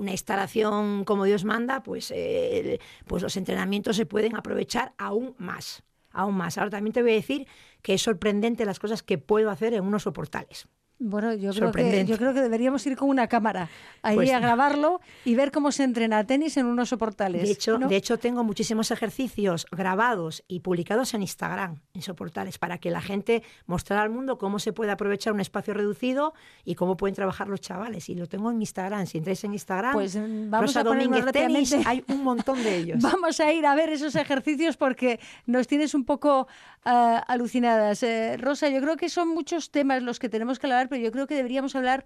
una 0.06 0.12
instalación 0.12 1.04
como 1.04 1.26
Dios 1.26 1.44
manda, 1.44 1.84
pues, 1.84 2.12
eh, 2.15 2.80
pues 3.06 3.24
los 3.24 3.36
entrenamientos 3.38 3.96
se 3.96 4.06
pueden 4.06 4.36
aprovechar 4.36 4.94
aún 4.98 5.36
más. 5.38 5.84
Aún 6.12 6.36
más. 6.38 6.58
Ahora 6.58 6.70
también 6.70 6.94
te 6.94 7.02
voy 7.02 7.12
a 7.12 7.15
decir 7.15 7.48
que 7.82 7.96
es 7.96 8.02
sorprendente 8.02 8.65
las 8.65 8.80
cosas 8.80 9.04
que 9.04 9.18
puedo 9.18 9.50
hacer 9.50 9.74
en 9.74 9.84
unos 9.84 10.04
soportales. 10.04 10.68
Bueno, 10.98 11.34
yo 11.34 11.52
creo, 11.52 11.72
que, 11.72 12.06
yo 12.06 12.18
creo 12.18 12.34
que 12.34 12.42
deberíamos 12.42 12.86
ir 12.88 12.96
con 12.96 13.10
una 13.10 13.28
cámara 13.28 13.70
ahí 14.02 14.16
Pues- 14.16 14.32
a 14.32 14.40
grabarlo 14.40 15.02
y 15.26 15.36
ver 15.36 15.52
cómo 15.52 15.72
se 15.72 15.84
entrena 15.84 16.24
tenis 16.26 16.56
en 16.58 16.66
unos 16.66 16.90
soportales. 16.90 17.44
De 17.44 17.52
hecho, 17.52 17.78
¿no? 17.78 17.88
de 17.88 17.96
hecho, 17.96 18.18
tengo 18.18 18.44
muchísimos 18.44 18.92
ejercicios 18.92 19.68
grabados 19.72 20.44
y 20.48 20.62
publicados 20.62 21.14
en 21.14 21.22
Instagram, 21.22 21.82
en 21.94 22.02
soportales, 22.02 22.58
para 22.58 22.78
que 22.78 22.92
la 22.92 23.02
gente 23.02 23.44
mostrara 23.66 24.04
al 24.04 24.10
mundo 24.10 24.38
cómo 24.38 24.60
se 24.60 24.72
puede 24.72 24.92
aprovechar 24.92 25.34
un 25.34 25.42
espacio 25.42 25.74
reducido 25.74 26.34
y 26.64 26.76
cómo 26.76 26.96
pueden 26.96 27.16
trabajar 27.16 27.50
los 27.50 27.62
chavales. 27.62 28.10
Y 28.10 28.16
lo 28.16 28.28
tengo 28.28 28.50
en 28.52 28.58
mi 28.58 28.64
Instagram. 28.64 29.06
Si 29.06 29.18
entráis 29.18 29.44
en 29.44 29.54
Instagram, 29.54 29.94
Pues, 29.94 30.16
mm, 30.16 30.50
vamos 30.50 30.70
Rosa 30.70 30.80
a 30.80 30.84
Domínguez 30.84 31.26
Tenis, 31.32 31.76
hay 31.86 32.04
un 32.08 32.24
montón 32.24 32.64
de 32.64 32.78
ellos. 32.78 33.02
Vamos 33.02 33.40
a 33.40 33.52
ir 33.52 33.66
a 33.66 33.76
ver 33.76 33.90
esos 33.90 34.16
ejercicios 34.16 34.78
porque 34.78 35.20
nos 35.46 35.68
tienes 35.68 35.94
un 35.94 36.06
poco 36.06 36.48
ah, 36.86 37.24
alucinadas. 37.28 38.02
Eh, 38.04 38.38
Rosa, 38.38 38.70
yo 38.70 38.82
creo 38.82 38.98
que 38.98 39.10
son 39.10 39.30
muchos 39.30 39.72
temas 39.72 40.02
los 40.04 40.20
que 40.20 40.30
tenemos 40.30 40.60
que 40.60 40.68
hablar, 40.68 40.85
pero 40.89 41.04
yo 41.04 41.12
creo 41.12 41.28
que 41.28 41.36
deberíamos 41.36 41.76
hablar, 41.76 42.06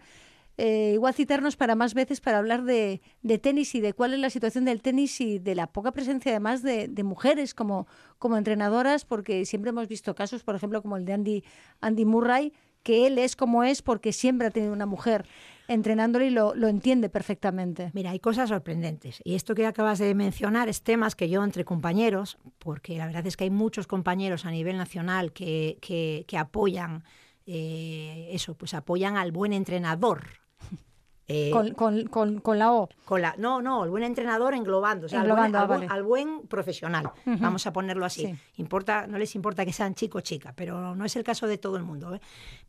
eh, 0.57 0.91
igual 0.93 1.13
citarnos 1.13 1.55
para 1.55 1.75
más 1.75 1.93
veces 1.93 2.19
para 2.21 2.37
hablar 2.37 2.63
de, 2.63 3.01
de 3.21 3.37
tenis 3.37 3.75
y 3.75 3.81
de 3.81 3.93
cuál 3.93 4.13
es 4.13 4.19
la 4.19 4.29
situación 4.29 4.65
del 4.65 4.81
tenis 4.81 5.21
y 5.21 5.39
de 5.39 5.55
la 5.55 5.67
poca 5.67 5.91
presencia 5.91 6.31
además 6.31 6.61
de, 6.63 6.87
de 6.87 7.03
mujeres 7.03 7.53
como, 7.53 7.87
como 8.17 8.37
entrenadoras, 8.37 9.05
porque 9.05 9.45
siempre 9.45 9.69
hemos 9.69 9.87
visto 9.87 10.15
casos, 10.15 10.43
por 10.43 10.55
ejemplo, 10.55 10.81
como 10.81 10.97
el 10.97 11.05
de 11.05 11.13
Andy, 11.13 11.43
Andy 11.81 12.05
Murray, 12.05 12.53
que 12.83 13.07
él 13.07 13.17
es 13.17 13.35
como 13.35 13.63
es 13.63 13.81
porque 13.81 14.13
siempre 14.13 14.47
ha 14.47 14.51
tenido 14.51 14.73
una 14.73 14.85
mujer 14.85 15.25
entrenándole 15.67 16.25
y 16.25 16.29
lo, 16.31 16.55
lo, 16.55 16.67
entiende 16.67 17.09
perfectamente. 17.09 17.91
Mira, 17.93 18.11
hay 18.11 18.19
cosas 18.19 18.49
sorprendentes. 18.49 19.21
Y 19.23 19.35
esto 19.35 19.53
que 19.53 19.65
acabas 19.67 19.99
de 19.99 20.15
mencionar 20.15 20.67
es 20.67 20.81
temas 20.81 21.15
que 21.15 21.29
yo 21.29 21.43
entre 21.43 21.63
compañeros, 21.63 22.39
porque 22.57 22.97
la 22.97 23.05
verdad 23.05 23.27
es 23.27 23.37
que 23.37 23.43
hay 23.43 23.51
muchos 23.51 23.85
compañeros 23.85 24.45
a 24.45 24.51
nivel 24.51 24.77
nacional 24.77 25.31
que, 25.31 25.77
que, 25.79 26.25
que 26.27 26.37
apoyan 26.37 27.03
eh, 27.51 28.29
eso, 28.31 28.53
pues 28.53 28.73
apoyan 28.73 29.17
al 29.17 29.31
buen 29.31 29.53
entrenador. 29.53 30.23
Eh, 31.31 31.51
con, 31.51 31.75
con, 31.75 32.07
con, 32.07 32.39
con, 32.39 32.57
la 32.57 32.73
O. 32.73 32.89
Con 33.05 33.21
la, 33.21 33.35
no, 33.37 33.61
no, 33.61 33.83
el 33.83 33.91
buen 33.91 34.01
entrenador 34.01 34.55
englobando, 34.55 35.05
o 35.05 35.09
sea, 35.09 35.19
englobando, 35.19 35.59
al, 35.59 35.67
buen, 35.67 35.81
al, 35.83 35.87
buen, 35.87 35.91
al, 35.91 36.03
buen, 36.31 36.47
profesional, 36.47 37.05
uh 37.05 37.29
-huh. 37.29 37.39
vamos 37.39 37.67
a 37.67 37.71
ponerlo 37.71 38.03
así. 38.03 38.25
Sí. 38.25 38.35
Importa, 38.57 39.05
no 39.05 39.19
les 39.19 39.35
importa 39.35 39.63
que 39.63 39.71
sean 39.71 39.93
chico 39.93 40.17
o 40.17 40.21
chica, 40.21 40.53
pero 40.55 40.95
no 40.95 41.05
es 41.05 41.15
el 41.15 41.23
caso 41.23 41.45
de 41.45 41.59
todo 41.59 41.77
el 41.77 41.83
mundo. 41.83 42.15
¿eh? 42.15 42.19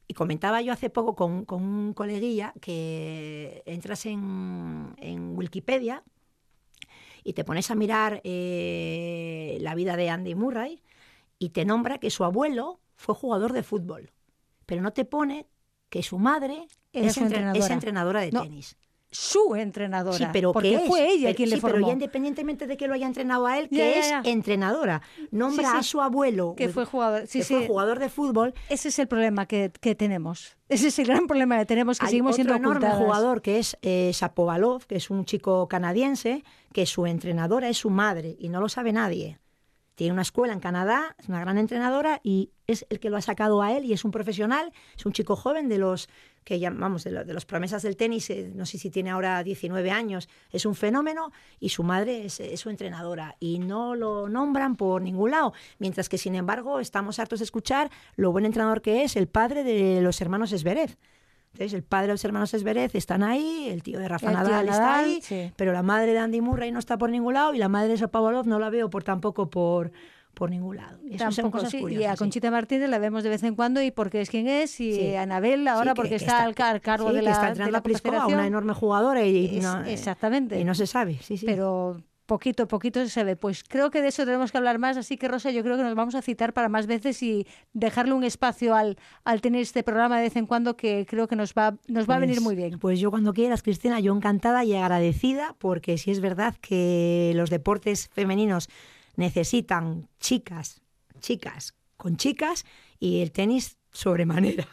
Y 0.06 0.12
comentaba 0.12 0.60
yo 0.60 0.74
hace 0.74 0.90
poco 0.90 1.14
con, 1.14 1.46
con 1.46 1.62
un 1.62 1.94
coleguilla 1.94 2.52
que 2.60 3.62
entras 3.64 4.04
en, 4.04 4.94
en 4.98 5.38
Wikipedia 5.38 6.02
y 7.24 7.32
te 7.32 7.44
pones 7.44 7.70
a 7.70 7.74
mirar 7.74 8.20
eh, 8.24 9.56
la 9.62 9.74
vida 9.74 9.96
de 9.96 10.10
Andy 10.10 10.34
Murray 10.34 10.82
y 11.38 11.50
te 11.50 11.64
nombra 11.64 11.98
que 11.98 12.10
su 12.10 12.24
abuelo 12.24 12.80
fue 12.96 13.14
jugador 13.14 13.52
de 13.52 13.62
fútbol, 13.62 14.10
pero 14.70 14.82
no 14.82 14.92
te 14.92 15.04
pone 15.04 15.48
que 15.88 16.00
su 16.04 16.16
madre 16.16 16.68
es, 16.92 17.16
entrenadora. 17.16 17.58
es 17.58 17.70
entrenadora 17.70 18.20
de 18.20 18.30
no, 18.30 18.42
tenis. 18.42 18.76
Su 19.10 19.56
entrenadora. 19.56 20.16
Sí, 20.16 20.24
pero 20.32 20.52
porque 20.52 20.70
¿qué 20.70 20.78
fue 20.86 21.10
ella 21.10 21.24
pero, 21.24 21.36
quien 21.38 21.48
sí, 21.48 21.54
le 21.56 21.60
formó. 21.60 21.74
Pero 21.74 21.86
ya 21.88 21.92
independientemente 21.94 22.68
de 22.68 22.76
que 22.76 22.86
lo 22.86 22.94
haya 22.94 23.08
entrenado 23.08 23.48
a 23.48 23.58
él, 23.58 23.68
que 23.68 23.78
ya, 23.78 23.90
es 23.90 24.08
ya, 24.10 24.22
ya. 24.22 24.30
entrenadora. 24.30 25.02
Nombra 25.32 25.72
sí, 25.72 25.76
a 25.78 25.82
su 25.82 26.00
abuelo, 26.00 26.54
que 26.56 26.68
fue 26.68 26.84
jugador, 26.84 27.26
que 27.26 27.42
fue 27.42 27.66
jugador 27.66 27.98
de 27.98 28.10
fútbol. 28.10 28.54
Ese 28.68 28.90
es 28.90 28.98
el 29.00 29.08
problema 29.08 29.46
que, 29.46 29.72
que, 29.80 29.96
tenemos. 29.96 30.56
Ese 30.68 30.86
es 30.86 30.98
el 31.00 31.08
gran 31.08 31.26
problema 31.26 31.58
que 31.58 31.66
tenemos, 31.66 31.98
que 31.98 32.06
Hay 32.06 32.10
seguimos 32.10 32.34
otro 32.34 32.44
siendo 32.44 32.54
enorme 32.54 32.86
ocultadas. 32.86 33.04
jugador 33.04 33.42
que 33.42 33.58
es 33.58 33.76
eh, 33.82 34.12
Sapovalov, 34.14 34.86
que 34.86 34.94
es 34.94 35.10
un 35.10 35.24
chico 35.24 35.66
canadiense, 35.66 36.44
que 36.72 36.86
su 36.86 37.06
entrenadora 37.06 37.68
es 37.68 37.78
su 37.78 37.90
madre 37.90 38.36
y 38.38 38.50
no 38.50 38.60
lo 38.60 38.68
sabe 38.68 38.92
nadie. 38.92 39.40
Tiene 40.00 40.14
una 40.14 40.22
escuela 40.22 40.54
en 40.54 40.60
Canadá, 40.60 41.14
es 41.18 41.28
una 41.28 41.40
gran 41.40 41.58
entrenadora 41.58 42.20
y 42.22 42.52
es 42.66 42.86
el 42.88 43.00
que 43.00 43.10
lo 43.10 43.18
ha 43.18 43.20
sacado 43.20 43.60
a 43.60 43.76
él 43.76 43.84
y 43.84 43.92
es 43.92 44.02
un 44.02 44.10
profesional, 44.10 44.72
es 44.96 45.04
un 45.04 45.12
chico 45.12 45.36
joven 45.36 45.68
de 45.68 45.76
los 45.76 46.08
que 46.42 46.58
llamamos 46.58 47.04
de, 47.04 47.10
lo, 47.10 47.22
de 47.22 47.34
las 47.34 47.44
promesas 47.44 47.82
del 47.82 47.98
tenis, 47.98 48.30
eh, 48.30 48.50
no 48.54 48.64
sé 48.64 48.78
si 48.78 48.88
tiene 48.88 49.10
ahora 49.10 49.42
19 49.42 49.90
años, 49.90 50.30
es 50.52 50.64
un 50.64 50.74
fenómeno 50.74 51.32
y 51.58 51.68
su 51.68 51.82
madre 51.82 52.24
es, 52.24 52.40
es, 52.40 52.60
su 52.60 52.70
entrenadora 52.70 53.36
y 53.40 53.58
no 53.58 53.94
lo 53.94 54.30
nombran 54.30 54.76
por 54.76 55.02
ningún 55.02 55.32
lado, 55.32 55.52
mientras 55.78 56.08
que 56.08 56.16
sin 56.16 56.34
embargo 56.34 56.80
estamos 56.80 57.18
hartos 57.18 57.40
de 57.40 57.44
escuchar 57.44 57.90
lo 58.16 58.32
buen 58.32 58.46
entrenador 58.46 58.80
que 58.80 59.02
es 59.02 59.16
el 59.16 59.28
padre 59.28 59.64
de 59.64 60.00
los 60.00 60.18
hermanos 60.22 60.52
Esberev. 60.52 60.96
Entonces, 61.52 61.74
el 61.74 61.82
padre 61.82 62.08
de 62.08 62.12
los 62.14 62.24
hermanos 62.24 62.54
Esberez 62.54 62.94
están 62.94 63.22
ahí, 63.22 63.68
el 63.68 63.82
tío 63.82 63.98
de 63.98 64.08
Rafa 64.08 64.28
el 64.28 64.34
Nadal, 64.34 64.66
Nadal, 64.66 64.68
está 64.68 64.98
ahí, 64.98 65.20
sí. 65.20 65.52
pero 65.56 65.72
la 65.72 65.82
madre 65.82 66.12
de 66.12 66.18
Andy 66.18 66.40
Murray 66.40 66.70
no 66.70 66.78
está 66.78 66.96
por 66.96 67.10
ningún 67.10 67.34
lado 67.34 67.54
y 67.54 67.58
la 67.58 67.68
madre 67.68 67.88
de 67.88 67.98
Sopavolov 67.98 68.46
no 68.46 68.58
la 68.58 68.70
veo 68.70 68.88
por 68.88 69.02
tampoco 69.02 69.50
por 69.50 69.90
por 70.34 70.48
ningún 70.48 70.76
lado. 70.76 70.98
Tampoco, 71.18 71.32
son 71.32 71.50
cosas 71.50 71.70
sí. 71.70 71.80
curiosas, 71.80 72.02
y 72.02 72.06
a 72.06 72.16
Conchita 72.16 72.48
sí. 72.48 72.52
Martínez 72.52 72.88
la 72.88 72.98
vemos 72.98 73.24
de 73.24 73.30
vez 73.30 73.42
en 73.42 73.56
cuando 73.56 73.82
y 73.82 73.90
porque 73.90 74.20
es 74.20 74.30
quien 74.30 74.46
es, 74.46 74.80
y 74.80 74.94
sí. 74.94 75.16
Anabel 75.16 75.66
ahora 75.66 75.94
porque 75.94 76.10
que, 76.10 76.16
está, 76.16 76.48
está, 76.48 76.70
al 76.70 76.80
cargo 76.80 77.12
de 77.12 77.22
la, 77.22 77.32
está 77.32 77.48
entrenando 77.48 77.66
de 77.66 77.72
la 77.72 77.78
a 77.78 77.82
Pliskova, 77.82 78.26
una 78.26 78.46
enorme 78.46 78.72
jugadora 78.72 79.24
y, 79.24 79.58
es, 79.58 79.62
no, 79.64 79.84
exactamente. 79.84 80.58
y 80.58 80.64
no 80.64 80.74
se 80.74 80.86
sabe. 80.86 81.18
Sí, 81.20 81.36
sí. 81.36 81.46
Pero 81.46 82.00
poquito 82.30 82.62
a 82.62 82.66
poquito 82.66 83.04
se 83.08 83.24
ve. 83.24 83.34
Pues 83.34 83.64
creo 83.64 83.90
que 83.90 84.02
de 84.02 84.08
eso 84.08 84.24
tenemos 84.24 84.52
que 84.52 84.58
hablar 84.58 84.78
más, 84.78 84.96
así 84.96 85.16
que 85.16 85.26
Rosa, 85.26 85.50
yo 85.50 85.64
creo 85.64 85.76
que 85.76 85.82
nos 85.82 85.96
vamos 85.96 86.14
a 86.14 86.22
citar 86.22 86.52
para 86.52 86.68
más 86.68 86.86
veces 86.86 87.20
y 87.24 87.44
dejarle 87.72 88.14
un 88.14 88.22
espacio 88.22 88.76
al, 88.76 88.98
al 89.24 89.40
tener 89.40 89.62
este 89.62 89.82
programa 89.82 90.18
de 90.18 90.22
vez 90.22 90.36
en 90.36 90.46
cuando 90.46 90.76
que 90.76 91.06
creo 91.10 91.26
que 91.26 91.34
nos 91.34 91.54
va, 91.54 91.72
nos 91.88 92.04
va 92.04 92.06
pues, 92.06 92.16
a 92.16 92.20
venir 92.20 92.40
muy 92.40 92.54
bien. 92.54 92.78
Pues 92.78 93.00
yo 93.00 93.10
cuando 93.10 93.32
quieras, 93.32 93.62
Cristina, 93.62 93.98
yo 93.98 94.14
encantada 94.14 94.64
y 94.64 94.76
agradecida, 94.76 95.56
porque 95.58 95.98
si 95.98 96.12
es 96.12 96.20
verdad 96.20 96.54
que 96.60 97.32
los 97.34 97.50
deportes 97.50 98.08
femeninos 98.12 98.68
necesitan 99.16 100.08
chicas, 100.20 100.82
chicas 101.18 101.74
con 101.96 102.16
chicas 102.16 102.64
y 103.00 103.22
el 103.22 103.32
tenis 103.32 103.76
sobremanera. 103.92 104.66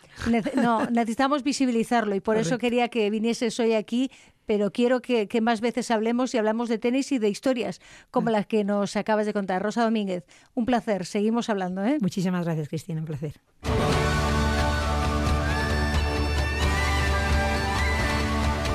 No, 0.56 0.86
necesitamos 0.86 1.44
visibilizarlo 1.44 2.16
y 2.16 2.20
por 2.20 2.36
Correcto. 2.36 2.56
eso 2.56 2.60
quería 2.60 2.90
que 2.90 3.10
vinieses 3.10 3.60
hoy 3.60 3.74
aquí, 3.74 4.12
pero 4.48 4.72
quiero 4.72 5.02
que, 5.02 5.28
que, 5.28 5.42
más 5.42 5.62
veces 5.62 5.92
hablemos 5.92 6.34
y 6.34 6.38
hablamos 6.40 6.70
de 6.70 6.80
tenis 6.80 7.12
y 7.12 7.20
de 7.20 7.30
historias 7.30 7.82
como 8.10 8.32
las 8.32 8.48
que 8.48 8.64
nos 8.64 8.96
acabas 8.96 9.28
de 9.28 9.34
contar. 9.34 9.62
Rosa 9.62 9.84
Domínguez, 9.84 10.24
un 10.56 10.66
placer. 10.66 11.06
Seguimos 11.06 11.50
hablando. 11.50 11.84
¿eh? 11.84 11.98
Muchísimas 12.02 12.46
gracias, 12.46 12.70
Cristina. 12.70 13.02
Un 13.02 13.06
placer. 13.06 13.34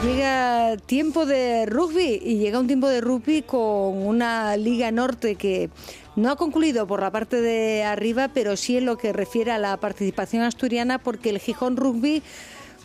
Llega 0.05 0.77
tiempo 0.79 1.27
de 1.27 1.65
rugby 1.65 2.21
y 2.23 2.39
llega 2.39 2.59
un 2.59 2.67
tiempo 2.67 2.89
de 2.89 3.01
rugby 3.01 3.43
con 3.43 4.05
una 4.05 4.57
Liga 4.57 4.91
Norte 4.91 5.37
que 5.37 5.71
no 6.17 6.31
ha 6.31 6.37
concluido 6.37 6.89
por 6.89 7.01
la 7.01 7.13
parte 7.13 7.41
de 7.41 7.85
arriba, 7.85 8.29
pero 8.35 8.57
sí 8.57 8.77
en 8.77 8.85
lo 8.85 8.99
que 8.99 9.13
refiere 9.13 9.53
a 9.53 9.59
la 9.59 9.77
participación 9.77 10.43
asturiana, 10.43 10.99
porque 10.99 11.31
el 11.31 11.39
Gijón 11.39 11.77
Rugby 11.77 12.23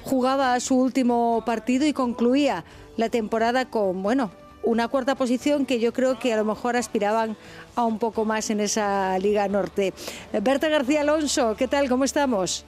jugaba 0.07 0.59
su 0.59 0.75
último 0.75 1.43
partido 1.45 1.85
y 1.85 1.93
concluía 1.93 2.63
la 2.95 3.09
temporada 3.09 3.65
con, 3.65 4.01
bueno, 4.01 4.31
una 4.63 4.87
cuarta 4.87 5.15
posición 5.15 5.65
que 5.65 5.79
yo 5.79 5.93
creo 5.93 6.17
que 6.17 6.33
a 6.33 6.37
lo 6.37 6.45
mejor 6.45 6.75
aspiraban 6.75 7.37
a 7.75 7.85
un 7.85 7.99
poco 7.99 8.25
más 8.25 8.49
en 8.49 8.59
esa 8.59 9.17
Liga 9.19 9.47
Norte. 9.47 9.93
Berta 10.41 10.69
García 10.69 11.01
Alonso, 11.01 11.55
¿qué 11.57 11.67
tal? 11.67 11.87
¿Cómo 11.89 12.03
estamos? 12.03 12.65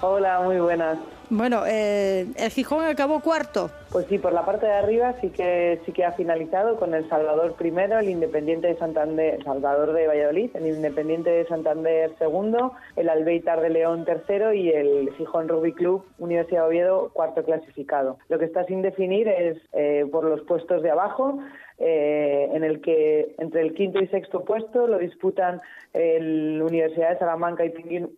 Hola, 0.00 0.40
muy 0.40 0.58
buenas. 0.58 0.98
Bueno, 1.30 1.64
eh, 1.66 2.26
el 2.36 2.50
Gijón 2.50 2.84
acabó 2.84 3.20
cuarto. 3.20 3.70
Pues 3.90 4.06
sí, 4.08 4.18
por 4.18 4.32
la 4.32 4.46
parte 4.46 4.66
de 4.66 4.72
arriba 4.72 5.14
sí 5.20 5.28
que 5.28 5.80
sí 5.84 5.92
que 5.92 6.04
ha 6.04 6.12
finalizado 6.12 6.76
con 6.76 6.94
el 6.94 7.08
Salvador 7.08 7.54
primero, 7.54 7.98
el 7.98 8.08
Independiente 8.08 8.68
de 8.68 8.78
Santander, 8.78 9.42
Salvador 9.44 9.92
de 9.92 10.06
Valladolid, 10.06 10.50
el 10.54 10.66
Independiente 10.66 11.30
de 11.30 11.46
Santander 11.46 12.14
segundo, 12.18 12.72
el 12.96 13.08
Albeitar 13.08 13.60
de 13.60 13.70
León 13.70 14.04
tercero 14.04 14.52
y 14.52 14.70
el 14.70 15.10
Gijón 15.16 15.48
Rugby 15.48 15.72
Club 15.72 16.04
Universidad 16.18 16.62
de 16.62 16.68
Oviedo 16.68 17.10
cuarto 17.12 17.42
clasificado. 17.44 18.18
Lo 18.28 18.38
que 18.38 18.46
está 18.46 18.64
sin 18.64 18.82
definir 18.82 19.28
es 19.28 19.58
eh, 19.72 20.06
por 20.10 20.24
los 20.24 20.42
puestos 20.42 20.82
de 20.82 20.90
abajo. 20.90 21.38
Eh, 21.80 22.50
en 22.52 22.64
el 22.64 22.80
que 22.80 23.36
entre 23.38 23.62
el 23.62 23.72
quinto 23.72 24.00
y 24.00 24.08
sexto 24.08 24.44
puesto 24.44 24.88
lo 24.88 24.98
disputan 24.98 25.60
el 25.92 26.60
Universidad 26.60 27.10
de 27.10 27.18
Salamanca 27.18 27.64
y 27.64 27.70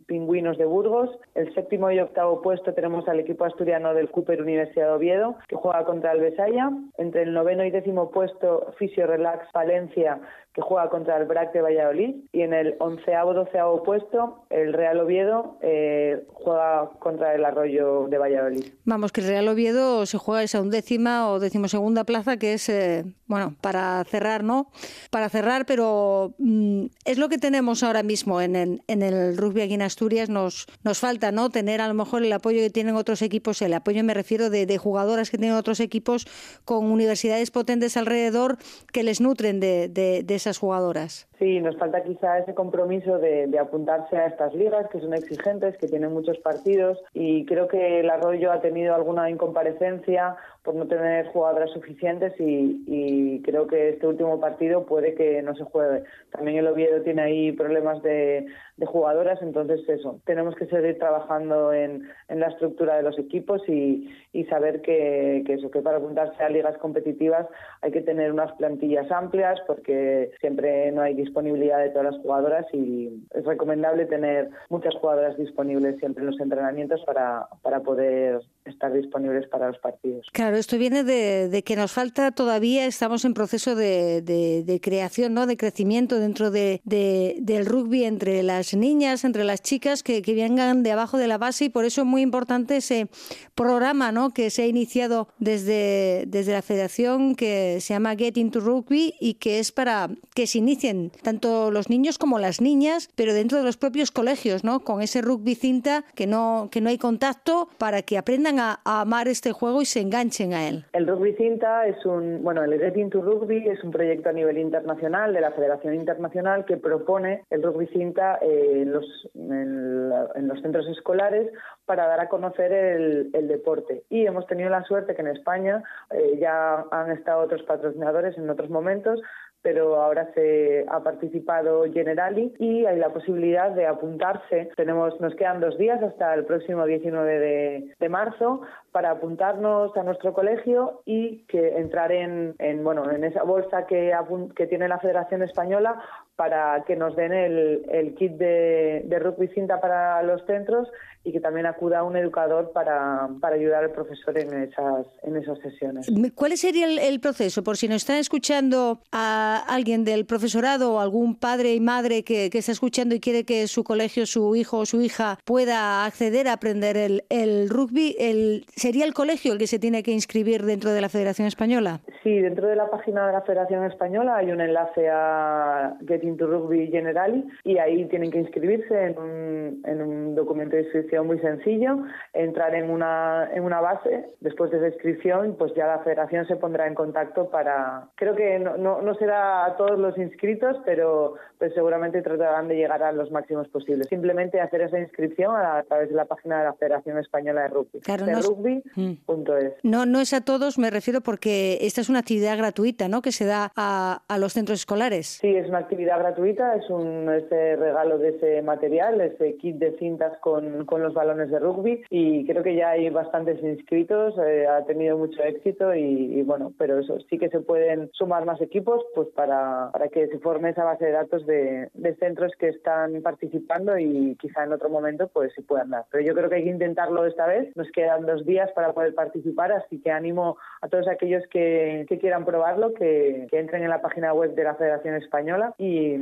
Pingüinos 0.06 0.56
de 0.56 0.64
Burgos. 0.64 1.10
El 1.34 1.52
séptimo 1.54 1.90
y 1.90 2.00
octavo 2.00 2.40
puesto 2.40 2.72
tenemos 2.72 3.06
al 3.06 3.20
equipo 3.20 3.44
asturiano 3.44 3.92
del 3.92 4.10
Cooper 4.10 4.40
Universidad 4.40 4.86
de 4.86 4.92
Oviedo, 4.92 5.36
que 5.46 5.56
juega 5.56 5.84
contra 5.84 6.12
el 6.12 6.20
Besaya. 6.20 6.70
Entre 6.96 7.22
el 7.22 7.34
noveno 7.34 7.62
y 7.64 7.70
décimo 7.70 8.10
puesto, 8.10 8.72
Fisio 8.78 9.06
Relax 9.06 9.52
Valencia, 9.52 10.20
que 10.52 10.62
juega 10.62 10.88
contra 10.90 11.16
el 11.16 11.26
BRAC 11.26 11.52
de 11.52 11.60
Valladolid. 11.60 12.16
Y 12.32 12.42
en 12.42 12.52
el 12.52 12.74
onceavo, 12.80 13.34
doceavo 13.34 13.82
puesto, 13.84 14.44
el 14.50 14.72
Real 14.72 14.98
Oviedo 15.00 15.58
eh, 15.62 16.24
juega 16.32 16.90
contra 16.98 17.34
el 17.34 17.44
Arroyo 17.44 18.08
de 18.08 18.18
Valladolid. 18.18 18.64
Vamos, 18.84 19.12
que 19.12 19.20
el 19.20 19.28
Real 19.28 19.46
Oviedo 19.48 20.06
se 20.06 20.18
juega 20.18 20.42
esa 20.42 20.60
undécima 20.60 21.30
o 21.30 21.38
decimosegunda 21.38 22.04
plaza, 22.04 22.36
que 22.36 22.54
es, 22.54 22.68
eh, 22.68 23.04
bueno, 23.26 23.54
para 23.60 24.02
cerrar, 24.04 24.42
¿no? 24.42 24.70
Para 25.10 25.28
cerrar, 25.28 25.66
pero 25.66 26.34
mm, 26.38 26.86
es 27.04 27.18
lo 27.18 27.28
que 27.28 27.38
tenemos 27.38 27.84
ahora 27.84 28.02
mismo 28.02 28.40
en 28.40 28.56
el, 28.56 28.82
en 28.88 29.02
el 29.02 29.36
rugby 29.36 29.62
aquí 29.62 29.74
en 29.74 29.82
Asturias. 29.82 30.28
Nos, 30.28 30.66
nos 30.82 30.98
falta, 30.98 31.30
¿no? 31.30 31.50
Tener 31.50 31.80
a 31.80 31.86
lo 31.86 31.94
mejor 31.94 32.24
el 32.24 32.32
apoyo 32.32 32.58
que 32.58 32.70
tienen 32.70 32.96
otros 32.96 33.22
equipos, 33.22 33.62
el 33.62 33.74
apoyo 33.74 34.02
me 34.02 34.14
refiero 34.14 34.50
de, 34.50 34.80
jugadoras 34.80 35.30
que 35.30 35.36
tienen 35.36 35.56
otros 35.56 35.78
equipos 35.78 36.26
con 36.64 36.86
universidades 36.90 37.50
potentes 37.50 37.96
alrededor 37.96 38.56
que 38.92 39.02
les 39.02 39.20
nutren 39.20 39.60
de 39.60 40.39
esas 40.40 40.58
jugadoras. 40.58 41.28
Sí, 41.38 41.60
nos 41.60 41.76
falta 41.76 42.02
quizá 42.02 42.38
ese 42.38 42.54
compromiso 42.54 43.18
de, 43.18 43.46
de, 43.46 43.58
apuntarse 43.58 44.16
a 44.16 44.26
estas 44.26 44.54
ligas 44.54 44.86
que 44.90 45.00
son 45.00 45.14
exigentes, 45.14 45.76
que 45.78 45.88
tienen 45.88 46.12
muchos 46.12 46.38
partidos 46.38 46.98
y 47.14 47.44
creo 47.46 47.68
que 47.68 48.00
el 48.00 48.10
Arroyo 48.10 48.52
ha 48.52 48.60
tenido 48.60 48.94
alguna 48.94 49.30
incomparecencia 49.30 50.36
por 50.62 50.74
no 50.74 50.86
tener 50.86 51.26
jugadoras 51.28 51.70
suficientes 51.70 52.34
y, 52.38 52.84
y, 52.86 53.42
creo 53.42 53.66
que 53.66 53.90
este 53.90 54.06
último 54.06 54.38
partido 54.40 54.84
puede 54.84 55.14
que 55.14 55.40
no 55.42 55.54
se 55.54 55.64
juegue. 55.64 56.04
También 56.30 56.58
el 56.58 56.66
Oviedo 56.66 57.00
tiene 57.02 57.22
ahí 57.22 57.52
problemas 57.52 58.02
de, 58.02 58.46
de 58.80 58.86
jugadoras, 58.86 59.40
entonces 59.42 59.86
eso, 59.88 60.20
tenemos 60.24 60.56
que 60.56 60.64
seguir 60.66 60.98
trabajando 60.98 61.70
en, 61.70 62.08
en 62.28 62.40
la 62.40 62.48
estructura 62.48 62.96
de 62.96 63.02
los 63.02 63.18
equipos 63.18 63.60
y, 63.68 64.08
y 64.32 64.44
saber 64.44 64.80
que, 64.80 65.42
que, 65.46 65.54
eso, 65.54 65.70
que 65.70 65.82
para 65.82 65.98
apuntarse 65.98 66.42
a 66.42 66.48
ligas 66.48 66.78
competitivas 66.78 67.46
hay 67.82 67.92
que 67.92 68.00
tener 68.00 68.32
unas 68.32 68.52
plantillas 68.52 69.10
amplias 69.10 69.60
porque 69.66 70.30
siempre 70.40 70.90
no 70.92 71.02
hay 71.02 71.12
disponibilidad 71.12 71.78
de 71.78 71.90
todas 71.90 72.14
las 72.14 72.22
jugadoras 72.22 72.64
y 72.72 73.22
es 73.34 73.44
recomendable 73.44 74.06
tener 74.06 74.48
muchas 74.70 74.94
jugadoras 74.94 75.36
disponibles 75.36 75.98
siempre 75.98 76.22
en 76.22 76.30
los 76.30 76.40
entrenamientos 76.40 77.02
para, 77.04 77.48
para 77.60 77.80
poder 77.80 78.40
estar 78.64 78.90
disponibles 78.94 79.46
para 79.48 79.68
los 79.68 79.78
partidos. 79.78 80.26
Claro, 80.32 80.56
esto 80.56 80.78
viene 80.78 81.04
de, 81.04 81.62
que 81.66 81.76
nos 81.76 81.92
falta 81.92 82.30
todavía, 82.30 82.86
estamos 82.86 83.26
en 83.26 83.34
proceso 83.34 83.74
de, 83.74 84.80
creación, 84.82 85.34
¿no? 85.34 85.46
de 85.46 85.58
crecimiento 85.58 86.18
dentro 86.18 86.50
de, 86.50 86.80
del 86.84 87.66
rugby 87.66 88.04
entre 88.04 88.42
las 88.42 88.69
niñas, 88.74 89.24
entre 89.24 89.44
las 89.44 89.62
chicas 89.62 90.02
que, 90.02 90.22
que, 90.22 90.34
vengan 90.34 90.82
de 90.82 90.92
abajo 90.92 91.18
de 91.18 91.26
la 91.26 91.38
base 91.38 91.66
y 91.66 91.68
por 91.68 91.84
eso 91.84 92.02
es 92.02 92.06
muy 92.06 92.22
importante 92.22 92.76
ese 92.78 93.08
programa 93.54 94.12
¿no? 94.12 94.30
que 94.30 94.50
se 94.50 94.62
ha 94.62 94.66
iniciado 94.66 95.28
desde, 95.38 96.24
desde 96.26 96.52
la 96.52 96.62
federación 96.62 97.34
que 97.34 97.78
se 97.80 97.94
llama 97.94 98.16
Get 98.16 98.36
into 98.36 98.60
Rugby 98.60 99.14
y 99.20 99.34
que 99.34 99.58
es 99.58 99.72
para 99.72 100.08
que 100.34 100.46
se 100.46 100.58
inicien 100.58 101.10
tanto 101.22 101.70
los 101.70 101.90
niños 101.90 102.18
como 102.18 102.38
las 102.38 102.60
niñas, 102.60 103.10
pero 103.16 103.34
dentro 103.34 103.58
de 103.58 103.64
los 103.64 103.76
propios 103.76 104.10
colegios, 104.10 104.64
¿no? 104.64 104.80
con 104.80 105.02
ese 105.02 105.20
rugby 105.22 105.54
cinta 105.54 106.04
que 106.14 106.26
no, 106.26 106.68
que 106.70 106.80
no 106.80 106.88
hay 106.88 106.98
contacto 106.98 107.68
para 107.78 108.02
que 108.02 108.18
aprendan 108.18 108.58
a, 108.58 108.80
amar 108.84 109.28
este 109.28 109.52
juego 109.52 109.82
y 109.82 109.84
se 109.84 110.00
enganchen 110.00 110.52
a 110.52 110.68
él. 110.68 110.84
El 110.92 111.06
rugby 111.06 111.34
cinta 111.34 111.86
es 111.86 112.04
un, 112.04 112.42
bueno, 112.42 112.64
el 112.64 112.72
Rugby 113.20 113.68
es 113.68 113.82
un 113.84 113.90
proyecto 113.90 114.28
a 114.28 114.32
nivel 114.32 114.58
internacional 114.58 115.32
de 115.32 115.40
la 115.40 115.52
Federación 115.52 115.94
Internacional 115.94 116.64
que 116.64 116.76
propone 116.76 117.44
el 117.50 117.62
rugby 117.62 117.86
cinta 117.88 118.38
eh, 118.42 118.59
en, 118.60 118.92
los, 118.92 119.30
en, 119.34 120.48
los 120.48 120.60
centros 120.60 120.86
escolares 120.88 121.50
para 121.86 122.06
dar 122.06 122.20
a 122.20 122.28
conocer 122.28 122.72
el, 122.72 123.48
deporte. 123.48 124.04
Y 124.08 124.26
hemos 124.26 124.46
tenido 124.46 124.70
la 124.70 124.84
suerte 124.84 125.14
que 125.14 125.22
en 125.22 125.28
España 125.28 125.82
eh, 126.10 126.38
ya 126.38 126.84
han 126.90 127.10
estado 127.10 127.42
otros 127.42 127.62
patrocinadores 127.64 128.38
en 128.38 128.48
otros 128.48 128.70
momentos, 128.70 129.20
pero 129.62 130.00
ahora 130.00 130.32
se 130.34 130.86
ha 130.88 131.02
participado 131.02 131.84
Generali 131.92 132.54
y 132.58 132.86
hay 132.86 132.98
la 132.98 133.12
posibilidad 133.12 133.70
de 133.70 133.86
apuntarse. 133.86 134.70
Tenemos, 134.76 135.20
nos 135.20 135.34
quedan 135.34 135.60
dos 135.60 135.76
días 135.76 136.02
hasta 136.02 136.32
el 136.34 136.44
próximo 136.44 136.86
19 136.86 137.38
de, 137.38 137.94
de 137.98 138.08
marzo 138.08 138.62
para 138.92 139.12
apuntarnos 139.12 139.96
a 139.96 140.02
nuestro 140.02 140.32
colegio 140.32 141.02
y 141.04 141.44
que 141.46 141.78
entrar 141.78 142.10
en, 142.12 142.54
en 142.58 142.82
bueno 142.82 143.10
en 143.10 143.24
esa 143.24 143.42
bolsa 143.42 143.86
que, 143.86 144.12
que 144.56 144.66
tiene 144.66 144.88
la 144.88 144.98
Federación 144.98 145.42
Española 145.42 146.02
para 146.40 146.84
que 146.86 146.96
nos 146.96 147.14
den 147.16 147.34
el, 147.34 147.82
el 147.92 148.14
kit 148.14 148.32
de, 148.32 149.18
rugby 149.20 149.48
cinta 149.48 149.78
para 149.78 150.22
los 150.22 150.42
centros 150.46 150.88
y 151.22 151.32
que 151.32 151.40
también 151.40 151.66
acuda 151.66 152.02
un 152.02 152.16
educador 152.16 152.72
para, 152.72 153.28
para 153.42 153.56
ayudar 153.56 153.84
al 153.84 153.92
profesor 153.92 154.38
en 154.38 154.62
esas, 154.62 155.06
en 155.22 155.36
esas 155.36 155.58
sesiones. 155.58 156.06
¿Cuál 156.34 156.56
sería 156.56 156.86
el, 156.86 157.20
proceso? 157.20 157.62
Por 157.62 157.76
si 157.76 157.88
nos 157.88 157.96
está 157.96 158.18
escuchando 158.18 159.02
a 159.12 159.62
alguien 159.68 160.02
del 160.02 160.24
profesorado 160.24 160.94
o 160.94 161.00
algún 161.00 161.34
padre 161.34 161.74
y 161.74 161.80
madre 161.80 162.24
que, 162.24 162.48
que, 162.48 162.56
está 162.56 162.72
escuchando 162.72 163.14
y 163.14 163.20
quiere 163.20 163.44
que 163.44 163.68
su 163.68 163.84
colegio, 163.84 164.24
su 164.24 164.56
hijo 164.56 164.78
o 164.78 164.86
su 164.86 165.02
hija 165.02 165.38
pueda 165.44 166.06
acceder 166.06 166.48
a 166.48 166.54
aprender 166.54 166.96
el, 166.96 167.24
el 167.28 167.68
rugby, 167.68 168.16
el, 168.18 168.64
¿sería 168.80 169.04
el 169.04 169.12
colegio 169.12 169.52
el 169.52 169.58
que 169.58 169.66
se 169.66 169.78
tiene 169.78 170.02
que 170.02 170.10
inscribir 170.10 170.62
dentro 170.64 170.90
de 170.90 171.02
la 171.02 171.10
Federación 171.10 171.46
Española? 171.46 172.00
Sí, 172.22 172.40
dentro 172.40 172.66
de 172.66 172.76
la 172.76 172.88
página 172.88 173.26
de 173.26 173.34
la 173.34 173.42
Federación 173.42 173.84
Española 173.84 174.36
hay 174.36 174.50
un 174.50 174.60
enlace 174.60 175.06
a 175.10 175.96
Getting 176.08 176.38
to 176.38 176.46
Rugby 176.46 176.88
Generali 176.88 177.44
y 177.62 177.76
ahí 177.76 178.06
tienen 178.06 178.30
que 178.30 178.38
inscribirse 178.38 178.94
en 178.94 179.18
un, 179.18 179.82
en 179.84 180.00
un 180.00 180.34
documento 180.34 180.76
de 180.76 180.82
inscripción 180.82 181.26
muy 181.26 181.38
sencillo, 181.40 182.04
entrar 182.32 182.74
en 182.74 182.88
una, 182.88 183.50
en 183.52 183.64
una 183.64 183.82
base, 183.82 184.30
después 184.40 184.70
de 184.70 184.78
esa 184.78 184.88
inscripción 184.88 185.56
pues 185.58 185.74
ya 185.74 185.86
la 185.86 185.98
Federación 185.98 186.46
se 186.46 186.56
pondrá 186.56 186.86
en 186.86 186.94
contacto 186.94 187.50
para, 187.50 188.08
creo 188.14 188.34
que 188.34 188.58
no, 188.58 188.78
no, 188.78 189.02
no 189.02 189.14
será 189.16 189.66
a 189.66 189.76
todos 189.76 189.98
los 189.98 190.16
inscritos, 190.16 190.78
pero 190.86 191.34
pues 191.58 191.74
seguramente 191.74 192.22
tratarán 192.22 192.68
de 192.68 192.76
llegar 192.76 193.02
a 193.02 193.12
los 193.12 193.30
máximos 193.30 193.68
posibles. 193.68 194.08
Simplemente 194.08 194.62
hacer 194.62 194.80
esa 194.80 194.98
inscripción 194.98 195.54
a, 195.54 195.82
través 195.82 196.08
de 196.08 196.14
la 196.14 196.24
página 196.24 196.60
de 196.60 196.64
la 196.64 196.72
Federación 196.72 197.18
Española 197.18 197.62
de 197.62 197.68
Rugby. 197.68 198.00
Claro, 198.00 198.24
no, 198.24 198.40
rugby.es. 198.70 199.74
No, 199.82 200.06
no 200.06 200.20
es 200.20 200.32
a 200.32 200.42
todos, 200.42 200.78
me 200.78 200.90
refiero 200.90 201.20
porque 201.20 201.78
esta 201.82 202.00
es 202.00 202.08
una 202.08 202.20
actividad 202.20 202.56
gratuita, 202.56 203.08
¿no? 203.08 203.22
Que 203.22 203.32
se 203.32 203.44
da 203.44 203.72
a, 203.76 204.22
a 204.28 204.38
los 204.38 204.52
centros 204.52 204.80
escolares. 204.80 205.38
Sí, 205.40 205.48
es 205.48 205.68
una 205.68 205.78
actividad 205.78 206.18
gratuita, 206.18 206.76
es 206.76 206.88
un 206.90 207.28
ese 207.30 207.76
regalo 207.76 208.18
de 208.18 208.30
ese 208.30 208.62
material, 208.62 209.20
ese 209.20 209.56
kit 209.56 209.76
de 209.76 209.96
cintas 209.98 210.36
con, 210.40 210.84
con 210.86 211.02
los 211.02 211.14
balones 211.14 211.50
de 211.50 211.58
rugby 211.58 212.02
y 212.10 212.46
creo 212.46 212.62
que 212.62 212.74
ya 212.74 212.90
hay 212.90 213.08
bastantes 213.10 213.62
inscritos, 213.62 214.34
eh, 214.38 214.66
ha 214.66 214.84
tenido 214.84 215.16
mucho 215.16 215.42
éxito 215.42 215.94
y, 215.94 216.42
bueno, 216.42 216.72
pero 216.78 216.98
eso 216.98 217.18
sí 217.28 217.38
que 217.38 217.48
se 217.48 217.60
pueden 217.60 218.10
sumar 218.12 218.44
más 218.44 218.60
equipos 218.60 219.04
pues 219.14 219.28
para, 219.28 219.90
para 219.92 220.08
que 220.08 220.28
se 220.28 220.38
forme 220.38 220.70
esa 220.70 220.84
base 220.84 221.06
de 221.06 221.12
datos 221.12 221.46
de, 221.46 221.88
de 221.94 222.14
centros 222.16 222.52
que 222.58 222.68
están 222.68 223.22
participando 223.22 223.98
y 223.98 224.36
quizá 224.40 224.64
en 224.64 224.72
otro 224.72 224.88
momento 224.88 225.28
pues 225.28 225.52
se 225.54 225.62
puedan 225.62 225.90
dar. 225.90 226.04
Pero 226.10 226.24
yo 226.24 226.34
creo 226.34 226.48
que 226.48 226.56
hay 226.56 226.64
que 226.64 226.70
intentarlo 226.70 227.24
esta 227.26 227.46
vez, 227.46 227.74
nos 227.76 227.90
quedan 227.92 228.26
dos 228.26 228.44
días 228.44 228.59
para 228.74 228.92
poder 228.92 229.14
participar, 229.14 229.72
así 229.72 230.00
que 230.00 230.10
animo 230.10 230.56
a 230.80 230.88
todos 230.88 231.08
aquellos 231.08 231.42
que, 231.50 232.06
quieran 232.20 232.44
probarlo, 232.44 232.94
que, 232.94 233.46
entren 233.52 233.82
en 233.82 233.90
la 233.90 234.00
página 234.00 234.32
web 234.32 234.54
de 234.54 234.64
la 234.64 234.74
Federación 234.74 235.14
Española 235.16 235.74
y, 235.78 236.16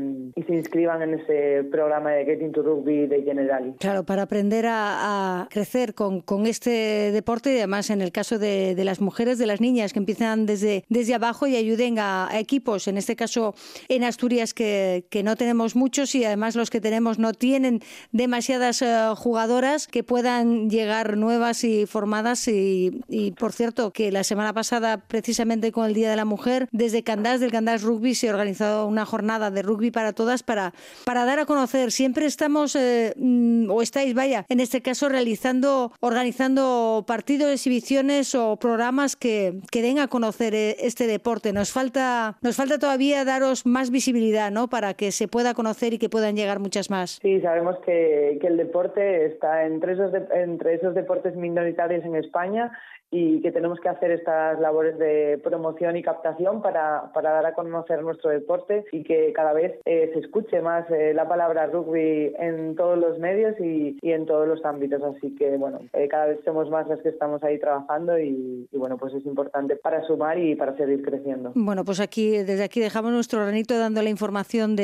se 0.47 0.55
inscriban 0.55 1.03
en 1.03 1.15
ese 1.15 1.65
programa 1.71 2.13
de 2.13 2.25
Getting 2.25 2.53
to 2.53 2.63
Rugby 2.63 3.07
de 3.07 3.23
Generali. 3.23 3.75
Claro, 3.79 4.05
para 4.05 4.23
aprender 4.23 4.65
a, 4.69 5.47
crecer 5.51 5.95
con, 5.95 6.23
este 6.47 7.11
deporte 7.13 7.53
y 7.53 7.59
además 7.59 7.91
en 7.91 8.01
el 8.01 8.13
caso 8.13 8.39
de, 8.39 8.75
las 8.85 9.01
mujeres, 9.01 9.39
de 9.39 9.47
las 9.47 9.61
niñas 9.61 9.93
que 9.93 9.99
empiezan 9.99 10.47
desde, 10.47 10.85
desde 10.89 11.15
abajo 11.15 11.47
y 11.47 11.57
ayuden 11.57 11.99
a, 11.99 12.29
equipos, 12.33 12.89
en 12.89 12.97
este 12.97 13.17
caso 13.17 13.55
en 13.89 14.05
Asturias 14.05 14.55
que, 14.55 15.05
no 15.25 15.37
tenemos 15.37 15.75
muchos 15.75 16.15
y 16.15 16.25
además 16.25 16.55
los 16.55 16.71
que 16.71 16.81
tenemos 16.81 17.19
no 17.19 17.33
tienen 17.33 17.81
demasiadas 18.13 18.83
uh, 18.83 19.17
jugadoras 19.17 19.89
que 19.89 20.05
puedan 20.05 20.71
llegar 20.71 21.17
nuevas 21.17 21.65
y 21.65 21.87
formadas 21.87 22.28
y, 22.47 23.33
por 23.39 23.53
cierto 23.53 23.91
que 23.91 24.13
la 24.13 24.25
semana 24.25 24.53
pasada 24.53 24.99
precisamente 24.99 25.73
con 25.73 25.87
el 25.87 25.95
Día 25.95 26.11
de 26.11 26.17
la 26.17 26.25
Mujer 26.25 26.69
desde 26.73 27.03
Candás 27.03 27.41
del 27.41 27.51
Candás 27.51 27.83
Rugby 27.83 28.15
se 28.15 28.29
ha 28.29 28.33
organizado 28.33 28.87
una 28.87 29.07
jornada 29.07 29.51
de 29.51 29.63
rugby 29.63 29.91
para 29.91 30.13
todas 30.13 30.43
para, 30.43 30.75
para 31.05 31.25
dar 31.25 31.39
a 31.39 31.47
conocer. 31.47 31.91
Siempre 31.91 32.27
estamos 32.27 32.77
eh, 32.77 33.15
mm, 33.17 33.71
o 33.71 33.83
estáis, 33.83 34.15
vaya, 34.15 34.45
en 34.49 34.61
este 34.61 34.83
caso 34.83 35.09
realizando, 35.09 35.93
organizando 36.01 37.05
partidos, 37.07 37.51
exhibiciones 37.51 38.35
o 38.35 38.57
programas 38.57 39.17
que, 39.17 39.61
que 39.71 39.83
den 39.83 39.99
a 39.99 40.09
conocer 40.09 40.55
eh, 40.55 40.77
este 40.81 41.07
deporte. 41.07 41.53
Nos 41.53 41.73
falta, 41.73 42.37
nos 42.43 42.57
falta 42.57 42.79
todavía 42.79 43.25
daros 43.25 43.65
más 43.65 43.91
visibilidad, 43.91 44.51
¿no? 44.51 44.69
Para 44.69 44.95
que 44.95 45.13
se 45.13 45.29
pueda 45.29 45.55
conocer 45.55 45.95
y 45.95 45.99
que 45.99 46.09
puedan 46.09 46.37
llegar 46.37 46.59
muchas 46.59 46.91
más. 46.91 47.19
Sí, 47.23 47.41
sabemos 47.41 47.77
que, 47.87 48.39
que 48.41 48.47
el 48.47 48.57
deporte 48.57 49.27
está 49.27 49.65
entre 49.65 49.95
esos, 49.95 50.13
entre 50.35 50.75
esos 50.75 50.95
deportes 50.95 51.35
minoritarios 51.37 52.05
en 52.05 52.17
España 52.19 52.71
y 53.11 53.41
que 53.41 53.53
tenemos 53.53 53.81
que 53.81 53.89
hacer 53.89 54.11
estas 54.11 54.61
labores 54.61 54.99
de 54.99 55.41
promoción 55.43 55.97
y 55.97 56.03
captación 56.03 56.61
para, 56.63 57.11
para 57.13 57.31
dar 57.31 57.47
a 57.47 57.55
conocer 57.55 58.03
nuestro 58.03 58.31
deporte 58.31 58.85
y 58.93 59.03
que 59.03 59.33
cada 59.33 59.53
vez 59.53 59.79
eh, 59.85 60.11
se 60.13 60.21
escuche 60.21 60.61
más 60.61 60.89
eh, 60.91 61.13
la 61.15 61.29
palabra 61.29 61.67
rugby 61.67 62.35
en 62.39 62.77
todos 62.77 62.99
los 62.99 63.19
medios 63.19 63.55
y, 63.61 63.99
y 64.03 64.13
en 64.13 64.27
todos 64.27 64.47
los 64.47 64.65
ámbitos. 64.65 65.03
Así 65.03 65.35
que, 65.37 65.57
bueno, 65.57 65.81
eh, 65.93 66.09
cada 66.09 66.27
vez 66.27 66.41
somos 66.45 66.71
más 66.71 66.87
las 66.89 67.01
que 67.01 67.09
estamos 67.09 67.43
ahí 67.43 67.59
trabajando 67.59 68.19
y, 68.19 68.69
y, 68.71 68.77
bueno, 68.77 68.99
pues 68.99 69.15
es 69.15 69.25
importante 69.25 69.77
para 69.77 70.03
sumar 70.07 70.39
y 70.39 70.55
para 70.55 70.77
seguir 70.77 71.03
creciendo. 71.03 71.53
Bueno, 71.55 71.85
pues 71.85 72.01
aquí, 72.01 72.39
desde 72.39 72.65
aquí 72.65 72.81
dejamos 72.81 73.13
nuestro 73.13 73.41
granito 73.41 73.79
dando 73.79 74.03
la 74.03 74.11
información 74.11 74.77
de, 74.77 74.83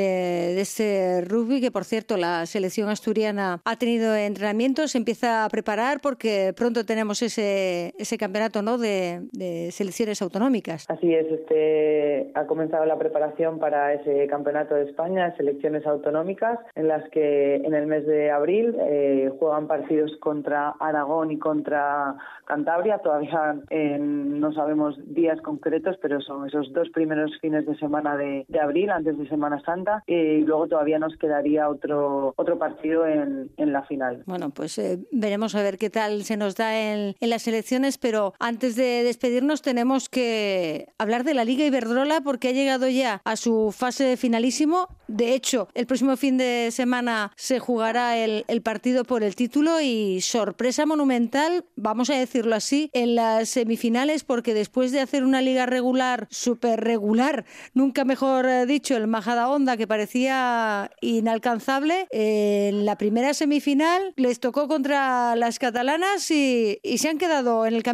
de 0.55 0.61
este 0.61 1.21
rugby, 1.23 1.61
que 1.61 1.71
por 1.71 1.85
cierto 1.85 2.17
la 2.17 2.47
selección 2.47 2.89
asturiana 2.89 3.61
ha 3.65 3.77
tenido 3.77 4.15
entrenamientos, 4.15 4.93
se 4.93 4.99
empieza 4.99 5.45
a 5.45 5.49
preparar 5.49 6.01
porque 6.01 6.53
pronto 6.57 6.85
tenemos 6.85 7.23
ese, 7.23 7.95
ese 7.99 8.14
campeonato 8.19 8.63
¿no? 8.63 8.79
de, 8.79 9.23
de, 9.33 9.71
selecciones 9.71 10.23
autonómicas. 10.23 10.87
Así 10.89 11.15
es, 11.15 11.27
este 11.31 12.31
ha 12.35 12.47
comenzado 12.47 12.85
la 12.85 12.99
preparación 12.99 13.59
para 13.59 13.95
ese 13.95 14.27
campeonato 14.27 14.75
de 14.75 14.85
España, 14.85 15.35
selecciones 15.37 15.87
autonómicas, 15.87 16.59
en 16.75 16.89
las 16.89 17.09
que 17.11 17.57
en 17.57 17.75
el 17.75 17.87
mes 17.87 18.07
de 18.07 18.31
abril 18.31 18.77
eh, 18.81 19.31
juegan 19.39 19.67
partidos 19.67 20.13
contra 20.21 20.75
Aragón 20.81 21.31
y 21.31 21.39
contra 21.39 22.17
Cantabria. 22.47 22.99
Todavía 22.99 23.57
eh, 23.71 23.99
no 23.99 24.53
sabemos 24.53 24.97
días 25.07 25.41
concretos, 25.41 25.97
pero 26.01 26.21
son 26.21 26.47
esos 26.47 26.73
dos 26.73 26.89
primeros 26.91 27.31
fines 27.41 27.67
de 27.67 27.77
semana 27.79 28.17
de, 28.17 28.45
de 28.49 28.61
abril, 28.61 28.91
antes 28.91 29.19
de 29.19 29.29
Semana 29.29 29.61
Santa, 29.65 30.03
y 30.07 30.41
luego 30.41 30.69
todavía 30.69 30.99
nos 30.99 31.17
quedaría 31.17 31.69
otro 31.69 32.35
otro 32.37 32.59
partido 32.59 33.07
en, 33.07 33.51
en 33.57 33.73
la 33.73 33.83
final. 33.83 34.23
Bueno, 34.27 34.51
pues 34.51 34.79
eh, 34.79 34.99
veremos 35.13 35.55
a 35.55 35.63
ver 35.63 35.79
qué 35.79 35.91
tal 35.91 36.25
se 36.25 36.37
nos 36.37 36.57
da 36.57 36.79
en, 36.79 37.15
en 37.21 37.31
las 37.31 37.47
elecciones 37.49 37.99
pero 38.05 38.35
antes 38.39 38.77
de 38.77 39.03
despedirnos 39.03 39.63
tenemos 39.63 40.11
que 40.11 40.89
hablar 40.99 41.25
de 41.25 41.33
la 41.33 41.47
Liga 41.47 41.65
Iberdrola 41.65 42.21
porque 42.21 42.49
ha 42.49 42.53
llegado 42.53 42.87
ya 42.87 43.23
a 43.25 43.35
su 43.37 43.73
fase 43.75 44.19
finalísimo 44.19 44.89
De 45.09 45.35
hecho, 45.35 45.69
el 45.75 45.87
próximo 45.87 46.17
fin 46.17 46.37
de 46.37 46.71
semana 46.71 47.33
se 47.37 47.59
jugará 47.61 48.19
el, 48.19 48.45
partido 48.63 49.05
por 49.05 49.23
el 49.23 49.37
título 49.37 49.81
y 49.81 50.21
sorpresa 50.21 50.87
monumental, 50.87 51.65
vamos 51.77 52.09
a 52.11 52.17
decirlo 52.17 52.55
así, 52.57 52.91
en 52.93 53.15
las 53.15 53.51
semifinales, 53.51 54.25
porque 54.25 54.55
después 54.55 54.93
de 54.93 55.01
hacer 55.01 55.25
una 55.25 55.43
liga 55.43 55.67
regular, 55.67 56.27
súper 56.31 56.81
regular, 56.81 57.45
nunca 57.75 58.05
mejor 58.05 58.67
dicho, 58.67 58.97
el 58.97 59.07
Majada 59.07 59.49
Onda, 59.49 59.77
que 59.77 59.87
parecía 59.87 60.91
inalcanzable, 61.01 62.07
en 62.11 62.87
la 62.87 62.97
primera 62.97 63.35
semifinal 63.35 64.15
les 64.17 64.41
tocó 64.41 64.69
contra 64.69 65.37
las 65.37 65.59
catalanas 65.59 66.31
y, 66.31 66.79
y 66.83 66.99
se 66.99 67.09
han 67.09 67.19
quedado 67.19 67.67
en 67.67 67.75
el 67.75 67.83
camino. 67.83 67.94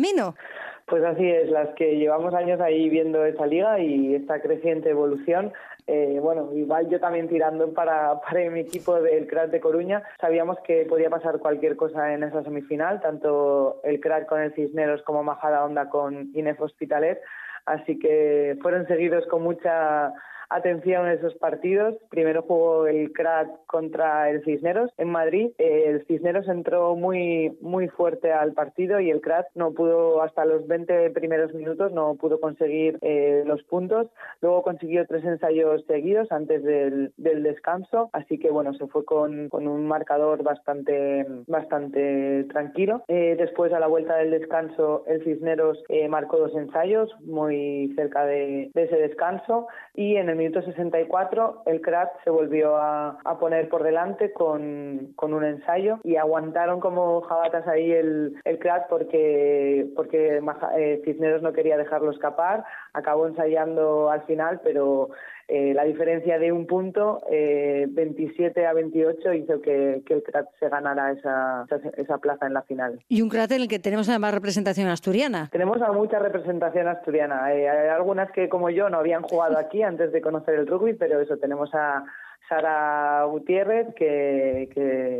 Pues 0.86 1.04
así 1.04 1.30
es, 1.30 1.48
las 1.50 1.68
que 1.76 1.96
llevamos 1.96 2.34
años 2.34 2.60
ahí 2.60 2.88
viendo 2.88 3.24
esta 3.24 3.46
liga 3.46 3.78
y 3.78 4.16
esta 4.16 4.40
creciente 4.40 4.90
evolución, 4.90 5.52
eh, 5.86 6.18
bueno, 6.20 6.52
igual 6.52 6.88
yo 6.88 6.98
también 6.98 7.28
tirando 7.28 7.72
para, 7.72 8.20
para 8.20 8.50
mi 8.50 8.60
equipo 8.60 9.00
del 9.00 9.26
crack 9.26 9.50
de 9.50 9.60
Coruña, 9.60 10.02
sabíamos 10.20 10.58
que 10.60 10.84
podía 10.88 11.08
pasar 11.08 11.38
cualquier 11.38 11.76
cosa 11.76 12.12
en 12.12 12.24
esa 12.24 12.42
semifinal, 12.42 13.00
tanto 13.00 13.80
el 13.84 14.00
crack 14.00 14.26
con 14.26 14.40
el 14.40 14.52
Cisneros 14.54 15.02
como 15.02 15.22
Majada 15.22 15.64
Onda 15.64 15.88
con 15.88 16.30
Inef 16.34 16.60
Hospitalet, 16.60 17.20
así 17.66 17.98
que 17.98 18.58
fueron 18.60 18.86
seguidos 18.88 19.26
con 19.26 19.42
mucha 19.42 20.12
atención 20.50 21.06
en 21.06 21.18
esos 21.18 21.34
partidos. 21.36 21.94
Primero 22.10 22.42
jugó 22.42 22.86
el 22.86 23.12
CRAT 23.12 23.48
contra 23.66 24.28
el 24.30 24.44
Cisneros 24.44 24.90
en 24.98 25.08
Madrid. 25.08 25.52
El 25.58 26.04
Cisneros 26.06 26.48
entró 26.48 26.96
muy, 26.96 27.56
muy 27.60 27.88
fuerte 27.88 28.32
al 28.32 28.52
partido 28.52 29.00
y 29.00 29.10
el 29.10 29.20
CRAT 29.20 29.46
no 29.54 29.72
pudo, 29.72 30.22
hasta 30.22 30.44
los 30.44 30.66
20 30.66 31.10
primeros 31.10 31.54
minutos, 31.54 31.92
no 31.92 32.16
pudo 32.16 32.40
conseguir 32.40 32.98
eh, 33.00 33.44
los 33.46 33.62
puntos. 33.62 34.08
Luego 34.40 34.62
consiguió 34.62 35.06
tres 35.06 35.24
ensayos 35.24 35.84
seguidos 35.86 36.30
antes 36.32 36.62
del, 36.64 37.12
descanso. 37.16 38.10
Así 38.12 38.38
que 38.38 38.50
bueno, 38.50 38.74
se 38.74 38.86
fue 38.88 39.04
con, 39.04 39.48
un 39.52 39.86
marcador 39.86 40.42
bastante, 40.42 41.26
bastante 41.46 42.44
tranquilo. 42.44 43.04
Eh, 43.08 43.36
después, 43.38 43.72
a 43.72 43.78
la 43.78 43.86
vuelta 43.86 44.16
del 44.16 44.32
descanso, 44.32 45.04
el 45.06 45.22
Cisneros 45.22 45.82
eh, 45.88 46.08
marcó 46.08 46.38
dos 46.38 46.54
ensayos 46.54 47.14
muy 47.20 47.92
cerca 47.94 48.24
de, 48.26 48.70
de 48.74 48.82
ese 48.82 48.96
descanso 48.96 49.68
y 49.94 50.16
en 50.16 50.28
el 50.28 50.39
minuto 50.40 50.62
64 50.62 51.64
el 51.66 51.80
crack 51.80 52.10
se 52.24 52.30
volvió 52.30 52.76
a, 52.76 53.18
poner 53.38 53.68
por 53.68 53.82
delante 53.82 54.32
con, 54.32 55.14
un 55.16 55.44
ensayo 55.44 55.98
y 56.02 56.16
aguantaron 56.16 56.80
como 56.80 57.20
jabatas 57.22 57.66
ahí 57.68 57.92
el, 57.92 58.40
el 58.44 58.58
crack 58.58 58.88
porque, 58.88 59.86
porque 59.94 60.40
eh, 60.76 61.02
Cisneros 61.04 61.42
no 61.42 61.52
quería 61.52 61.76
dejarlo 61.76 62.10
escapar, 62.10 62.64
acabó 62.92 63.26
ensayando 63.26 64.10
al 64.10 64.22
final, 64.22 64.60
pero 64.64 65.10
eh, 65.52 65.74
la 65.74 65.82
diferencia 65.82 66.38
de 66.38 66.52
un 66.52 66.64
punto, 66.64 67.24
eh, 67.28 67.86
27 67.90 68.66
a 68.66 68.72
28, 68.72 69.32
hizo 69.32 69.60
que, 69.60 70.00
el 70.08 70.22
CRAT 70.22 70.46
se 70.60 70.68
ganara 70.68 71.10
esa, 71.10 71.66
esa, 71.96 72.18
plaza 72.18 72.46
en 72.46 72.54
la 72.54 72.62
final. 72.62 73.00
Y 73.08 73.20
un 73.20 73.28
CRAT 73.28 73.50
en 73.50 73.62
el 73.62 73.68
que 73.68 73.80
tenemos 73.80 74.08
además 74.08 74.32
representación 74.32 74.86
asturiana. 74.86 75.48
Tenemos 75.50 75.82
a 75.82 75.90
mucha 75.90 76.20
representación 76.20 76.86
asturiana. 76.86 77.52
Eh, 77.52 77.68
hay 77.68 77.88
algunas 77.88 78.30
que, 78.30 78.48
como 78.48 78.70
yo, 78.70 78.88
no 78.90 78.98
habían 78.98 79.22
jugado 79.22 79.58
aquí 79.58 79.82
antes 79.82 80.12
de 80.12 80.20
conocer 80.20 80.54
el 80.54 80.68
rugby, 80.68 80.94
pero 80.94 81.20
eso, 81.20 81.36
tenemos 81.36 81.74
a 81.74 82.04
Sara 82.50 83.24
Gutiérrez, 83.26 83.94
que, 83.94 84.68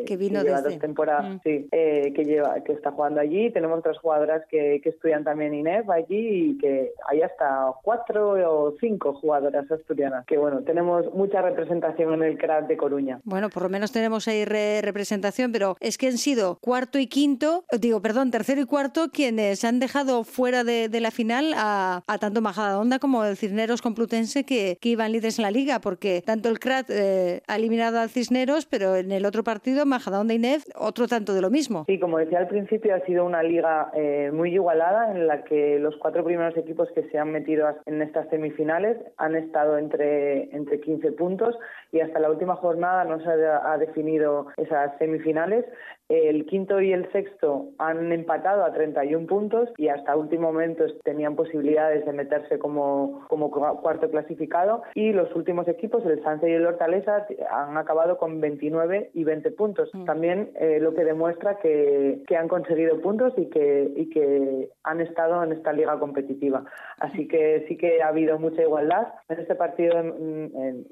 que, 0.05 0.17
vino 0.17 0.43
lleva 0.43 0.63
dos 0.63 0.77
temporadas, 0.81 1.37
mm. 1.37 1.39
sí, 1.45 1.69
eh, 1.71 2.13
que 2.13 2.25
lleva, 2.25 2.61
que 2.65 2.73
está 2.73 2.91
jugando 2.91 3.21
allí. 3.21 3.51
Tenemos 3.51 3.79
otras 3.79 3.99
jugadoras 3.99 4.43
que, 4.51 4.81
que 4.83 4.89
estudian 4.89 5.23
también 5.23 5.55
INEF 5.55 5.89
allí 5.89 6.51
y 6.51 6.59
que 6.59 6.91
hay 7.09 7.23
hasta 7.23 7.73
cuatro 7.85 8.33
o 8.33 8.75
cinco 8.81 9.15
jugadoras 9.15 9.71
asturianas. 9.71 10.27
Que 10.27 10.39
bueno, 10.39 10.63
tenemos 10.65 11.15
mucha 11.15 11.41
representación 11.41 12.15
en 12.15 12.25
el 12.25 12.37
CRAT 12.37 12.67
de 12.67 12.77
Coruña. 12.77 13.21
Bueno, 13.23 13.49
por 13.49 13.63
lo 13.63 13.69
menos 13.69 13.93
tenemos 13.93 14.27
ahí 14.27 14.45
representación, 14.45 15.53
pero 15.53 15.77
es 15.79 15.99
que 15.99 16.09
han 16.09 16.19
sido 16.19 16.59
cuarto 16.61 16.99
y 16.99 17.07
quinto, 17.07 17.65
digo, 17.79 18.03
perdón, 18.03 18.33
tercero 18.33 18.61
y 18.61 18.67
cuarto 18.67 19.11
quienes 19.13 19.65
han 19.65 19.79
dejado 19.79 20.25
fuera 20.25 20.65
de, 20.65 20.89
de 20.89 21.01
la 21.01 21.13
final 21.13 21.55
a, 21.57 22.03
a 22.09 22.19
tanto 22.19 22.41
Majadahonda 22.41 22.99
como 22.99 23.25
el 23.25 23.37
Cisneros 23.37 23.83
Complutense 23.83 24.45
que, 24.45 24.79
que 24.81 24.89
iban 24.89 25.13
líderes 25.13 25.39
en 25.39 25.45
la 25.45 25.53
liga, 25.53 25.81
porque 25.81 26.25
tanto 26.27 26.49
el 26.49 26.59
CRAT 26.59 26.91
eh, 26.91 27.20
ha 27.47 27.57
eliminado 27.57 27.99
al 28.01 28.11
Cisneros, 28.11 28.67
pero 28.67 28.97
en 28.97 29.13
el 29.13 29.25
otro 29.25 29.45
partido, 29.45 29.87
Majadahonda 29.87 30.35
y 30.35 30.39
Nef, 30.39 30.65
otro 30.75 31.07
tanto 31.07 31.35
de 31.35 31.41
lo 31.41 31.51
mismo. 31.51 31.85
Sí, 31.87 31.99
como 31.99 32.19
decía 32.19 32.39
al 32.39 32.49
principio, 32.49 32.95
ha 32.95 33.01
sido 33.07 33.25
una 33.25 33.43
liga 33.43 33.91
eh, 33.95 34.31
muy 34.33 34.53
igualada 34.53 35.11
en 35.13 35.27
la 35.27 35.45
que 35.45 35.79
los 35.79 35.97
cuatro 35.97 36.25
primeros 36.25 36.57
equipos 36.57 36.89
que 36.95 37.09
se 37.11 37.19
han 37.19 37.33
metido 37.33 37.69
en 37.87 38.03
estas 38.03 38.29
semifinales 38.29 38.97
han 39.17 39.37
estado 39.37 39.79
entre, 39.79 40.55
entre 40.55 40.81
15 40.81 41.13
puntos 41.13 41.57
y 41.93 42.01
hasta 42.01 42.19
la 42.21 42.31
última 42.31 42.57
jornada 42.57 43.05
no 43.05 43.21
se 43.21 43.29
ha 43.31 43.77
definido 43.79 44.47
esas 44.57 44.97
semifinales. 44.99 45.65
El 46.11 46.45
quinto 46.47 46.81
y 46.81 46.93
el 46.93 47.11
sexto 47.13 47.69
han 47.79 48.11
empatado 48.11 48.65
a 48.65 48.73
31 48.73 49.29
puntos 49.29 49.69
y 49.77 49.89
hasta 49.89 50.17
último 50.17 50.53
momento 50.53 50.85
tenían 51.05 51.37
posibilidades 51.37 52.05
de 52.05 52.13
meterse 52.13 52.59
como, 52.59 53.25
como 53.29 53.49
cuarto 53.51 54.11
clasificado 54.11 54.83
y 54.95 55.13
los 55.13 55.33
últimos 55.37 55.69
equipos, 55.69 56.05
el 56.05 56.21
Sanse 56.25 56.51
y 56.51 56.55
el 56.55 56.67
Hortaleza, 56.67 57.27
han 57.51 57.77
acabado 57.77 58.19
con 58.19 58.41
29 58.41 59.11
y 59.15 59.23
20 59.23 59.53
puntos. 59.53 59.89
Mm. 59.95 60.05
También 60.05 60.51
eh, 60.57 60.79
lo 60.81 60.95
que 60.95 61.05
demuestra 61.05 61.59
que, 61.59 62.25
que, 62.27 62.37
han 62.37 62.49
conseguido 62.49 63.01
puntos 63.01 63.33
y 63.37 63.47
que, 63.47 63.93
y 63.95 64.11
que 64.11 64.69
han 64.83 65.01
estado 65.01 65.45
en 65.45 65.53
esta 65.53 65.73
liga 65.73 65.97
competitiva. 66.01 66.65
Así 66.99 67.29
que 67.29 67.65
sí 67.69 67.77
que 67.77 68.03
ha 68.03 68.09
habido 68.09 68.39
mucha 68.39 68.63
igualdad 68.63 69.09
en 69.29 69.39
este 69.39 69.55
partido, 69.55 70.03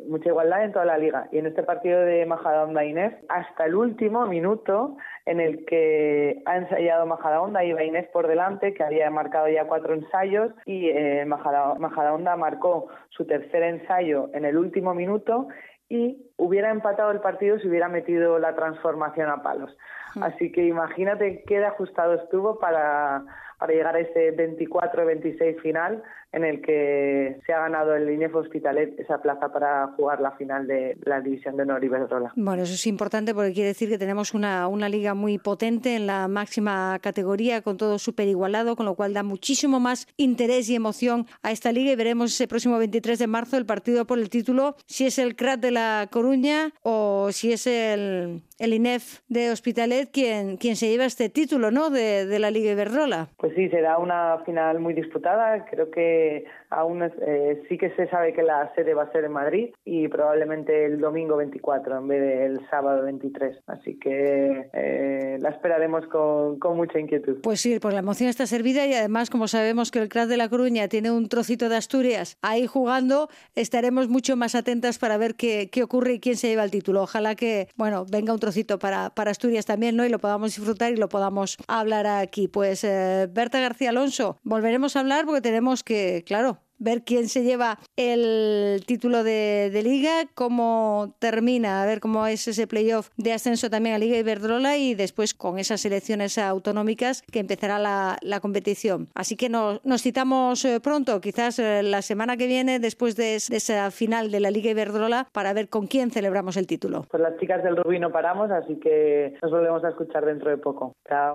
mucha 0.08 0.28
igualdad 0.28 0.64
en 0.64 0.72
toda 0.72 0.84
la 0.84 0.98
liga. 0.98 1.28
Y 1.32 1.38
en 1.38 1.46
este 1.46 1.64
partido 1.64 2.00
de 2.00 2.24
Majadahonda 2.24 2.84
Inés, 2.84 3.14
hasta 3.28 3.66
el 3.66 3.74
último 3.74 4.26
minuto, 4.26 4.96
en 5.26 5.40
el 5.40 5.64
que 5.66 6.42
ha 6.46 6.56
ensayado 6.56 7.06
Majadahonda, 7.06 7.64
iba 7.64 7.84
Inés 7.84 8.08
por 8.12 8.26
delante, 8.26 8.72
que 8.72 8.82
había 8.82 9.10
marcado 9.10 9.48
ya 9.48 9.66
cuatro 9.66 9.94
ensayos, 9.94 10.52
y 10.64 10.88
eh, 10.88 11.24
Majadahonda 11.26 12.36
marcó 12.36 12.88
su 13.10 13.26
tercer 13.26 13.62
ensayo 13.62 14.30
en 14.32 14.44
el 14.44 14.56
último 14.56 14.94
minuto 14.94 15.48
y 15.88 16.30
hubiera 16.36 16.70
empatado 16.70 17.10
el 17.10 17.20
partido 17.20 17.58
si 17.58 17.68
hubiera 17.68 17.88
metido 17.88 18.38
la 18.38 18.54
transformación 18.54 19.30
a 19.30 19.42
palos. 19.42 19.74
Así 20.20 20.52
que 20.52 20.64
imagínate 20.64 21.44
qué 21.46 21.64
ajustado 21.64 22.14
estuvo 22.14 22.58
para, 22.58 23.24
para 23.58 23.72
llegar 23.72 23.96
a 23.96 24.00
ese 24.00 24.36
24-26 24.36 25.60
final 25.60 26.02
en 26.32 26.44
el 26.44 26.60
que 26.60 27.40
se 27.46 27.52
ha 27.52 27.60
ganado 27.60 27.94
el 27.94 28.10
INEF 28.10 28.34
Hospitalet 28.34 28.98
esa 29.00 29.20
plaza 29.22 29.50
para 29.52 29.88
jugar 29.96 30.20
la 30.20 30.32
final 30.32 30.66
de 30.66 30.98
la 31.04 31.20
División 31.20 31.56
de 31.56 31.62
Honor 31.62 31.82
Iberdrola. 31.82 32.32
Bueno, 32.36 32.62
eso 32.62 32.74
es 32.74 32.86
importante 32.86 33.34
porque 33.34 33.52
quiere 33.52 33.68
decir 33.68 33.88
que 33.88 33.98
tenemos 33.98 34.34
una, 34.34 34.68
una 34.68 34.88
liga 34.88 35.14
muy 35.14 35.38
potente 35.38 35.96
en 35.96 36.06
la 36.06 36.28
máxima 36.28 36.98
categoría, 37.00 37.62
con 37.62 37.76
todo 37.76 37.98
súper 37.98 38.28
igualado, 38.28 38.76
con 38.76 38.86
lo 38.86 38.94
cual 38.94 39.14
da 39.14 39.22
muchísimo 39.22 39.80
más 39.80 40.06
interés 40.16 40.68
y 40.68 40.74
emoción 40.74 41.26
a 41.42 41.50
esta 41.50 41.72
liga 41.72 41.92
y 41.92 41.96
veremos 41.96 42.34
ese 42.34 42.46
próximo 42.48 42.78
23 42.78 43.18
de 43.18 43.26
marzo 43.26 43.56
el 43.56 43.66
partido 43.66 44.06
por 44.06 44.18
el 44.18 44.28
título, 44.28 44.76
si 44.86 45.06
es 45.06 45.18
el 45.18 45.36
CRAT 45.36 45.60
de 45.60 45.70
La 45.70 46.08
Coruña 46.10 46.72
o 46.82 47.28
si 47.32 47.52
es 47.52 47.66
el, 47.66 48.42
el 48.58 48.74
INEF 48.74 49.20
de 49.28 49.50
Hospitalet 49.50 50.10
quien, 50.10 50.56
quien 50.56 50.76
se 50.76 50.88
lleva 50.88 51.04
este 51.04 51.28
título 51.28 51.70
¿no? 51.70 51.90
de, 51.90 52.38
la 52.38 52.50
Liga 52.50 52.72
Iberdrola. 52.72 53.28
Pues 53.36 53.54
sí, 53.54 53.68
será 53.68 53.98
una 53.98 54.38
final 54.44 54.80
muy 54.80 54.94
disputada. 54.94 55.64
Creo 55.66 55.90
que 55.90 56.44
aún 56.70 57.02
eh, 57.02 57.62
sí 57.68 57.78
que 57.78 57.90
se 57.96 58.08
sabe 58.08 58.32
que 58.32 58.42
la 58.42 58.72
sede 58.74 58.94
va 58.94 59.04
a 59.04 59.12
ser 59.12 59.24
en 59.24 59.32
Madrid 59.32 59.70
y 59.84 60.08
probablemente 60.08 60.84
el 60.84 61.00
domingo 61.00 61.36
24 61.36 61.98
en 61.98 62.08
vez 62.08 62.20
del 62.20 62.68
sábado 62.70 63.04
23. 63.04 63.58
Así 63.66 63.98
que 63.98 64.68
eh, 64.72 65.38
la 65.40 65.50
esperaremos 65.50 66.06
con, 66.06 66.58
con, 66.58 66.76
mucha 66.76 66.98
inquietud. 66.98 67.38
Pues 67.42 67.60
sí, 67.60 67.78
pues 67.80 67.94
la 67.94 68.00
emoción 68.00 68.28
está 68.28 68.46
servida 68.46 68.86
y 68.86 68.94
además, 68.94 69.30
como 69.30 69.48
sabemos 69.48 69.90
que 69.90 69.98
el 69.98 70.08
Crash 70.08 70.28
de 70.28 70.36
la 70.36 70.48
Coruña 70.48 70.88
tiene 70.88 71.10
un 71.10 71.28
trocito 71.28 71.68
de 71.68 71.76
Asturias 71.76 72.36
ahí 72.42 72.66
jugando, 72.66 73.28
estaremos 73.54 74.08
mucho 74.08 74.36
más 74.36 74.54
atentas 74.54 74.98
para 74.98 75.16
ver 75.16 75.34
qué, 75.34 75.70
qué 75.70 75.82
ocurre 75.82 76.14
y 76.14 76.20
quién 76.20 76.36
se 76.36 76.48
lleva 76.48 76.64
el 76.64 76.70
título. 76.70 77.02
Ojalá 77.02 77.34
que, 77.34 77.68
bueno, 77.76 78.06
venga 78.10 78.32
un 78.32 78.40
trocito 78.40 78.78
para, 78.78 79.10
para 79.10 79.30
Asturias 79.30 79.66
también, 79.66 79.96
¿no? 79.96 80.04
Y 80.04 80.08
lo 80.08 80.18
podamos 80.18 80.54
disfrutar 80.54 80.92
y 80.92 80.96
lo 80.96 81.08
podamos 81.08 81.56
hablar 81.66 82.06
aquí. 82.06 82.48
Pues 82.48 82.84
eh, 82.84 83.28
Berta 83.30 83.60
García 83.60 83.90
Alonso, 83.90 84.38
volveremos 84.44 84.96
a 84.96 85.00
hablar 85.00 85.24
porque 85.24 85.40
tenemos 85.40 85.82
que 85.82 86.22
claro, 86.26 86.57
ver 86.78 87.02
quién 87.02 87.28
se 87.28 87.42
lleva 87.42 87.78
el 87.96 88.82
título 88.86 89.24
de, 89.24 89.70
liga, 89.82 90.24
cómo 90.34 91.14
termina, 91.18 91.82
a 91.82 91.86
ver 91.86 92.00
cómo 92.00 92.26
es 92.26 92.48
ese 92.48 92.66
playoff 92.66 93.10
de 93.16 93.32
ascenso 93.32 93.70
también 93.70 93.94
a 93.94 93.98
Liga 93.98 94.16
Iberdrola 94.16 94.76
y 94.76 94.94
después 94.94 95.34
con 95.34 95.58
esas 95.58 95.84
elecciones 95.84 96.38
autonómicas 96.38 97.22
que 97.22 97.40
empezará 97.40 97.78
la, 97.78 98.40
competición. 98.40 99.08
Así 99.14 99.36
que 99.36 99.48
nos, 99.48 99.80
citamos 100.02 100.64
eh, 100.64 100.80
pronto, 100.80 101.20
quizás 101.20 101.58
eh, 101.58 101.82
la 101.82 102.02
semana 102.02 102.36
que 102.36 102.46
viene, 102.46 102.78
después 102.78 103.16
de, 103.16 103.34
esa 103.34 103.90
final 103.90 104.30
de 104.30 104.40
la 104.40 104.50
Liga 104.50 104.70
Iberdrola, 104.70 105.28
para 105.32 105.52
ver 105.52 105.68
con 105.68 105.86
quién 105.86 106.10
celebramos 106.10 106.56
el 106.56 106.66
título. 106.66 107.04
Pues 107.10 107.22
las 107.22 107.36
chicas 107.38 107.62
del 107.64 107.76
Rubí 107.76 107.98
no 107.98 108.12
paramos, 108.12 108.50
así 108.50 108.76
que 108.76 109.36
nos 109.42 109.50
volvemos 109.50 109.84
a 109.84 109.90
escuchar 109.90 110.24
dentro 110.24 110.50
de 110.50 110.58
poco. 110.58 110.92
Chao. 111.08 111.34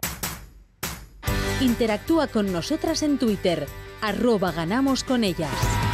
Interactúa 1.61 2.27
con 2.27 2.51
nosotras 2.51 3.03
en 3.03 3.17
Twitter 3.17 3.67
arroba 4.01 4.51
ganamos 4.51 5.03
con 5.03 5.23
ellas. 5.23 5.92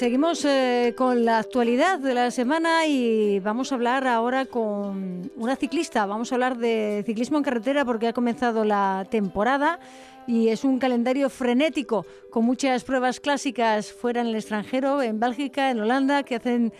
Seguimos 0.00 0.46
eh, 0.46 0.94
con 0.96 1.26
la 1.26 1.40
actualidad 1.40 1.98
de 1.98 2.14
la 2.14 2.30
semana 2.30 2.86
y 2.86 3.38
vamos 3.40 3.70
a 3.70 3.74
hablar 3.74 4.06
ahora 4.06 4.46
con 4.46 5.30
una 5.36 5.56
ciclista. 5.56 6.06
Vamos 6.06 6.32
a 6.32 6.36
hablar 6.36 6.56
de 6.56 7.02
ciclismo 7.04 7.36
en 7.36 7.44
carretera 7.44 7.84
porque 7.84 8.08
ha 8.08 8.14
comenzado 8.14 8.64
la 8.64 9.06
temporada 9.10 9.78
y 10.26 10.48
es 10.48 10.64
un 10.64 10.78
calendario 10.78 11.28
frenético 11.28 12.06
con 12.30 12.46
muchas 12.46 12.82
pruebas 12.82 13.20
clásicas 13.20 13.92
fuera 13.92 14.22
en 14.22 14.28
el 14.28 14.36
extranjero, 14.36 15.02
en 15.02 15.20
Bélgica, 15.20 15.70
en 15.70 15.80
Holanda, 15.80 16.22
que 16.22 16.36
hacen 16.36 16.72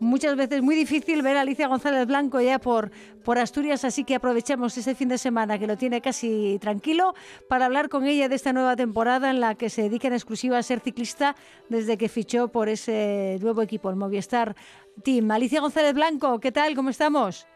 muchas 0.00 0.36
veces 0.36 0.62
muy 0.62 0.74
difícil 0.74 1.22
ver 1.22 1.36
a 1.36 1.42
Alicia 1.42 1.68
González 1.68 2.06
Blanco 2.06 2.40
ya 2.40 2.58
por, 2.58 2.90
por 3.24 3.38
Asturias, 3.38 3.84
así 3.84 4.04
que 4.04 4.14
aprovechamos 4.14 4.76
ese 4.76 4.94
fin 4.94 5.08
de 5.08 5.18
semana 5.18 5.58
que 5.58 5.66
lo 5.66 5.76
tiene 5.76 6.00
casi 6.00 6.58
tranquilo 6.60 7.14
para 7.48 7.66
hablar 7.66 7.88
con 7.88 8.06
ella 8.06 8.28
de 8.28 8.34
esta 8.34 8.52
nueva 8.52 8.76
temporada 8.76 9.30
en 9.30 9.40
la 9.40 9.54
que 9.54 9.70
se 9.70 9.82
dedica 9.82 10.08
en 10.08 10.14
exclusiva 10.14 10.58
a 10.58 10.62
ser 10.62 10.80
ciclista 10.80 11.34
desde 11.68 11.98
que 11.98 12.08
fichó 12.08 12.48
por 12.48 12.68
ese 12.68 13.38
nuevo 13.40 13.62
equipo, 13.62 13.90
el 13.90 13.96
Movistar 13.96 14.54
Team. 15.02 15.30
Alicia 15.30 15.60
González 15.60 15.94
Blanco, 15.94 16.40
¿qué 16.40 16.52
tal? 16.52 16.74
¿Cómo 16.74 16.90
estamos? 16.90 17.46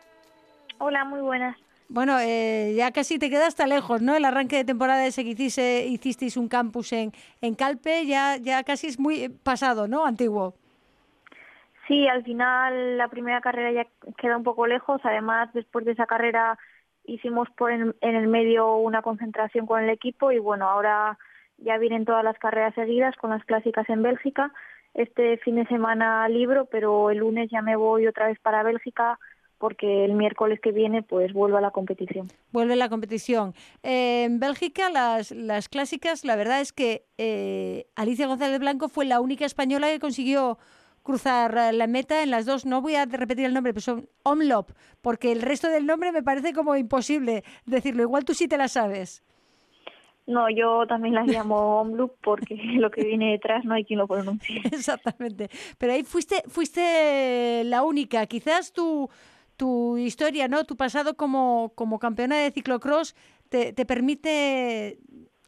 Hola, 0.78 1.04
muy 1.04 1.20
buenas. 1.20 1.56
Bueno, 1.88 2.18
eh, 2.20 2.72
ya 2.74 2.90
casi 2.90 3.18
te 3.18 3.28
queda 3.28 3.46
hasta 3.46 3.66
lejos, 3.66 4.00
¿no? 4.00 4.16
El 4.16 4.24
arranque 4.24 4.56
de 4.56 4.64
temporada 4.64 5.06
ese 5.06 5.24
que 5.24 5.30
hiciste, 5.30 5.86
hicisteis 5.86 6.38
un 6.38 6.48
campus 6.48 6.92
en, 6.92 7.12
en 7.42 7.54
Calpe, 7.54 8.06
ya, 8.06 8.38
ya 8.38 8.64
casi 8.64 8.86
es 8.86 8.98
muy 8.98 9.28
pasado, 9.28 9.86
¿no? 9.86 10.06
Antiguo. 10.06 10.54
Sí, 11.88 12.06
al 12.06 12.22
final 12.22 12.96
la 12.96 13.08
primera 13.08 13.40
carrera 13.40 13.72
ya 13.72 14.12
queda 14.16 14.36
un 14.36 14.44
poco 14.44 14.66
lejos. 14.66 15.00
Además, 15.04 15.52
después 15.52 15.84
de 15.84 15.92
esa 15.92 16.06
carrera 16.06 16.58
hicimos 17.04 17.48
por 17.56 17.72
en, 17.72 17.94
el 18.00 18.28
medio 18.28 18.76
una 18.76 19.02
concentración 19.02 19.66
con 19.66 19.82
el 19.82 19.90
equipo 19.90 20.30
y 20.30 20.38
bueno, 20.38 20.68
ahora 20.68 21.18
ya 21.58 21.78
vienen 21.78 22.04
todas 22.04 22.24
las 22.24 22.38
carreras 22.38 22.74
seguidas 22.74 23.16
con 23.16 23.30
las 23.30 23.44
clásicas 23.44 23.88
en 23.88 24.02
Bélgica. 24.02 24.52
Este 24.94 25.38
fin 25.38 25.56
de 25.56 25.66
semana 25.66 26.28
libro, 26.28 26.66
pero 26.66 27.10
el 27.10 27.18
lunes 27.18 27.48
ya 27.50 27.62
me 27.62 27.76
voy 27.76 28.06
otra 28.06 28.26
vez 28.26 28.38
para 28.40 28.62
Bélgica 28.62 29.18
porque 29.58 30.04
el 30.04 30.14
miércoles 30.14 30.58
que 30.60 30.72
viene 30.72 31.02
pues 31.02 31.32
vuelvo 31.32 31.56
a 31.56 31.60
la 31.60 31.70
competición. 31.70 32.28
Vuelve 32.50 32.74
la 32.74 32.88
competición. 32.88 33.54
Eh, 33.82 34.24
en 34.24 34.40
Bélgica 34.40 34.90
las, 34.90 35.30
las 35.30 35.68
clásicas, 35.68 36.24
la 36.24 36.36
verdad 36.36 36.60
es 36.60 36.72
que 36.72 37.06
eh, 37.16 37.86
Alicia 37.94 38.26
González 38.26 38.58
Blanco 38.58 38.88
fue 38.88 39.04
la 39.04 39.20
única 39.20 39.44
española 39.44 39.88
que 39.88 40.00
consiguió 40.00 40.58
cruzar 41.02 41.74
la 41.74 41.86
meta 41.86 42.22
en 42.22 42.30
las 42.30 42.46
dos, 42.46 42.64
no 42.64 42.80
voy 42.80 42.94
a 42.94 43.06
repetir 43.06 43.46
el 43.46 43.54
nombre, 43.54 43.72
pero 43.72 43.82
son 43.82 44.08
Omlop, 44.22 44.70
porque 45.00 45.32
el 45.32 45.42
resto 45.42 45.68
del 45.68 45.86
nombre 45.86 46.12
me 46.12 46.22
parece 46.22 46.52
como 46.52 46.76
imposible 46.76 47.44
decirlo. 47.66 48.02
Igual 48.02 48.24
tú 48.24 48.34
sí 48.34 48.48
te 48.48 48.56
la 48.56 48.68
sabes. 48.68 49.22
No, 50.26 50.48
yo 50.48 50.86
también 50.86 51.14
la 51.14 51.24
llamo 51.24 51.56
Omloop 51.80 52.12
porque 52.22 52.54
lo 52.78 52.90
que 52.90 53.04
viene 53.04 53.32
detrás 53.32 53.64
no 53.64 53.74
hay 53.74 53.84
quien 53.84 53.98
lo 53.98 54.06
pronuncie. 54.06 54.60
Exactamente. 54.64 55.48
Pero 55.78 55.92
ahí 55.92 56.04
fuiste, 56.04 56.42
fuiste 56.46 57.62
la 57.64 57.82
única. 57.82 58.26
Quizás 58.26 58.72
tu, 58.72 59.08
tu 59.56 59.96
historia, 59.96 60.48
¿no? 60.48 60.64
Tu 60.64 60.76
pasado 60.76 61.16
como, 61.16 61.72
como 61.74 61.98
campeona 61.98 62.36
de 62.36 62.50
ciclocross 62.50 63.14
te, 63.48 63.72
te 63.72 63.84
permite 63.84 64.98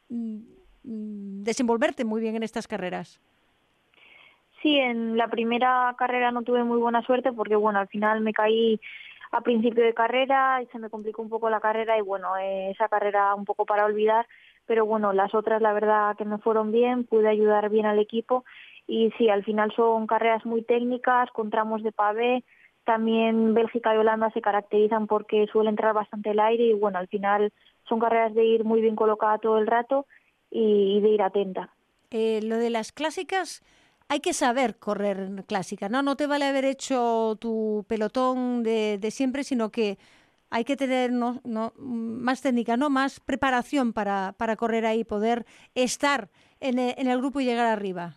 mm, 0.09 0.37
mm, 0.83 1.43
desenvolverte 1.43 2.05
muy 2.05 2.21
bien 2.21 2.37
en 2.37 2.43
estas 2.43 2.67
carreras. 2.67 3.21
Sí, 4.65 4.79
en 4.79 5.19
la 5.19 5.29
primera 5.29 5.95
carrera 5.99 6.31
no 6.31 6.41
tuve 6.41 6.65
muy 6.65 6.79
buena 6.79 7.03
suerte 7.03 7.35
porque, 7.35 7.55
bueno, 7.55 7.81
al 7.81 7.89
final 7.89 8.23
me 8.23 8.33
caí 8.33 8.81
a 9.31 9.43
principio 9.43 9.85
de 9.85 9.93
carrera 9.93 10.63
y 10.63 10.67
se 10.69 10.79
me 10.79 10.89
complicó 10.89 11.21
un 11.21 11.29
poco 11.29 11.51
la 11.51 11.61
carrera 11.61 11.99
y, 11.99 12.01
bueno, 12.01 12.35
eh, 12.39 12.71
esa 12.71 12.89
carrera 12.89 13.35
un 13.35 13.45
poco 13.45 13.67
para 13.67 13.85
olvidar, 13.85 14.27
pero 14.65 14.87
bueno, 14.87 15.13
las 15.13 15.35
otras 15.35 15.61
la 15.61 15.75
verdad 15.75 16.17
que 16.17 16.25
me 16.25 16.39
fueron 16.39 16.73
bien, 16.73 17.05
pude 17.05 17.29
ayudar 17.29 17.69
bien 17.69 17.85
al 17.85 17.99
equipo 17.99 18.47
y 18.87 19.11
sí, 19.19 19.29
al 19.29 19.45
final 19.45 19.71
son 19.77 20.07
carreras 20.07 20.47
muy 20.47 20.63
técnicas, 20.63 21.31
con 21.33 21.51
tramos 21.51 21.83
de 21.83 21.93
pavé, 21.93 22.43
también 22.85 23.53
Bélgica 23.53 23.95
y 23.95 23.99
Holanda 23.99 24.31
se 24.31 24.41
caracterizan 24.41 25.07
porque 25.07 25.47
suele 25.53 25.69
entrar 25.69 25.93
bastante 25.93 26.31
el 26.31 26.41
aire 26.41 26.69
y 26.69 26.73
bueno, 26.73 26.99
al 26.99 27.09
final 27.09 27.53
son 27.87 28.01
carreras 28.01 28.33
de 28.33 28.45
ir 28.47 28.65
muy 28.65 28.81
bien 28.81 28.97
colocada 28.97 29.37
todo 29.37 29.59
el 29.59 29.67
rato 29.67 30.07
y, 30.51 31.01
de 31.03 31.09
ir 31.11 31.21
atenta. 31.21 31.69
Eh, 32.11 32.41
lo 32.43 32.57
de 32.57 32.71
las 32.71 32.93
clásicas, 32.93 33.63
hay 34.09 34.21
que 34.21 34.33
saber 34.33 34.79
correr 34.79 35.45
clásica, 35.47 35.89
¿no? 35.89 36.03
No 36.03 36.17
te 36.17 36.27
vale 36.27 36.45
haber 36.45 36.65
hecho 36.65 37.37
tu 37.41 37.85
pelotón 37.89 38.63
de, 38.63 38.99
siempre, 39.11 39.45
sino 39.45 39.71
que 39.71 39.99
hay 40.51 40.65
que 40.65 40.77
tener 40.77 41.13
no, 41.13 41.41
no, 41.45 41.73
más 41.77 42.43
técnica, 42.43 42.77
¿no? 42.77 42.91
Más 42.91 43.21
preparación 43.21 43.93
para, 43.93 44.35
para 44.37 44.57
correr 44.57 44.87
ahí, 44.87 45.05
poder 45.05 45.47
estar 45.75 46.29
en 46.61 46.79
el, 46.79 46.95
en 46.99 47.09
el 47.09 47.19
grupo 47.19 47.41
y 47.41 47.45
llegar 47.45 47.67
arriba. 47.67 48.15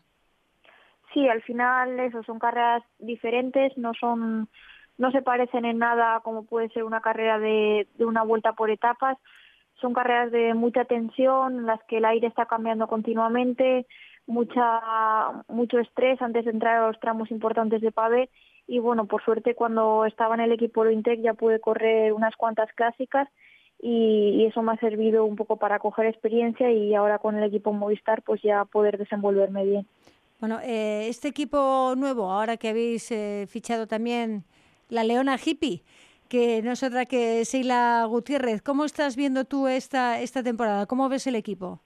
Sí, 1.13 1.27
al 1.27 1.41
final 1.41 1.99
eso 1.99 2.21
son 2.23 2.37
carreras 2.37 2.83
diferentes, 2.99 3.75
no 3.77 3.93
son 3.93 4.49
no 4.97 5.11
se 5.11 5.21
parecen 5.21 5.65
en 5.65 5.77
nada 5.77 6.19
como 6.21 6.45
puede 6.45 6.69
ser 6.69 6.83
una 6.83 7.01
carrera 7.01 7.37
de, 7.39 7.87
de 7.95 8.05
una 8.05 8.23
vuelta 8.23 8.53
por 8.53 8.69
etapas. 8.71 9.17
Son 9.79 9.93
carreras 9.93 10.31
de 10.31 10.55
mucha 10.55 10.85
tensión, 10.85 11.59
en 11.59 11.65
las 11.67 11.83
que 11.83 11.97
el 11.97 12.05
aire 12.05 12.27
está 12.27 12.47
cambiando 12.47 12.87
continuamente, 12.87 13.85
mucha 14.27 15.43
mucho 15.47 15.79
estrés 15.79 16.21
antes 16.21 16.45
de 16.45 16.51
entrar 16.51 16.77
a 16.77 16.87
los 16.87 16.99
tramos 16.99 17.31
importantes 17.31 17.81
de 17.81 17.91
pavé 17.91 18.29
y 18.67 18.79
bueno, 18.79 19.05
por 19.05 19.23
suerte 19.23 19.55
cuando 19.55 20.05
estaba 20.05 20.35
en 20.35 20.41
el 20.41 20.51
equipo 20.51 20.87
Intec 20.89 21.21
ya 21.21 21.33
pude 21.33 21.59
correr 21.59 22.13
unas 22.13 22.35
cuantas 22.35 22.71
clásicas 22.73 23.29
y, 23.79 24.45
eso 24.45 24.61
me 24.61 24.73
ha 24.73 24.77
servido 24.77 25.25
un 25.25 25.35
poco 25.35 25.57
para 25.57 25.79
coger 25.79 26.07
experiencia 26.07 26.71
y 26.71 26.93
ahora 26.95 27.19
con 27.19 27.37
el 27.37 27.43
equipo 27.43 27.73
Movistar 27.73 28.21
pues 28.23 28.41
ya 28.41 28.65
poder 28.65 28.97
desenvolverme 28.97 29.65
bien. 29.65 29.87
Bueno, 30.39 30.59
eh, 30.63 31.07
este 31.07 31.29
equipo 31.29 31.93
nuevo, 31.97 32.29
ahora 32.29 32.57
que 32.57 32.69
habéis 32.69 33.11
eh, 33.11 33.45
fichado 33.47 33.87
también 33.87 34.43
la 34.89 35.03
Leona 35.03 35.37
Hippie, 35.43 35.83
que 36.29 36.61
no 36.61 36.71
es 36.71 36.83
otra 36.83 37.05
que 37.05 37.43
Seila 37.45 38.05
Gutiérrez, 38.05 38.61
¿cómo 38.61 38.85
estás 38.85 39.15
viendo 39.15 39.45
tú 39.45 39.67
esta, 39.67 40.19
esta 40.19 40.43
temporada? 40.43 40.85
¿Cómo 40.85 41.09
ves 41.09 41.27
el 41.27 41.35
equipo? 41.35 41.81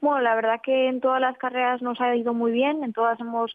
Bueno, 0.00 0.20
la 0.20 0.34
verdad 0.34 0.60
que 0.62 0.88
en 0.88 1.00
todas 1.00 1.20
las 1.20 1.36
carreras 1.36 1.82
nos 1.82 2.00
ha 2.00 2.14
ido 2.16 2.32
muy 2.32 2.52
bien, 2.52 2.82
en 2.84 2.92
todas 2.92 3.20
hemos 3.20 3.54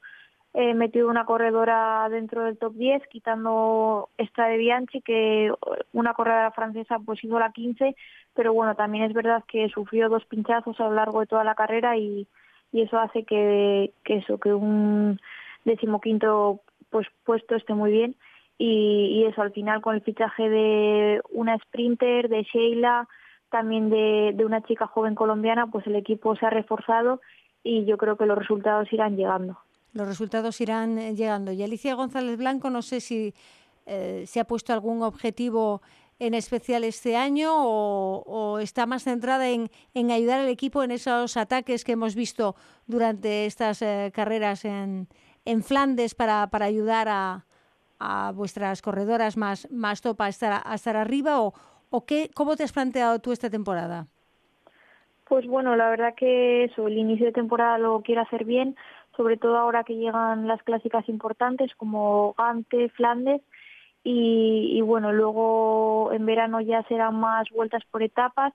eh, 0.54 0.74
metido 0.76 1.10
una 1.10 1.26
corredora 1.26 2.08
dentro 2.10 2.44
del 2.44 2.58
top 2.58 2.74
10, 2.76 3.08
quitando 3.08 4.10
esta 4.18 4.46
de 4.48 4.58
Bianchi, 4.58 5.02
que 5.02 5.52
una 5.92 6.14
corredora 6.14 6.52
francesa 6.52 7.00
pues 7.00 7.24
hizo 7.24 7.40
la 7.40 7.52
15, 7.52 7.96
pero 8.36 8.54
bueno, 8.54 8.76
también 8.76 9.06
es 9.06 9.14
verdad 9.14 9.44
que 9.48 9.70
sufrió 9.70 10.08
dos 10.08 10.24
pinchazos 10.26 10.80
a 10.80 10.84
lo 10.84 10.94
largo 10.94 11.22
de 11.22 11.28
toda 11.28 11.44
la 11.44 11.56
carrera 11.56 11.98
y, 11.98 12.28
y 12.72 12.82
eso 12.82 13.00
hace 13.00 13.24
que, 13.24 13.92
que 14.04 14.18
eso, 14.18 14.40
que 14.40 14.54
un 14.54 15.20
decimoquinto 15.66 16.62
pues 16.92 17.08
puesto 17.24 17.56
esté 17.56 17.74
muy 17.74 17.92
bien. 17.92 18.16
Y, 18.58 19.20
y 19.20 19.26
eso 19.26 19.42
al 19.42 19.52
final 19.52 19.82
con 19.82 19.96
el 19.96 20.02
fichaje 20.02 20.48
de 20.50 21.22
una 21.32 21.58
sprinter, 21.58 22.30
de 22.30 22.44
Sheila, 22.44 23.10
también 23.50 23.90
de, 23.90 24.34
de 24.36 24.46
una 24.46 24.62
chica 24.62 24.88
joven 24.88 25.16
colombiana, 25.16 25.68
pues 25.68 25.86
el 25.88 25.96
equipo 25.96 26.36
se 26.36 26.46
ha 26.46 26.50
reforzado 26.50 27.22
y 27.64 27.86
yo 27.86 27.98
creo 27.98 28.16
que 28.18 28.26
los 28.26 28.38
resultados 28.38 28.92
irán 28.94 29.18
llegando. 29.18 29.58
Los 29.94 30.08
resultados 30.08 30.60
irán 30.62 30.98
eh, 31.00 31.16
llegando. 31.16 31.52
Y 31.52 31.64
Alicia 31.64 31.96
González 31.96 32.38
Blanco, 32.38 32.70
no 32.70 32.82
sé 32.82 33.00
si 33.02 33.34
eh, 33.86 34.26
se 34.28 34.40
ha 34.40 34.46
puesto 34.46 34.74
algún 34.74 35.02
objetivo 35.04 35.82
en 36.20 36.34
especial 36.34 36.84
este 36.84 37.18
año 37.18 37.52
o, 37.54 38.60
está 38.60 38.86
más 38.86 39.04
centrada 39.04 39.50
en, 39.50 39.70
en, 39.94 40.12
ayudar 40.12 40.40
al 40.40 40.48
equipo 40.48 40.84
en 40.84 40.92
esos 40.92 41.36
ataques 41.38 41.84
que 41.84 41.94
hemos 41.94 42.16
visto 42.16 42.56
durante 42.88 43.46
estas 43.46 43.82
eh, 43.82 44.12
carreras 44.14 44.64
en, 44.64 45.08
en 45.44 45.64
Flandes 45.64 46.16
para, 46.16 46.48
para 46.48 46.66
ayudar 46.66 47.10
a, 47.10 47.46
a, 48.00 48.32
vuestras 48.34 48.82
corredoras 48.82 49.36
más, 49.38 49.68
más 49.72 50.02
top 50.02 50.22
a 50.22 50.30
estar, 50.30 50.62
a 50.64 50.76
estar 50.76 50.96
arriba 50.96 51.42
o, 51.42 51.54
¿O 51.96 52.06
qué, 52.06 52.30
cómo 52.36 52.58
te 52.58 52.64
has 52.64 52.74
planteado 52.74 53.20
tú 53.20 53.32
esta 53.32 53.50
temporada? 53.50 54.08
Pues 55.30 55.48
bueno, 55.48 55.78
la 55.78 55.90
verdad 55.90 56.14
que 56.14 56.66
eso, 56.66 56.88
el 56.90 56.98
inicio 56.98 57.28
de 57.28 57.32
temporada 57.32 57.78
lo 57.78 58.02
quiero 58.02 58.20
hacer 58.20 58.44
bien, 58.44 58.76
sobre 59.16 59.38
todo 59.38 59.58
ahora 59.58 59.86
que 59.86 59.96
llegan 59.96 60.46
las 60.46 60.62
clásicas 60.64 61.08
importantes 61.08 61.74
como 61.76 62.36
Gante, 62.38 62.90
Flandes, 62.90 63.42
y, 64.04 64.82
bueno, 64.82 65.14
luego 65.14 66.12
en 66.12 66.26
verano 66.26 66.60
ya 66.60 66.84
serán 66.84 67.16
más 67.16 67.50
vueltas 67.50 67.82
por 67.90 68.04
etapas 68.04 68.54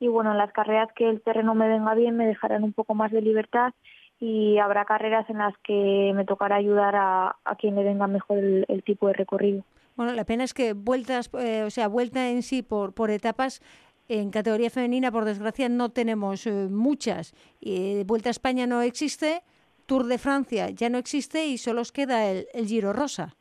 y 0.00 0.08
bueno, 0.08 0.32
en 0.32 0.38
las 0.38 0.52
carreras 0.52 0.88
que 0.94 1.08
el 1.08 1.22
terreno 1.22 1.54
me 1.54 1.68
venga 1.68 1.94
bien 1.94 2.16
me 2.16 2.26
dejarán 2.26 2.64
un 2.64 2.72
poco 2.72 2.94
más 2.96 3.12
de 3.12 3.22
libertad 3.22 3.72
y 4.18 4.58
habrá 4.58 4.84
carreras 4.84 5.30
en 5.30 5.38
las 5.38 5.56
que 5.58 6.12
me 6.14 6.24
tocará 6.24 6.56
ayudar 6.56 6.96
a, 6.96 7.36
a 7.44 7.54
quien 7.54 7.76
le 7.76 7.84
venga 7.84 8.08
mejor 8.08 8.38
el 8.38 8.82
tipo 8.84 9.06
de 9.06 9.12
recorrido. 9.14 9.62
Bueno, 10.00 10.14
la 10.14 10.24
pena 10.24 10.44
es 10.44 10.54
que 10.54 10.72
vueltas, 10.72 11.28
eh, 11.38 11.62
o 11.62 11.68
sea, 11.68 11.86
vuelta 11.86 12.30
en 12.30 12.40
sí 12.42 12.62
por, 12.62 12.94
por 12.94 13.10
etapas, 13.10 13.60
en 14.08 14.30
categoría 14.30 14.70
femenina, 14.70 15.12
por 15.12 15.26
desgracia, 15.26 15.68
no 15.68 15.90
tenemos 15.90 16.46
eh, 16.46 16.68
muchas. 16.70 17.34
Eh, 17.60 18.04
vuelta 18.06 18.30
a 18.30 18.36
España 18.38 18.66
no 18.66 18.80
existe, 18.80 19.42
Tour 19.84 20.06
de 20.06 20.16
Francia 20.16 20.70
ya 20.70 20.88
no 20.88 20.96
existe 20.96 21.48
y 21.48 21.58
solo 21.58 21.82
os 21.82 21.92
queda 21.92 22.30
el, 22.30 22.46
el 22.54 22.64
Giro 22.64 22.94
Rosa. 22.94 23.36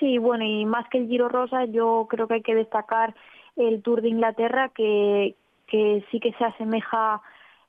Sí, 0.00 0.16
bueno, 0.16 0.46
y 0.46 0.64
más 0.64 0.88
que 0.88 0.96
el 0.96 1.08
Giro 1.08 1.28
Rosa, 1.28 1.66
yo 1.66 2.06
creo 2.08 2.26
que 2.26 2.36
hay 2.36 2.42
que 2.42 2.54
destacar 2.54 3.14
el 3.56 3.82
Tour 3.82 4.00
de 4.00 4.08
Inglaterra, 4.08 4.70
que, 4.74 5.34
que 5.66 6.06
sí 6.10 6.20
que 6.20 6.32
se 6.38 6.44
asemeja 6.46 7.20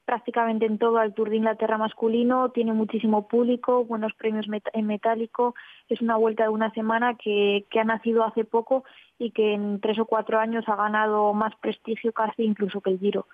prácticamente 0.10 0.66
en 0.66 0.80
todo 0.80 0.98
al 0.98 1.14
Tour 1.14 1.30
de 1.30 1.36
Inglaterra 1.36 1.78
masculino, 1.78 2.50
tiene 2.50 2.74
muchísimo 2.74 3.28
público, 3.28 3.86
buenos 3.86 4.12
premios 4.16 4.48
en 4.74 4.88
metálico, 4.88 5.54
es 5.88 6.02
una 6.02 6.18
vuelta 6.18 6.42
de 6.46 6.50
una 6.50 6.72
semana 6.72 7.14
que, 7.14 7.66
que 7.70 7.80
ha 7.80 7.84
nacido 7.84 8.24
hace 8.24 8.44
poco 8.44 8.86
y 9.20 9.30
que 9.30 9.54
en 9.54 9.80
tres 9.80 10.00
o 10.00 10.06
cuatro 10.06 10.40
años 10.40 10.68
ha 10.68 10.76
ganado 10.76 11.32
más 11.36 11.54
prestigio 11.58 12.12
casi 12.12 12.42
incluso 12.42 12.82
que 12.82 12.90
el 12.90 12.98
Giro. 12.98 13.28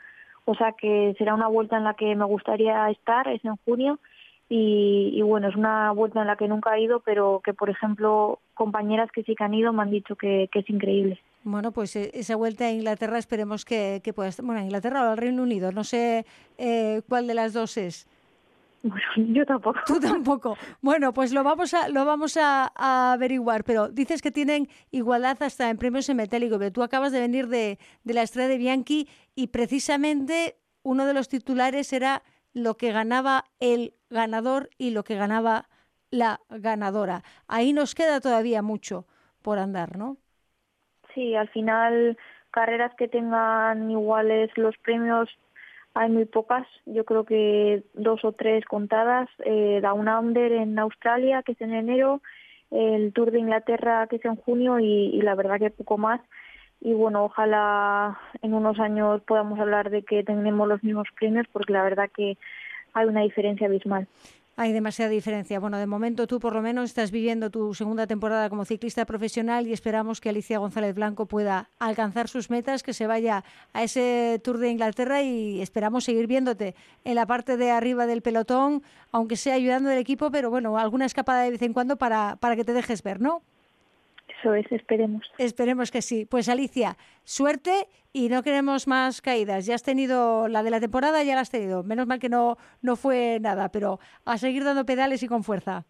O 0.44 0.54
sea 0.54 0.74
que 0.74 1.16
será 1.18 1.34
una 1.34 1.48
vuelta 1.48 1.78
en 1.78 1.86
la 1.86 1.94
que 1.94 2.14
me 2.14 2.26
gustaría 2.26 2.90
estar, 2.90 3.30
es 3.30 3.46
en 3.46 3.56
junio, 3.64 3.98
y, 4.50 5.22
bueno, 5.22 5.48
es 5.48 5.56
una 5.56 5.94
vuelta 5.94 6.20
en 6.20 6.28
la 6.28 6.36
que 6.36 6.50
nunca 6.50 6.76
he 6.76 6.82
ido, 6.82 7.00
pero 7.00 7.42
que, 7.42 7.54
por 7.54 7.70
ejemplo, 7.70 8.40
compañeras 8.54 9.10
que 9.14 9.24
sí 9.24 9.34
que 9.34 9.46
han 9.46 9.54
ido 9.54 9.72
me 9.72 9.82
han 9.82 9.92
dicho 9.92 10.18
que, 10.18 10.50
es 10.54 10.70
increíble. 10.70 11.22
Bueno, 11.46 11.72
pues 11.72 11.96
eh, 11.96 12.10
esa 12.16 12.36
vuelta 12.36 12.66
a 12.66 12.72
Inglaterra 12.72 13.20
esperemos 13.20 13.66
que, 13.66 14.02
que 14.04 14.14
pueda 14.14 14.30
estar. 14.30 14.44
Bueno, 14.44 14.62
Inglaterra 14.62 15.04
o 15.04 15.12
al 15.12 15.18
Reino 15.18 15.44
Unido, 15.44 15.72
no 15.72 15.84
sé 15.84 16.26
eh, 16.58 17.04
cuál 17.08 17.28
de 17.28 17.36
las 17.36 17.54
dos 17.54 17.78
es. 17.78 18.08
Bueno, 18.82 19.06
yo 19.16 19.46
tampoco. 19.46 19.80
Tú 19.86 20.00
tampoco. 20.00 20.58
Bueno, 20.82 21.14
pues 21.14 21.32
lo 21.32 21.44
vamos 21.44 21.76
a 21.76 21.88
lo 21.90 22.04
vamos 22.04 22.36
a, 22.38 22.72
averiguar. 23.12 23.64
Pero 23.64 23.90
dices 23.90 24.24
que 24.24 24.32
tienen 24.32 24.70
igualdad 24.90 25.38
hasta 25.44 25.70
en 25.70 25.78
premios 25.78 26.10
en 26.10 26.18
metálico. 26.18 26.58
Pero 26.58 26.72
tú 26.72 26.82
acabas 26.82 27.12
de 27.12 27.20
venir 27.20 27.48
de, 27.48 27.78
de 28.04 28.14
la 28.16 28.24
estrella 28.24 28.50
de 28.50 28.58
Bianchi 28.58 29.08
y 29.36 29.48
precisamente 29.48 30.58
uno 30.82 31.06
de 31.06 31.14
los 31.14 31.30
titulares 31.30 31.94
era 31.94 32.24
lo 32.54 32.76
que 32.76 32.92
ganaba 32.92 33.46
el 33.60 33.94
ganador 34.10 34.72
y 34.80 34.90
lo 34.90 35.04
que 35.04 35.14
ganaba 35.14 35.70
la 36.10 36.42
ganadora. 36.50 37.24
Ahí 37.48 37.72
nos 37.72 37.94
queda 37.94 38.20
todavía 38.20 38.64
mucho 38.64 39.06
por 39.44 39.60
andar, 39.60 39.96
¿no? 39.96 40.18
Sí, 41.16 41.36
al 41.36 41.50
final 41.50 42.18
carreras 42.52 42.94
que 42.96 43.08
tengan 43.08 43.90
iguales 43.90 44.52
los 44.56 44.78
premios 44.78 45.30
hay 45.96 46.10
muy 46.12 46.26
pocas, 46.26 46.68
yo 46.86 47.06
creo 47.06 47.24
que 47.24 47.84
dos 47.94 48.24
o 48.26 48.34
tres 48.34 48.66
contadas. 48.66 49.30
Eh, 49.46 49.80
Down 49.82 50.10
Under 50.10 50.52
en 50.52 50.78
Australia, 50.78 51.42
que 51.42 51.54
es 51.54 51.62
en 51.62 51.74
enero, 51.74 52.22
el 52.70 53.14
Tour 53.14 53.32
de 53.32 53.40
Inglaterra, 53.40 54.06
que 54.08 54.18
es 54.18 54.26
en 54.26 54.36
junio, 54.36 54.78
y 54.80 55.20
la 55.22 55.36
verdad 55.36 55.58
que 55.58 55.70
poco 55.70 55.98
más 55.98 56.20
y 56.82 56.94
bueno, 56.94 57.26
ojalá 57.26 58.20
en 58.44 58.54
unos 58.54 58.80
años 58.80 59.22
podamos 59.24 59.60
hablar 59.60 59.90
de 59.90 60.04
que 60.04 60.24
tenemos 60.24 60.68
los 60.68 60.84
mismos 60.84 61.08
premios 61.18 61.48
porque 61.52 61.74
la 61.74 61.84
verdad 61.84 62.12
que 62.16 62.38
hay 62.94 63.08
una 63.08 63.22
diferencia 63.22 63.66
abismal. 63.68 64.08
Hay 64.58 64.72
demasiada 64.72 65.12
diferencia. 65.12 65.60
Bueno, 65.60 65.78
de 65.80 65.86
momento 65.86 66.28
tú 66.28 66.40
por 66.40 66.54
lo 66.54 66.62
menos 66.62 66.86
estás 66.86 67.12
viviendo 67.12 67.50
tu 67.50 67.74
segunda 67.74 68.08
temporada 68.08 68.50
como 68.50 68.64
ciclista 68.64 69.06
profesional 69.06 69.68
y 69.68 69.74
esperamos 69.74 70.22
que 70.22 70.30
Alicia 70.30 70.60
González 70.60 70.96
Blanco 70.96 71.26
pueda 71.26 71.72
alcanzar 71.78 72.30
sus 72.30 72.50
metas, 72.50 72.82
que 72.82 72.94
se 72.94 73.06
vaya 73.06 73.44
a 73.74 73.84
ese 73.84 74.40
Tour 74.42 74.60
de 74.60 74.70
Inglaterra 74.70 75.22
y 75.24 75.62
esperamos 75.62 76.06
seguir 76.06 76.28
viéndote 76.28 76.74
en 77.04 77.16
la 77.16 77.26
parte 77.26 77.58
de 77.58 77.70
arriba 77.72 78.06
del 78.06 78.22
pelotón, 78.22 78.82
aunque 79.12 79.36
sea 79.36 79.56
ayudando 79.56 79.90
al 79.90 79.98
equipo, 79.98 80.32
pero 80.32 80.50
bueno, 80.50 80.78
alguna 80.78 81.06
escapada 81.06 81.42
de 81.42 81.52
vez 81.52 81.62
en 81.62 81.74
cuando 81.74 81.98
para, 81.98 82.38
para 82.38 82.56
que 82.56 82.64
te 82.64 82.72
dejes 82.72 83.04
ver, 83.04 83.20
¿no? 83.20 83.42
Eso 84.28 84.54
es, 84.54 84.70
esperemos. 84.72 85.24
Esperemos 85.38 85.92
que 85.92 86.02
sí. 86.02 86.26
Pues 86.26 86.50
Alicia, 86.50 86.98
suerte 87.24 87.88
y 88.14 88.30
no 88.30 88.44
queremos 88.44 88.88
más 88.88 89.22
caídas. 89.22 89.66
Ya 89.66 89.76
has 89.76 89.84
tenido 89.84 90.48
la 90.48 90.64
de 90.64 90.70
la 90.70 90.80
temporada, 90.80 91.24
ya 91.24 91.36
la 91.36 91.42
has 91.42 91.50
tenido. 91.50 91.84
Menos 91.84 92.08
mal 92.08 92.20
que 92.20 92.30
no, 92.30 92.58
no 92.82 92.96
fue 92.96 93.40
nada, 93.42 93.70
pero 93.70 94.00
a 94.24 94.38
seguir 94.38 94.64
dando 94.64 94.86
pedales 94.86 95.24
y 95.24 95.28
con 95.28 95.44
fuerza. 95.44 95.86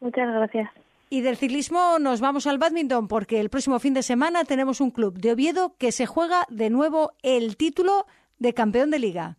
Muchas 0.00 0.32
gracias. 0.32 0.70
Y 1.08 1.20
del 1.20 1.36
ciclismo 1.36 1.98
nos 2.00 2.20
vamos 2.20 2.46
al 2.46 2.58
badminton 2.58 3.06
porque 3.08 3.40
el 3.40 3.48
próximo 3.48 3.78
fin 3.78 3.94
de 3.94 4.02
semana 4.02 4.44
tenemos 4.44 4.80
un 4.80 4.90
club 4.90 5.18
de 5.18 5.32
Oviedo 5.32 5.74
que 5.78 5.92
se 5.92 6.06
juega 6.06 6.46
de 6.50 6.68
nuevo 6.68 7.12
el 7.22 7.56
título 7.56 8.06
de 8.38 8.52
campeón 8.54 8.90
de 8.90 8.98
liga. 8.98 9.36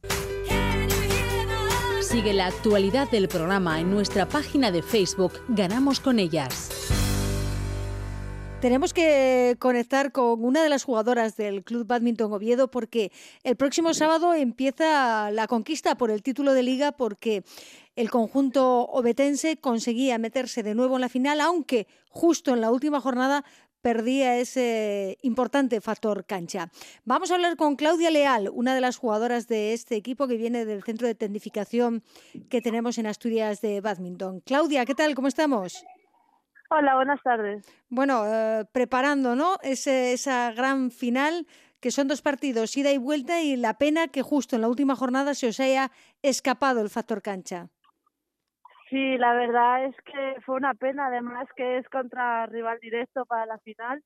Sigue 2.01 2.33
la 2.33 2.47
actualidad 2.47 3.11
del 3.11 3.27
programa 3.27 3.81
en 3.81 3.91
nuestra 3.91 4.27
página 4.27 4.71
de 4.71 4.81
Facebook 4.81 5.33
Ganamos 5.49 5.99
con 5.99 6.19
ellas. 6.19 6.96
Tenemos 8.61 8.91
que 8.91 9.55
conectar 9.59 10.11
con 10.11 10.43
una 10.43 10.63
de 10.63 10.69
las 10.69 10.83
jugadoras 10.83 11.37
del 11.37 11.63
Club 11.63 11.85
Badminton 11.85 12.33
Oviedo 12.33 12.71
porque 12.71 13.11
el 13.43 13.55
próximo 13.55 13.93
sábado 13.93 14.33
empieza 14.33 15.29
la 15.29 15.45
conquista 15.45 15.95
por 15.95 16.09
el 16.09 16.23
título 16.23 16.53
de 16.55 16.63
liga 16.63 16.91
porque 16.91 17.43
el 17.95 18.09
conjunto 18.09 18.85
obetense 18.85 19.57
conseguía 19.57 20.17
meterse 20.17 20.63
de 20.63 20.73
nuevo 20.73 20.95
en 20.95 21.01
la 21.01 21.09
final, 21.09 21.39
aunque 21.39 21.85
justo 22.09 22.51
en 22.55 22.61
la 22.61 22.71
última 22.71 22.99
jornada 22.99 23.45
perdía 23.81 24.37
ese 24.39 25.19
importante 25.21 25.79
factor 25.79 26.25
cancha. 26.25 26.71
Vamos 27.05 27.29
a 27.29 27.35
hablar 27.35 27.57
con 27.57 27.75
Claudia 27.75 28.09
Leal, 28.09 28.49
una 28.51 28.73
de 28.73 28.81
las 28.81 28.97
jugadoras 28.97 29.47
de 29.47 29.73
este 29.73 29.95
equipo 29.95 30.27
que 30.27 30.35
viene 30.35 30.65
del 30.65 30.83
centro 30.83 31.05
de 31.05 31.13
tendificación 31.13 32.03
que 32.49 32.61
tenemos 32.61 32.97
en 32.97 33.05
Asturias 33.05 33.61
de 33.61 33.81
Badminton. 33.81 34.41
Claudia, 34.41 34.83
¿qué 34.85 34.95
tal? 34.95 35.13
¿Cómo 35.13 35.27
estamos? 35.27 35.85
Hola, 36.69 36.95
buenas 36.95 37.21
tardes. 37.23 37.65
Bueno, 37.89 38.23
eh, 38.25 38.65
preparando, 38.73 39.35
¿no? 39.35 39.55
esa 39.63 40.51
gran 40.51 40.91
final, 40.91 41.47
que 41.79 41.91
son 41.91 42.07
dos 42.09 42.21
partidos, 42.21 42.75
ida 42.75 42.91
y 42.91 42.97
vuelta, 42.97 43.41
y 43.41 43.55
la 43.55 43.77
pena 43.77 44.09
que 44.09 44.21
justo 44.21 44.55
en 44.55 44.61
la 44.63 44.67
última 44.67 44.95
jornada 44.95 45.33
se 45.33 45.47
os 45.47 45.59
haya 45.61 45.91
escapado 46.21 46.81
el 46.81 46.89
factor 46.89 47.21
cancha. 47.21 47.69
Sí, 48.89 49.17
la 49.17 49.33
verdad 49.33 49.85
es 49.85 49.95
que 50.01 50.41
fue 50.45 50.55
una 50.55 50.73
pena, 50.73 51.07
además 51.07 51.47
que 51.55 51.77
es 51.77 51.87
contra 51.89 52.45
rival 52.47 52.79
directo 52.81 53.25
para 53.25 53.45
la 53.45 53.59
final, 53.59 54.03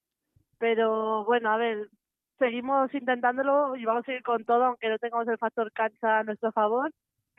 pero 0.59 1.25
bueno, 1.25 1.51
a 1.51 1.57
ver, 1.57 1.89
seguimos 2.37 2.93
intentándolo 2.93 3.75
y 3.75 3.85
vamos 3.85 4.07
a 4.07 4.13
ir 4.13 4.21
con 4.23 4.43
todo, 4.45 4.65
aunque 4.65 4.89
no 4.89 4.99
tengamos 4.99 5.27
el 5.27 5.37
factor 5.37 5.71
cancha 5.71 6.19
a 6.19 6.23
nuestro 6.23 6.51
favor 6.51 6.91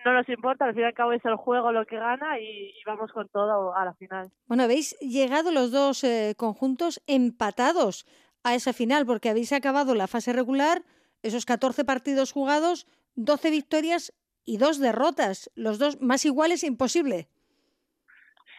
no 0.05 0.12
nos 0.12 0.28
importa, 0.28 0.64
al 0.64 0.74
fin 0.74 0.82
y 0.82 0.86
al 0.86 0.94
cabo 0.94 1.12
es 1.12 1.24
el 1.24 1.36
juego 1.36 1.72
lo 1.72 1.86
que 1.86 1.96
gana 1.96 2.38
y, 2.38 2.74
vamos 2.86 3.12
con 3.12 3.28
todo 3.28 3.76
a 3.76 3.84
la 3.84 3.94
final. 3.94 4.30
Bueno, 4.46 4.64
habéis 4.64 4.98
llegado 5.00 5.53
los 5.53 5.70
dos 5.70 6.05
eh, 6.05 6.34
conjuntos 6.36 7.03
empatados 7.07 8.07
a 8.44 8.55
esa 8.55 8.72
final 8.72 9.07
porque 9.07 9.30
habéis 9.30 9.53
acabado 9.53 9.94
la 9.94 10.09
fase 10.09 10.32
regular, 10.32 10.82
esos 11.22 11.46
14 11.46 11.84
partidos 11.84 12.32
jugados, 12.32 12.86
12 13.14 13.50
victorias 13.50 14.12
y 14.44 14.59
dos 14.59 14.78
derrotas, 14.78 15.50
los 15.55 15.78
dos 15.78 16.00
más 16.00 16.24
iguales 16.24 16.64
imposible. 16.64 17.28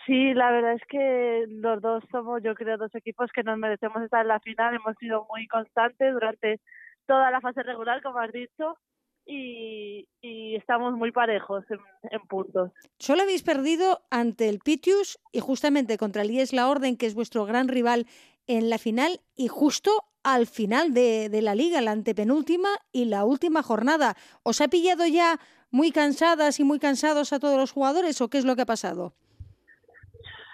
Sí, 0.05 0.33
la 0.33 0.51
verdad 0.51 0.73
es 0.73 0.81
que 0.89 1.45
los 1.47 1.81
dos 1.81 2.03
somos, 2.11 2.43
yo 2.43 2.55
creo, 2.55 2.77
dos 2.77 2.93
equipos 2.93 3.31
que 3.31 3.43
nos 3.43 3.57
merecemos 3.57 4.03
estar 4.03 4.21
en 4.21 4.27
la 4.27 4.39
final. 4.41 4.75
Hemos 4.75 4.97
sido 4.97 5.25
muy 5.29 5.47
constantes 5.47 6.13
durante 6.13 6.59
toda 7.05 7.31
la 7.31 7.39
fase 7.39 7.63
regular, 7.63 8.01
como 8.01 8.19
has 8.19 8.31
dicho, 8.31 8.77
y, 9.25 10.07
estamos 10.55 10.93
muy 10.93 11.11
parejos 11.11 11.63
en, 11.69 12.21
puntos. 12.27 12.71
Solo 12.99 13.23
habéis 13.23 13.43
perdido 13.43 14.01
ante 14.11 14.49
el 14.49 14.59
Pitius 14.59 15.19
y 15.31 15.39
justamente 15.39 15.97
contra 15.97 16.21
el 16.21 16.31
IES 16.31 16.53
La 16.53 16.69
Orden, 16.69 16.95
que 16.95 17.05
es 17.05 17.15
vuestro 17.15 17.45
gran 17.45 17.67
rival 17.67 18.05
en 18.47 18.69
la 18.69 18.77
final, 18.77 19.21
y 19.35 19.47
justo 19.47 19.91
al 20.23 20.45
final 20.45 20.93
de, 20.93 21.29
de 21.29 21.41
la 21.41 21.55
liga, 21.55 21.81
la 21.81 21.91
antepenúltima 21.91 22.69
y 22.91 23.05
la 23.05 23.25
última 23.25 23.63
jornada. 23.63 24.15
¿Os 24.43 24.61
ha 24.61 24.67
pillado 24.67 25.05
ya 25.05 25.39
muy 25.71 25.91
cansadas 25.91 26.59
y 26.59 26.63
muy 26.63 26.79
cansados 26.79 27.33
a 27.33 27.39
todos 27.39 27.57
los 27.57 27.71
jugadores 27.71 28.21
o 28.21 28.29
qué 28.29 28.37
es 28.37 28.45
lo 28.45 28.55
que 28.55 28.61
ha 28.61 28.65
pasado? 28.65 29.13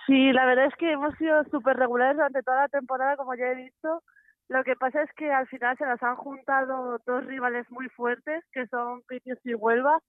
Sí, 0.07 0.31
la 0.31 0.45
verdad 0.45 0.65
es 0.65 0.75
que 0.75 0.91
hemos 0.91 1.13
sido 1.17 1.43
súper 1.51 1.77
regulares 1.77 2.15
durante 2.15 2.41
toda 2.41 2.61
la 2.61 2.67
temporada, 2.67 3.15
como 3.15 3.35
ya 3.35 3.45
he 3.45 3.55
visto 3.55 4.01
lo 4.49 4.63
que 4.63 4.75
pasa 4.75 5.03
es 5.03 5.13
que 5.13 5.31
al 5.31 5.47
final 5.47 5.77
se 5.77 5.85
nos 5.85 6.01
han 6.01 6.15
juntado 6.15 6.99
dos 7.05 7.25
rivales 7.25 7.69
muy 7.69 7.87
fuertes, 7.89 8.43
que 8.51 8.65
son 8.67 9.03
Pitius 9.03 9.39
y 9.45 9.53
Huelva. 9.53 9.99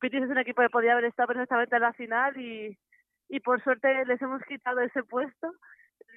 Pitius 0.00 0.24
es 0.24 0.30
un 0.30 0.38
equipo 0.38 0.62
que 0.62 0.70
podía 0.70 0.92
haber 0.92 1.04
estado 1.04 1.28
perfectamente 1.28 1.76
en 1.76 1.82
la 1.82 1.92
final 1.92 2.36
y, 2.40 2.78
y 3.28 3.40
por 3.40 3.62
suerte 3.62 4.06
les 4.06 4.20
hemos 4.22 4.42
quitado 4.44 4.80
ese 4.80 5.02
puesto. 5.02 5.52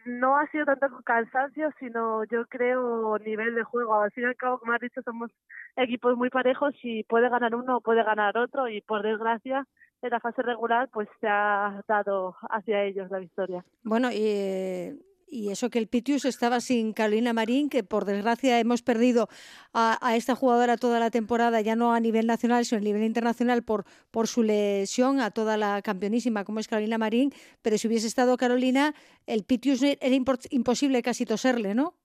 No 0.06 0.38
ha 0.38 0.48
sido 0.48 0.66
tanto 0.66 0.88
cansancio, 1.04 1.72
sino 1.78 2.24
yo 2.26 2.46
creo 2.46 3.18
nivel 3.20 3.54
de 3.54 3.64
juego. 3.64 4.02
Al 4.02 4.12
fin 4.12 4.24
y 4.24 4.28
al 4.28 4.38
cabo, 4.38 4.60
como 4.60 4.72
has 4.72 4.80
dicho, 4.80 5.02
somos 5.02 5.30
equipos 5.76 6.16
muy 6.16 6.30
parejos 6.30 6.74
y 6.84 7.04
puede 7.04 7.30
ganar 7.30 7.54
uno 7.54 7.78
o 7.78 7.82
puede 7.82 8.04
ganar 8.04 8.38
otro 8.38 8.70
y 8.70 8.80
por 8.80 9.04
desgracia 9.04 9.66
en 10.02 10.10
la 10.10 10.20
fase 10.20 10.42
regular 10.42 10.90
pues 10.92 11.08
se 11.20 11.28
ha 11.28 11.82
dado 11.88 12.36
hacia 12.50 12.84
ellos 12.84 13.12
la 13.12 13.20
victoria. 13.20 13.66
Bueno, 13.84 14.10
y 14.12 15.00
y 15.34 15.52
eso 15.52 15.72
que 15.72 15.80
el 15.80 15.88
Pitius 15.88 16.26
estaba 16.26 16.60
sin 16.60 16.94
Carolina 16.94 17.34
Marín, 17.34 17.68
que 17.68 17.84
por 17.84 18.06
desgracia 18.06 18.60
hemos 18.60 18.84
perdido 18.84 19.30
a, 19.74 19.98
esta 20.16 20.36
jugadora 20.36 20.78
toda 20.78 21.00
la 21.00 21.10
temporada, 21.10 21.60
ya 21.62 21.76
no 21.76 21.96
a 21.96 22.00
nivel 22.00 22.28
nacional, 22.28 22.66
sino 22.66 22.80
a 22.80 22.84
nivel 22.84 23.04
internacional 23.04 23.64
por, 23.64 23.86
por 24.12 24.28
su 24.28 24.44
lesión, 24.44 25.20
a 25.20 25.32
toda 25.32 25.58
la 25.58 25.82
campeonísima 25.82 26.44
como 26.44 26.60
es 26.60 26.68
Carolina 26.68 27.00
Marín, 27.00 27.32
pero 27.64 27.80
si 27.80 27.88
hubiese 27.88 28.06
estado 28.06 28.38
Carolina, 28.38 28.94
el 29.26 29.44
Pitius 29.44 29.82
era 29.82 30.16
imposible 30.52 31.02
casi 31.02 31.26
toserle, 31.26 31.74
¿no? 31.74 31.96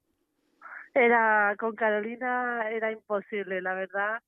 Era, 0.94 1.54
con 1.58 1.76
Carolina 1.76 2.70
era 2.70 2.90
imposible, 2.90 3.60
la 3.60 3.74
verdad. 3.74 4.22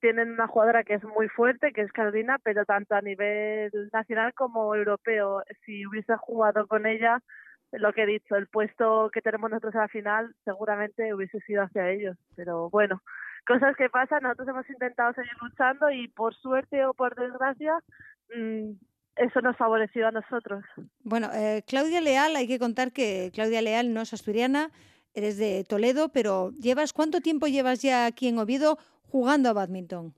Tienen 0.00 0.30
una 0.30 0.46
jugadora 0.46 0.84
que 0.84 0.94
es 0.94 1.04
muy 1.04 1.28
fuerte, 1.28 1.72
que 1.74 1.82
es 1.82 1.92
Carolina, 1.92 2.38
pero 2.42 2.64
tanto 2.64 2.94
a 2.94 3.02
nivel 3.02 3.70
nacional 3.92 4.32
como 4.32 4.74
europeo. 4.74 5.42
Si 5.66 5.86
hubiese 5.86 6.16
jugado 6.16 6.66
con 6.66 6.86
ella, 6.86 7.22
lo 7.72 7.92
que 7.92 8.02
he 8.02 8.06
dicho, 8.06 8.36
el 8.36 8.46
puesto 8.46 9.10
que 9.12 9.22
tenemos 9.22 9.50
nosotros 9.50 9.74
a 9.76 9.82
la 9.82 9.88
final 9.88 10.34
seguramente 10.44 11.14
hubiese 11.14 11.40
sido 11.40 11.62
hacia 11.62 11.90
ellos, 11.90 12.16
pero 12.36 12.70
bueno, 12.70 13.02
cosas 13.46 13.76
que 13.76 13.88
pasan, 13.88 14.22
nosotros 14.22 14.48
hemos 14.48 14.68
intentado 14.70 15.12
seguir 15.14 15.32
luchando 15.40 15.90
y 15.90 16.08
por 16.08 16.34
suerte 16.34 16.84
o 16.84 16.94
por 16.94 17.14
desgracia, 17.14 17.78
mm, 18.34 18.72
eso 19.16 19.40
nos 19.40 19.56
favoreció 19.56 20.08
a 20.08 20.12
nosotros. 20.12 20.64
Bueno, 21.04 21.28
eh, 21.32 21.62
Claudia 21.66 22.00
Leal, 22.00 22.36
hay 22.36 22.46
que 22.46 22.58
contar 22.58 22.92
que 22.92 23.30
Claudia 23.34 23.62
Leal 23.62 23.92
no 23.92 24.00
es 24.00 24.12
asturiana, 24.12 24.70
eres 25.14 25.36
de 25.36 25.64
Toledo, 25.68 26.10
pero 26.10 26.52
llevas 26.52 26.92
¿cuánto 26.92 27.20
tiempo 27.20 27.46
llevas 27.46 27.82
ya 27.82 28.06
aquí 28.06 28.28
en 28.28 28.38
Oviedo 28.38 28.78
jugando 29.08 29.50
a 29.50 29.52
badminton? 29.52 30.14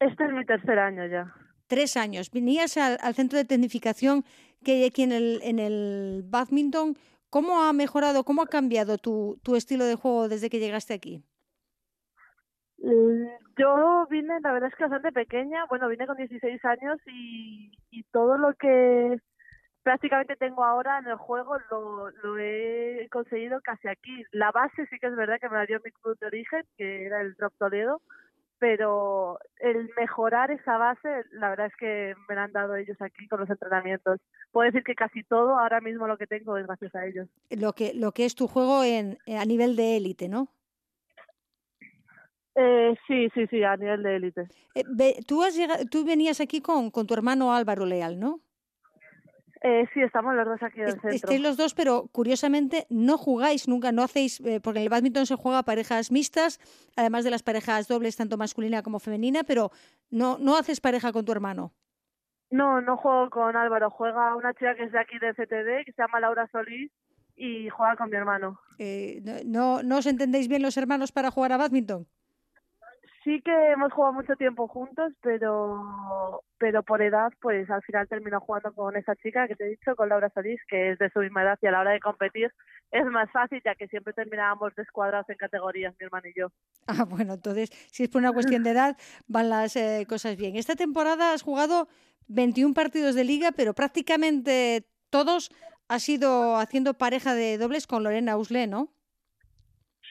Este 0.00 0.24
es 0.24 0.32
mi 0.32 0.44
tercer 0.44 0.78
año 0.78 1.06
ya. 1.06 1.32
Tres 1.66 1.96
años. 1.96 2.30
Venías 2.30 2.76
al, 2.76 3.14
centro 3.14 3.38
de 3.38 3.44
tecnificación 3.44 4.24
que 4.66 4.72
hay 4.72 4.84
aquí 4.84 5.04
en 5.04 5.12
el, 5.12 5.40
en 5.44 5.60
el 5.60 6.24
badminton. 6.24 6.96
¿Cómo 7.30 7.62
ha 7.62 7.72
mejorado, 7.72 8.24
cómo 8.24 8.42
ha 8.42 8.48
cambiado 8.48 8.98
tu, 8.98 9.38
tu 9.44 9.54
estilo 9.54 9.84
de 9.84 9.94
juego 9.94 10.28
desde 10.28 10.50
que 10.50 10.58
llegaste 10.58 10.92
aquí? 10.92 11.22
Mm, 12.78 13.26
yo 13.56 14.06
vine, 14.10 14.40
la 14.40 14.52
verdad 14.52 14.70
es 14.70 14.76
que 14.76 14.84
bastante 14.84 15.12
pequeña, 15.12 15.66
bueno, 15.68 15.88
vine 15.88 16.06
con 16.06 16.16
16 16.16 16.64
años 16.64 16.98
y, 17.06 17.70
y 17.90 18.02
todo 18.10 18.36
lo 18.38 18.54
que 18.54 19.20
prácticamente 19.84 20.34
tengo 20.34 20.64
ahora 20.64 20.98
en 20.98 21.06
el 21.06 21.16
juego 21.16 21.56
lo, 21.70 22.10
lo 22.10 22.38
he 22.38 23.08
conseguido 23.12 23.60
casi 23.60 23.86
aquí. 23.86 24.24
La 24.32 24.50
base 24.50 24.84
sí 24.90 24.98
que 24.98 25.06
es 25.06 25.14
verdad 25.14 25.38
que 25.40 25.48
me 25.48 25.58
la 25.58 25.66
dio 25.66 25.80
mi 25.84 25.92
club 25.92 26.18
de 26.18 26.26
origen, 26.26 26.62
que 26.76 27.06
era 27.06 27.20
el 27.20 27.34
Drop 27.34 27.52
Toledo, 27.56 28.02
pero 28.58 29.38
el 29.60 29.90
mejorar 29.98 30.50
esa 30.50 30.78
base, 30.78 31.08
la 31.32 31.50
verdad 31.50 31.66
es 31.66 31.76
que 31.76 32.14
me 32.28 32.34
la 32.34 32.44
han 32.44 32.52
dado 32.52 32.76
ellos 32.76 32.96
aquí 33.00 33.28
con 33.28 33.40
los 33.40 33.50
entrenamientos. 33.50 34.20
Puedo 34.50 34.66
decir 34.66 34.82
que 34.82 34.94
casi 34.94 35.22
todo 35.24 35.58
ahora 35.58 35.80
mismo 35.80 36.06
lo 36.06 36.16
que 36.16 36.26
tengo 36.26 36.56
es 36.56 36.66
gracias 36.66 36.94
a 36.94 37.06
ellos. 37.06 37.28
Lo 37.50 37.72
que, 37.72 37.92
lo 37.94 38.12
que 38.12 38.24
es 38.24 38.34
tu 38.34 38.48
juego 38.48 38.82
en, 38.84 39.18
a 39.26 39.44
nivel 39.44 39.76
de 39.76 39.96
élite, 39.96 40.28
¿no? 40.28 40.48
Eh, 42.54 42.96
sí, 43.06 43.28
sí, 43.34 43.46
sí, 43.48 43.62
a 43.62 43.76
nivel 43.76 44.02
de 44.02 44.16
élite. 44.16 44.48
Eh, 44.74 44.84
tú, 45.26 45.42
has 45.42 45.54
tú 45.90 46.06
venías 46.06 46.40
aquí 46.40 46.62
con, 46.62 46.90
con 46.90 47.06
tu 47.06 47.12
hermano 47.12 47.54
Álvaro 47.54 47.84
Leal, 47.84 48.18
¿no? 48.18 48.40
Eh, 49.62 49.86
sí, 49.94 50.02
estamos 50.02 50.34
los 50.34 50.46
dos 50.46 50.62
aquí 50.62 50.80
en 50.80 50.86
el 50.86 50.92
centro. 50.92 51.10
Estáis 51.10 51.40
los 51.40 51.56
dos, 51.56 51.74
pero 51.74 52.08
curiosamente 52.12 52.86
no 52.90 53.16
jugáis 53.16 53.68
nunca, 53.68 53.92
no 53.92 54.02
hacéis, 54.02 54.40
eh, 54.40 54.60
porque 54.60 54.80
en 54.80 54.84
el 54.84 54.88
badminton 54.90 55.26
se 55.26 55.36
juega 55.36 55.62
parejas 55.62 56.12
mixtas, 56.12 56.60
además 56.96 57.24
de 57.24 57.30
las 57.30 57.42
parejas 57.42 57.88
dobles, 57.88 58.16
tanto 58.16 58.36
masculina 58.36 58.82
como 58.82 58.98
femenina, 58.98 59.44
pero 59.44 59.70
no, 60.10 60.38
no 60.38 60.56
haces 60.56 60.80
pareja 60.80 61.12
con 61.12 61.24
tu 61.24 61.32
hermano. 61.32 61.72
No, 62.50 62.80
no 62.80 62.96
juego 62.96 63.28
con 63.30 63.56
Álvaro, 63.56 63.90
juega 63.90 64.36
una 64.36 64.52
chica 64.54 64.74
que 64.76 64.84
es 64.84 64.92
de 64.92 65.00
aquí 65.00 65.18
de 65.18 65.32
CTD, 65.32 65.84
que 65.84 65.92
se 65.92 66.02
llama 66.02 66.20
Laura 66.20 66.46
Solís, 66.52 66.92
y 67.34 67.68
juega 67.68 67.96
con 67.96 68.10
mi 68.10 68.16
hermano. 68.16 68.60
Eh, 68.78 69.22
no, 69.44 69.82
¿No 69.82 69.98
os 69.98 70.06
entendéis 70.06 70.48
bien 70.48 70.62
los 70.62 70.76
hermanos 70.76 71.12
para 71.12 71.30
jugar 71.30 71.52
a 71.52 71.56
badminton? 71.56 72.06
Sí 73.26 73.42
que 73.42 73.72
hemos 73.72 73.92
jugado 73.92 74.14
mucho 74.14 74.36
tiempo 74.36 74.68
juntos, 74.68 75.12
pero 75.20 76.42
pero 76.58 76.82
por 76.84 77.02
edad, 77.02 77.32
pues 77.42 77.68
al 77.68 77.82
final 77.82 78.08
termino 78.08 78.40
jugando 78.40 78.72
con 78.72 78.96
esa 78.96 79.16
chica 79.16 79.48
que 79.48 79.56
te 79.56 79.66
he 79.66 79.70
dicho, 79.70 79.96
con 79.96 80.08
Laura 80.08 80.30
Solís, 80.30 80.60
que 80.68 80.92
es 80.92 80.98
de 80.98 81.10
su 81.10 81.18
misma 81.18 81.42
edad 81.42 81.58
y 81.60 81.66
a 81.66 81.72
la 81.72 81.80
hora 81.80 81.90
de 81.90 82.00
competir 82.00 82.50
es 82.92 83.04
más 83.06 83.30
fácil, 83.32 83.60
ya 83.64 83.74
que 83.74 83.88
siempre 83.88 84.12
terminábamos 84.12 84.74
descuadrados 84.76 85.28
en 85.28 85.36
categorías, 85.36 85.94
mi 85.98 86.06
hermano 86.06 86.28
y 86.28 86.40
yo. 86.40 86.48
Ah, 86.86 87.04
bueno, 87.04 87.34
entonces, 87.34 87.70
si 87.90 88.04
es 88.04 88.08
por 88.08 88.20
una 88.20 88.32
cuestión 88.32 88.62
de 88.62 88.70
edad, 88.70 88.96
van 89.26 89.50
las 89.50 89.74
eh, 89.74 90.06
cosas 90.08 90.36
bien. 90.36 90.54
Esta 90.54 90.76
temporada 90.76 91.32
has 91.32 91.42
jugado 91.42 91.88
21 92.28 92.74
partidos 92.74 93.16
de 93.16 93.24
liga, 93.24 93.50
pero 93.50 93.74
prácticamente 93.74 94.86
todos 95.10 95.50
has 95.88 96.08
ido 96.08 96.56
haciendo 96.56 96.94
pareja 96.94 97.34
de 97.34 97.58
dobles 97.58 97.88
con 97.88 98.04
Lorena 98.04 98.36
Usle, 98.36 98.68
¿no? 98.68 98.88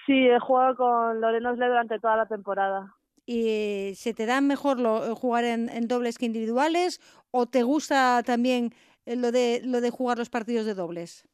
Sí, 0.06 0.28
he 0.28 0.40
jugado 0.40 0.76
con 0.76 1.22
Lorena 1.22 1.54
Usle 1.54 1.68
durante 1.68 1.98
toda 2.00 2.18
la 2.18 2.26
temporada 2.28 2.95
y 3.26 3.94
se 3.96 4.14
te 4.14 4.26
da 4.26 4.42
mejor 4.42 4.80
lo, 4.80 5.06
eh, 5.06 5.16
jugar 5.16 5.44
en, 5.44 5.88
dobles 5.88 6.18
que 6.18 6.26
individuales 6.26 7.02
o 7.32 7.48
te 7.48 7.64
gusta 7.64 8.22
también 8.24 8.72
eh, 9.06 9.16
lo 9.16 9.32
de 9.32 9.62
lo 9.64 9.82
de 9.82 9.90
jugar 9.90 10.18
los 10.18 10.30
partidos 10.30 10.66
de 10.66 10.76
dobles? 10.76 11.28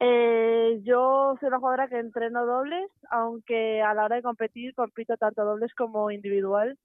Eh, 0.00 0.80
yo 0.82 1.36
soy 1.38 1.48
una 1.48 1.58
jugadora 1.58 1.88
que 1.88 1.98
entreno 1.98 2.44
dobles, 2.44 2.90
aunque 3.10 3.82
a 3.82 3.94
la 3.94 4.06
hora 4.06 4.16
de 4.16 4.22
competir 4.22 4.74
compito 4.74 5.16
tanto 5.16 5.44
dobles 5.44 5.72
como 5.74 6.10
individual. 6.10 6.76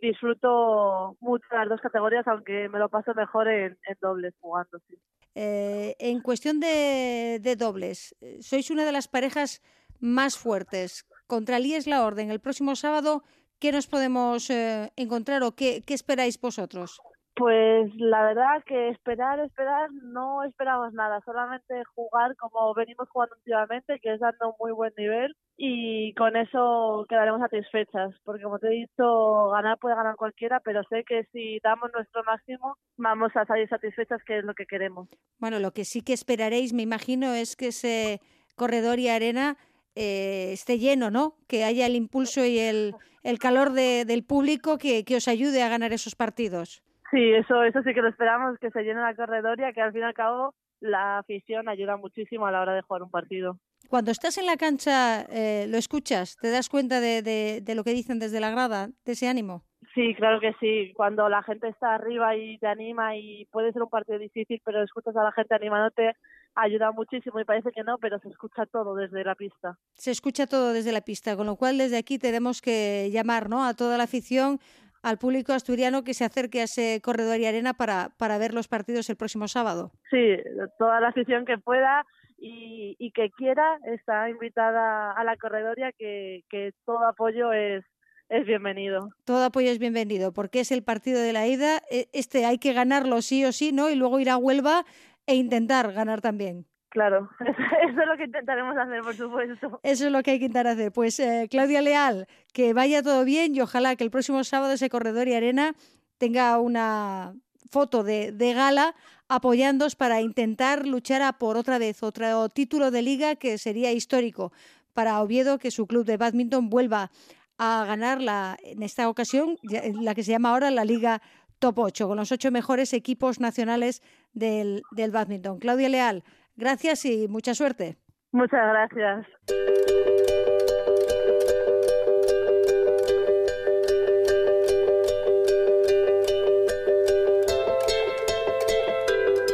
Disfruto 0.00 1.16
mucho 1.20 1.46
las 1.52 1.68
dos 1.68 1.80
categorías, 1.80 2.26
aunque 2.26 2.68
me 2.68 2.78
lo 2.78 2.88
paso 2.88 3.14
mejor 3.14 3.46
en, 3.48 3.76
dobles 4.00 4.34
jugando. 4.40 4.78
Sí. 4.88 4.96
en 5.34 6.20
cuestión 6.20 6.58
de, 6.60 7.38
de 7.40 7.56
dobles, 7.56 8.16
sois 8.40 8.70
una 8.70 8.84
de 8.84 8.92
las 8.92 9.06
parejas 9.06 9.62
más 10.00 10.36
fuertes 10.36 11.06
contra 11.26 11.56
el 11.56 11.66
IES 11.66 11.86
La 11.86 12.04
Orden 12.04 12.30
el 12.30 12.40
próximo 12.40 12.76
sábado, 12.76 13.22
¿qué 13.58 13.72
nos 13.72 13.86
podemos 13.86 14.50
eh, 14.50 14.90
encontrar 14.96 15.42
o 15.42 15.52
qué, 15.52 15.82
esperáis 15.88 16.40
vosotros? 16.40 17.00
Pues 17.34 17.94
la 17.96 18.24
verdad 18.24 18.62
que 18.66 18.90
esperar, 18.90 19.40
esperar, 19.40 19.88
no 20.02 20.44
esperamos 20.44 20.92
nada, 20.92 21.20
solamente 21.24 21.82
jugar 21.94 22.36
como 22.36 22.74
venimos 22.74 23.08
jugando 23.08 23.36
últimamente, 23.36 24.00
que 24.00 24.12
es 24.12 24.20
dando 24.20 24.50
un 24.50 24.54
muy 24.60 24.72
buen 24.72 24.92
nivel 24.98 25.34
y 25.56 26.12
con 26.14 26.36
eso 26.36 27.06
quedaremos 27.08 27.40
satisfechas, 27.40 28.14
porque 28.24 28.42
como 28.42 28.58
te 28.58 28.66
he 28.66 28.80
dicho, 28.80 29.48
ganar 29.50 29.78
puede 29.78 29.94
ganar 29.94 30.16
cualquiera, 30.16 30.60
pero 30.60 30.82
sé 30.90 31.04
que 31.04 31.24
si 31.32 31.58
damos 31.62 31.90
nuestro 31.94 32.22
máximo 32.24 32.76
vamos 32.98 33.30
a 33.34 33.46
salir 33.46 33.66
satisfechas, 33.68 34.22
que 34.26 34.38
es 34.38 34.44
lo 34.44 34.54
que 34.54 34.66
queremos. 34.66 35.08
Bueno, 35.38 35.58
lo 35.58 35.70
que 35.70 35.84
sí 35.84 36.02
que 36.02 36.12
esperaréis, 36.12 36.74
me 36.74 36.82
imagino, 36.82 37.32
es 37.32 37.56
que 37.56 37.68
ese 37.68 38.20
corredor 38.56 38.98
y 38.98 39.08
arena 39.08 39.56
eh, 39.94 40.50
esté 40.52 40.78
lleno, 40.78 41.10
¿no? 41.10 41.34
Que 41.48 41.64
haya 41.64 41.86
el 41.86 41.96
impulso 41.96 42.44
y 42.44 42.58
el, 42.58 42.94
el 43.22 43.38
calor 43.38 43.72
de, 43.72 44.04
del 44.04 44.24
público 44.24 44.78
que, 44.78 45.04
que, 45.04 45.16
os 45.16 45.28
ayude 45.28 45.62
a 45.62 45.68
ganar 45.68 45.92
esos 45.92 46.14
partidos. 46.14 46.82
Sí, 47.10 47.32
eso, 47.32 47.62
eso 47.62 47.82
sí 47.82 47.92
que 47.92 48.02
lo 48.02 48.08
esperamos, 48.08 48.58
que 48.58 48.70
se 48.70 48.82
llene 48.82 49.00
la 49.00 49.14
corredoria, 49.14 49.72
que 49.72 49.82
al 49.82 49.92
fin 49.92 50.00
y 50.00 50.04
al 50.04 50.14
cabo 50.14 50.54
la 50.80 51.18
afición 51.18 51.68
ayuda 51.68 51.96
muchísimo 51.96 52.46
a 52.46 52.50
la 52.50 52.62
hora 52.62 52.74
de 52.74 52.82
jugar 52.82 53.02
un 53.02 53.10
partido. 53.10 53.58
Cuando 53.88 54.10
estás 54.10 54.38
en 54.38 54.46
la 54.46 54.56
cancha, 54.56 55.22
eh, 55.30 55.66
¿lo 55.68 55.76
escuchas? 55.76 56.36
¿Te 56.40 56.50
das 56.50 56.68
cuenta 56.68 57.00
de, 57.00 57.22
de, 57.22 57.60
de, 57.62 57.74
lo 57.74 57.84
que 57.84 57.92
dicen 57.92 58.18
desde 58.18 58.40
la 58.40 58.50
grada, 58.50 58.88
de 59.04 59.12
ese 59.12 59.28
ánimo? 59.28 59.64
Sí, 59.94 60.14
claro 60.14 60.40
que 60.40 60.54
sí. 60.60 60.92
Cuando 60.94 61.28
la 61.28 61.42
gente 61.42 61.68
está 61.68 61.94
arriba 61.94 62.34
y 62.34 62.58
te 62.58 62.66
anima 62.66 63.16
y 63.16 63.44
puede 63.52 63.72
ser 63.72 63.82
un 63.82 63.90
partido 63.90 64.18
difícil, 64.18 64.62
pero 64.64 64.82
escuchas 64.82 65.14
a 65.16 65.24
la 65.24 65.32
gente 65.32 65.54
animándote, 65.54 66.16
ayuda 66.54 66.92
muchísimo 66.92 67.40
y 67.40 67.44
parece 67.44 67.70
que 67.72 67.82
no, 67.82 67.98
pero 67.98 68.18
se 68.18 68.28
escucha 68.28 68.66
todo 68.66 68.94
desde 68.94 69.24
la 69.24 69.34
pista. 69.34 69.78
Se 69.94 70.10
escucha 70.10 70.46
todo 70.46 70.72
desde 70.72 70.92
la 70.92 71.00
pista, 71.00 71.36
con 71.36 71.46
lo 71.46 71.56
cual 71.56 71.78
desde 71.78 71.98
aquí 71.98 72.18
tenemos 72.18 72.60
que 72.60 73.10
llamar 73.12 73.48
¿no? 73.48 73.64
a 73.64 73.74
toda 73.74 73.96
la 73.96 74.04
afición, 74.04 74.58
al 75.02 75.18
público 75.18 75.52
asturiano 75.52 76.04
que 76.04 76.14
se 76.14 76.24
acerque 76.24 76.60
a 76.60 76.64
ese 76.64 77.00
corredor 77.02 77.40
y 77.40 77.46
arena 77.46 77.74
para, 77.74 78.10
para 78.18 78.38
ver 78.38 78.54
los 78.54 78.68
partidos 78.68 79.10
el 79.10 79.16
próximo 79.16 79.48
sábado. 79.48 79.90
Sí, 80.10 80.36
toda 80.78 81.00
la 81.00 81.08
afición 81.08 81.44
que 81.44 81.58
pueda 81.58 82.06
y, 82.38 82.96
y 82.98 83.10
que 83.12 83.30
quiera 83.30 83.78
está 83.84 84.28
invitada 84.28 85.12
a 85.12 85.24
la 85.24 85.36
corredoria, 85.36 85.92
que, 85.92 86.42
que 86.50 86.72
todo 86.84 87.04
apoyo 87.06 87.52
es, 87.52 87.84
es 88.28 88.46
bienvenido. 88.46 89.10
Todo 89.24 89.44
apoyo 89.44 89.70
es 89.70 89.78
bienvenido, 89.78 90.32
porque 90.32 90.60
es 90.60 90.72
el 90.72 90.82
partido 90.82 91.20
de 91.20 91.32
la 91.32 91.46
ida. 91.46 91.82
E, 91.90 92.08
este 92.12 92.44
hay 92.44 92.58
que 92.58 92.72
ganarlo 92.72 93.22
sí 93.22 93.44
o 93.44 93.52
sí, 93.52 93.72
¿no? 93.72 93.90
Y 93.90 93.94
luego 93.94 94.20
ir 94.20 94.30
a 94.30 94.36
Huelva 94.36 94.84
e 95.26 95.34
intentar 95.34 95.92
ganar 95.92 96.20
también. 96.20 96.66
Claro, 96.88 97.30
eso 97.40 98.00
es 98.00 98.06
lo 98.06 98.16
que 98.16 98.24
intentaremos 98.24 98.76
hacer, 98.76 99.00
por 99.02 99.14
supuesto. 99.14 99.80
Eso 99.82 100.06
es 100.06 100.12
lo 100.12 100.22
que 100.22 100.32
hay 100.32 100.38
que 100.38 100.46
intentar 100.46 100.66
hacer. 100.66 100.92
Pues 100.92 101.18
eh, 101.20 101.48
Claudia 101.50 101.80
Leal, 101.80 102.26
que 102.52 102.74
vaya 102.74 103.02
todo 103.02 103.24
bien 103.24 103.54
y 103.54 103.60
ojalá 103.60 103.96
que 103.96 104.04
el 104.04 104.10
próximo 104.10 104.44
sábado 104.44 104.74
ese 104.74 104.90
corredor 104.90 105.26
y 105.28 105.34
arena 105.34 105.74
tenga 106.18 106.58
una 106.58 107.34
foto 107.70 108.02
de, 108.02 108.32
de 108.32 108.52
gala 108.52 108.94
apoyándos 109.28 109.96
para 109.96 110.20
intentar 110.20 110.86
luchar 110.86 111.22
a 111.22 111.32
por 111.32 111.56
otra 111.56 111.78
vez 111.78 112.02
otro 112.02 112.50
título 112.50 112.90
de 112.90 113.00
liga 113.00 113.36
que 113.36 113.56
sería 113.56 113.90
histórico 113.92 114.52
para 114.92 115.22
Oviedo, 115.22 115.58
que 115.58 115.70
su 115.70 115.86
club 115.86 116.04
de 116.04 116.18
badminton 116.18 116.68
vuelva 116.68 117.10
a 117.58 117.84
ganar 117.86 118.20
la, 118.20 118.56
en 118.62 118.82
esta 118.82 119.08
ocasión 119.08 119.56
la 119.62 120.14
que 120.14 120.24
se 120.24 120.32
llama 120.32 120.50
ahora 120.50 120.70
la 120.70 120.84
Liga 120.84 121.22
top 121.62 121.78
8, 121.78 122.08
con 122.08 122.16
los 122.18 122.32
ocho 122.32 122.50
mejores 122.50 122.92
equipos 122.92 123.38
nacionales 123.38 124.02
del, 124.32 124.82
del 124.90 125.12
badminton. 125.12 125.60
Claudia 125.60 125.88
Leal, 125.88 126.24
gracias 126.56 127.04
y 127.04 127.28
mucha 127.28 127.54
suerte. 127.54 127.96
Muchas 128.32 128.60
gracias. 128.60 129.26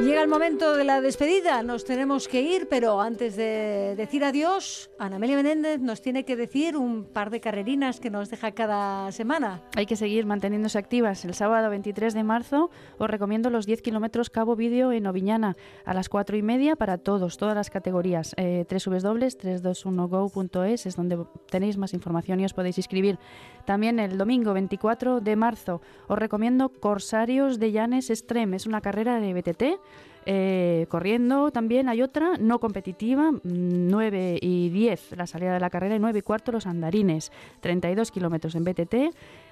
Llega 0.00 0.22
el 0.22 0.28
momento 0.28 0.76
de 0.76 0.84
la 0.84 1.00
despedida. 1.00 1.60
Nos 1.64 1.84
tenemos 1.84 2.28
que 2.28 2.40
ir, 2.40 2.68
pero 2.68 3.00
antes 3.00 3.34
de 3.34 3.94
decir 3.96 4.22
adiós, 4.22 4.92
Ana 4.96 5.16
Amelia 5.16 5.34
Menéndez 5.34 5.80
nos 5.80 6.00
tiene 6.00 6.24
que 6.24 6.36
decir 6.36 6.76
un 6.76 7.04
par 7.04 7.30
de 7.30 7.40
carrerinas 7.40 7.98
que 7.98 8.08
nos 8.08 8.30
deja 8.30 8.52
cada 8.52 9.10
semana. 9.10 9.60
Hay 9.76 9.86
que 9.86 9.96
seguir 9.96 10.24
manteniéndose 10.24 10.78
activas. 10.78 11.24
El 11.24 11.34
sábado 11.34 11.68
23 11.70 12.14
de 12.14 12.22
marzo 12.22 12.70
os 12.98 13.10
recomiendo 13.10 13.50
los 13.50 13.66
10 13.66 13.82
kilómetros 13.82 14.30
Cabo 14.30 14.54
Vídeo 14.54 14.92
en 14.92 15.08
Oviñana 15.08 15.56
a 15.84 15.94
las 15.94 16.08
4 16.08 16.36
y 16.36 16.42
media 16.42 16.76
para 16.76 16.98
todos, 16.98 17.36
todas 17.36 17.56
las 17.56 17.68
categorías. 17.68 18.34
Eh, 18.36 18.66
www.321go.es 18.70 20.86
es 20.86 20.94
donde 20.94 21.18
tenéis 21.50 21.76
más 21.76 21.92
información 21.92 22.38
y 22.38 22.44
os 22.44 22.54
podéis 22.54 22.78
inscribir. 22.78 23.18
También 23.64 23.98
el 23.98 24.16
domingo 24.16 24.54
24 24.54 25.20
de 25.20 25.34
marzo 25.34 25.82
os 26.06 26.18
recomiendo 26.18 26.68
Corsarios 26.68 27.58
de 27.58 27.72
Llanes 27.72 28.10
Extreme. 28.10 28.54
Es 28.56 28.66
una 28.66 28.80
carrera 28.80 29.18
de 29.18 29.34
BTT. 29.34 29.87
Eh, 30.26 30.86
corriendo 30.88 31.50
también. 31.50 31.88
Hay 31.88 32.02
otra 32.02 32.36
no 32.38 32.58
competitiva, 32.58 33.30
9 33.42 34.38
mm, 34.42 34.44
y 34.44 34.68
10 34.68 35.16
la 35.16 35.26
salida 35.26 35.54
de 35.54 35.60
la 35.60 35.70
carrera 35.70 35.96
y 35.96 35.98
9 35.98 36.18
y 36.18 36.22
cuarto 36.22 36.52
los 36.52 36.66
andarines, 36.66 37.32
32 37.60 38.10
kilómetros 38.10 38.54
en 38.54 38.64
BTT 38.64 38.94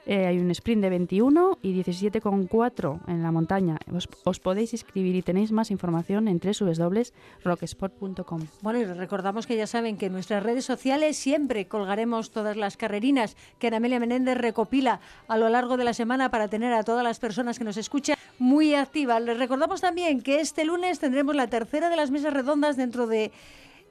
eh, 0.07 0.27
hay 0.27 0.39
un 0.39 0.51
sprint 0.53 0.83
de 0.83 0.91
21 0.91 1.59
y 1.63 1.83
17,4 1.83 3.01
en 3.09 3.25
la 3.25 3.33
montaña. 3.33 3.77
Os, 4.25 4.39
podéis 4.39 4.73
inscribir 4.73 5.17
y 5.17 5.23
tenéis 5.23 5.51
más 5.51 5.73
información 5.73 6.29
en 6.29 6.39
www.rocksport.com. 6.39 8.47
Bueno, 8.63 8.79
y 8.79 8.85
recordamos 8.85 9.49
que 9.49 9.57
ya 9.57 9.67
saben 9.67 9.99
que 9.99 10.07
en 10.07 10.13
nuestras 10.13 10.45
redes 10.45 10.65
sociales 10.65 11.17
siempre 11.17 11.67
colgaremos 11.67 12.31
todas 12.31 12.57
las 12.57 12.77
carrerinas 12.77 13.37
que 13.59 13.67
Amelia 13.67 13.99
Menéndez 13.99 14.39
recopila 14.39 15.01
a 15.29 15.37
lo 15.37 15.49
largo 15.49 15.77
de 15.77 15.83
la 15.85 15.93
semana 15.93 16.31
para 16.31 16.47
tener 16.49 16.73
a 16.73 16.85
todas 16.85 17.05
las 17.05 17.19
personas 17.19 17.59
que 17.59 17.65
nos 17.65 17.77
escuchan 17.77 18.17
muy 18.39 18.75
activas. 18.75 19.21
Les 19.23 19.39
recordamos 19.39 19.81
también 19.81 20.23
que 20.23 20.39
este 20.41 20.65
lunes 20.65 21.01
tendremos 21.01 21.35
la 21.35 21.49
tercera 21.49 21.91
de 21.91 21.97
las 21.97 22.13
mesas 22.13 22.33
redondas 22.33 22.77
dentro 22.77 23.07
de 23.07 23.33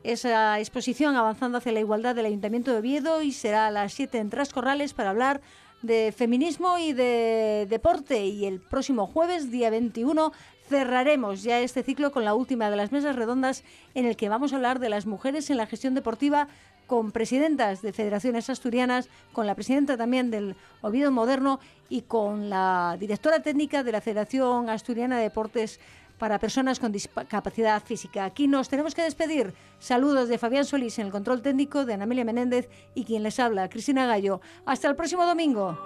esa 0.04 0.60
exposición 0.60 1.16
avanzando 1.16 1.58
hacia 1.58 1.72
la 1.72 1.80
igualdad 1.82 2.16
del 2.16 2.28
Ayuntamiento 2.28 2.72
de 2.72 2.78
Oviedo 2.78 3.22
y 3.22 3.32
será 3.32 3.68
a 3.68 3.72
las 3.72 3.94
7 3.94 4.18
en 4.20 4.30
Trascorrales 4.30 4.94
para 4.94 5.10
hablar 5.10 5.42
de 5.82 6.14
feminismo 6.16 6.78
y 6.78 6.94
de 6.94 7.68
deporte. 7.70 8.26
Y 8.26 8.46
el 8.46 8.60
próximo 8.60 9.08
jueves, 9.08 9.52
día 9.52 9.70
21, 9.70 10.32
cerraremos 10.68 11.44
ya 11.44 11.60
este 11.60 11.84
ciclo 11.84 12.12
con 12.12 12.26
la 12.26 12.34
última 12.34 12.70
de 12.70 12.76
las 12.76 12.92
mesas 12.92 13.16
redondas 13.16 13.64
en 13.94 14.06
el 14.06 14.16
que 14.16 14.30
vamos 14.30 14.54
a 14.54 14.56
hablar 14.56 14.80
de 14.80 14.90
las 14.90 15.06
mujeres 15.06 15.50
en 15.50 15.58
la 15.58 15.68
gestión 15.68 15.94
deportiva 15.94 16.48
con 16.88 17.12
presidentas 17.12 17.82
de 17.82 17.94
federaciones 17.94 18.50
asturianas, 18.50 19.10
con 19.34 19.48
la 19.48 19.56
presidenta 19.56 19.98
también 19.98 20.30
del 20.30 20.56
Oviedo 20.82 21.12
Moderno 21.12 21.60
y 21.90 22.02
con 22.04 22.50
la 22.50 22.96
directora 23.00 23.42
técnica 23.42 23.84
de 23.84 23.92
la 23.92 24.02
Federación 24.02 24.70
Asturiana 24.70 25.18
de 25.18 25.24
Deportes 25.24 25.80
para 26.18 26.40
personas 26.40 26.80
con 26.80 26.92
discapacidad 26.92 27.84
física. 27.84 28.26
Aquí 28.26 28.48
nos 28.48 28.70
tenemos 28.70 28.96
que 28.96 29.04
despedir. 29.04 29.54
Saludos 29.80 30.30
de 30.30 30.38
Fabián 30.38 30.66
Solís 30.66 31.00
en 31.00 31.08
el 31.08 31.12
control 31.12 31.42
técnico, 31.42 31.86
de 31.86 31.94
Ana 31.94 32.04
Amelia 32.04 32.26
Menéndez 32.26 32.70
y 32.94 33.04
quien 33.04 33.24
les 33.24 33.40
habla, 33.40 33.70
Cristina 33.70 34.06
Gallo. 34.06 34.42
Hasta 34.66 34.88
el 34.88 34.96
próximo 34.96 35.26
domingo. 35.26 35.78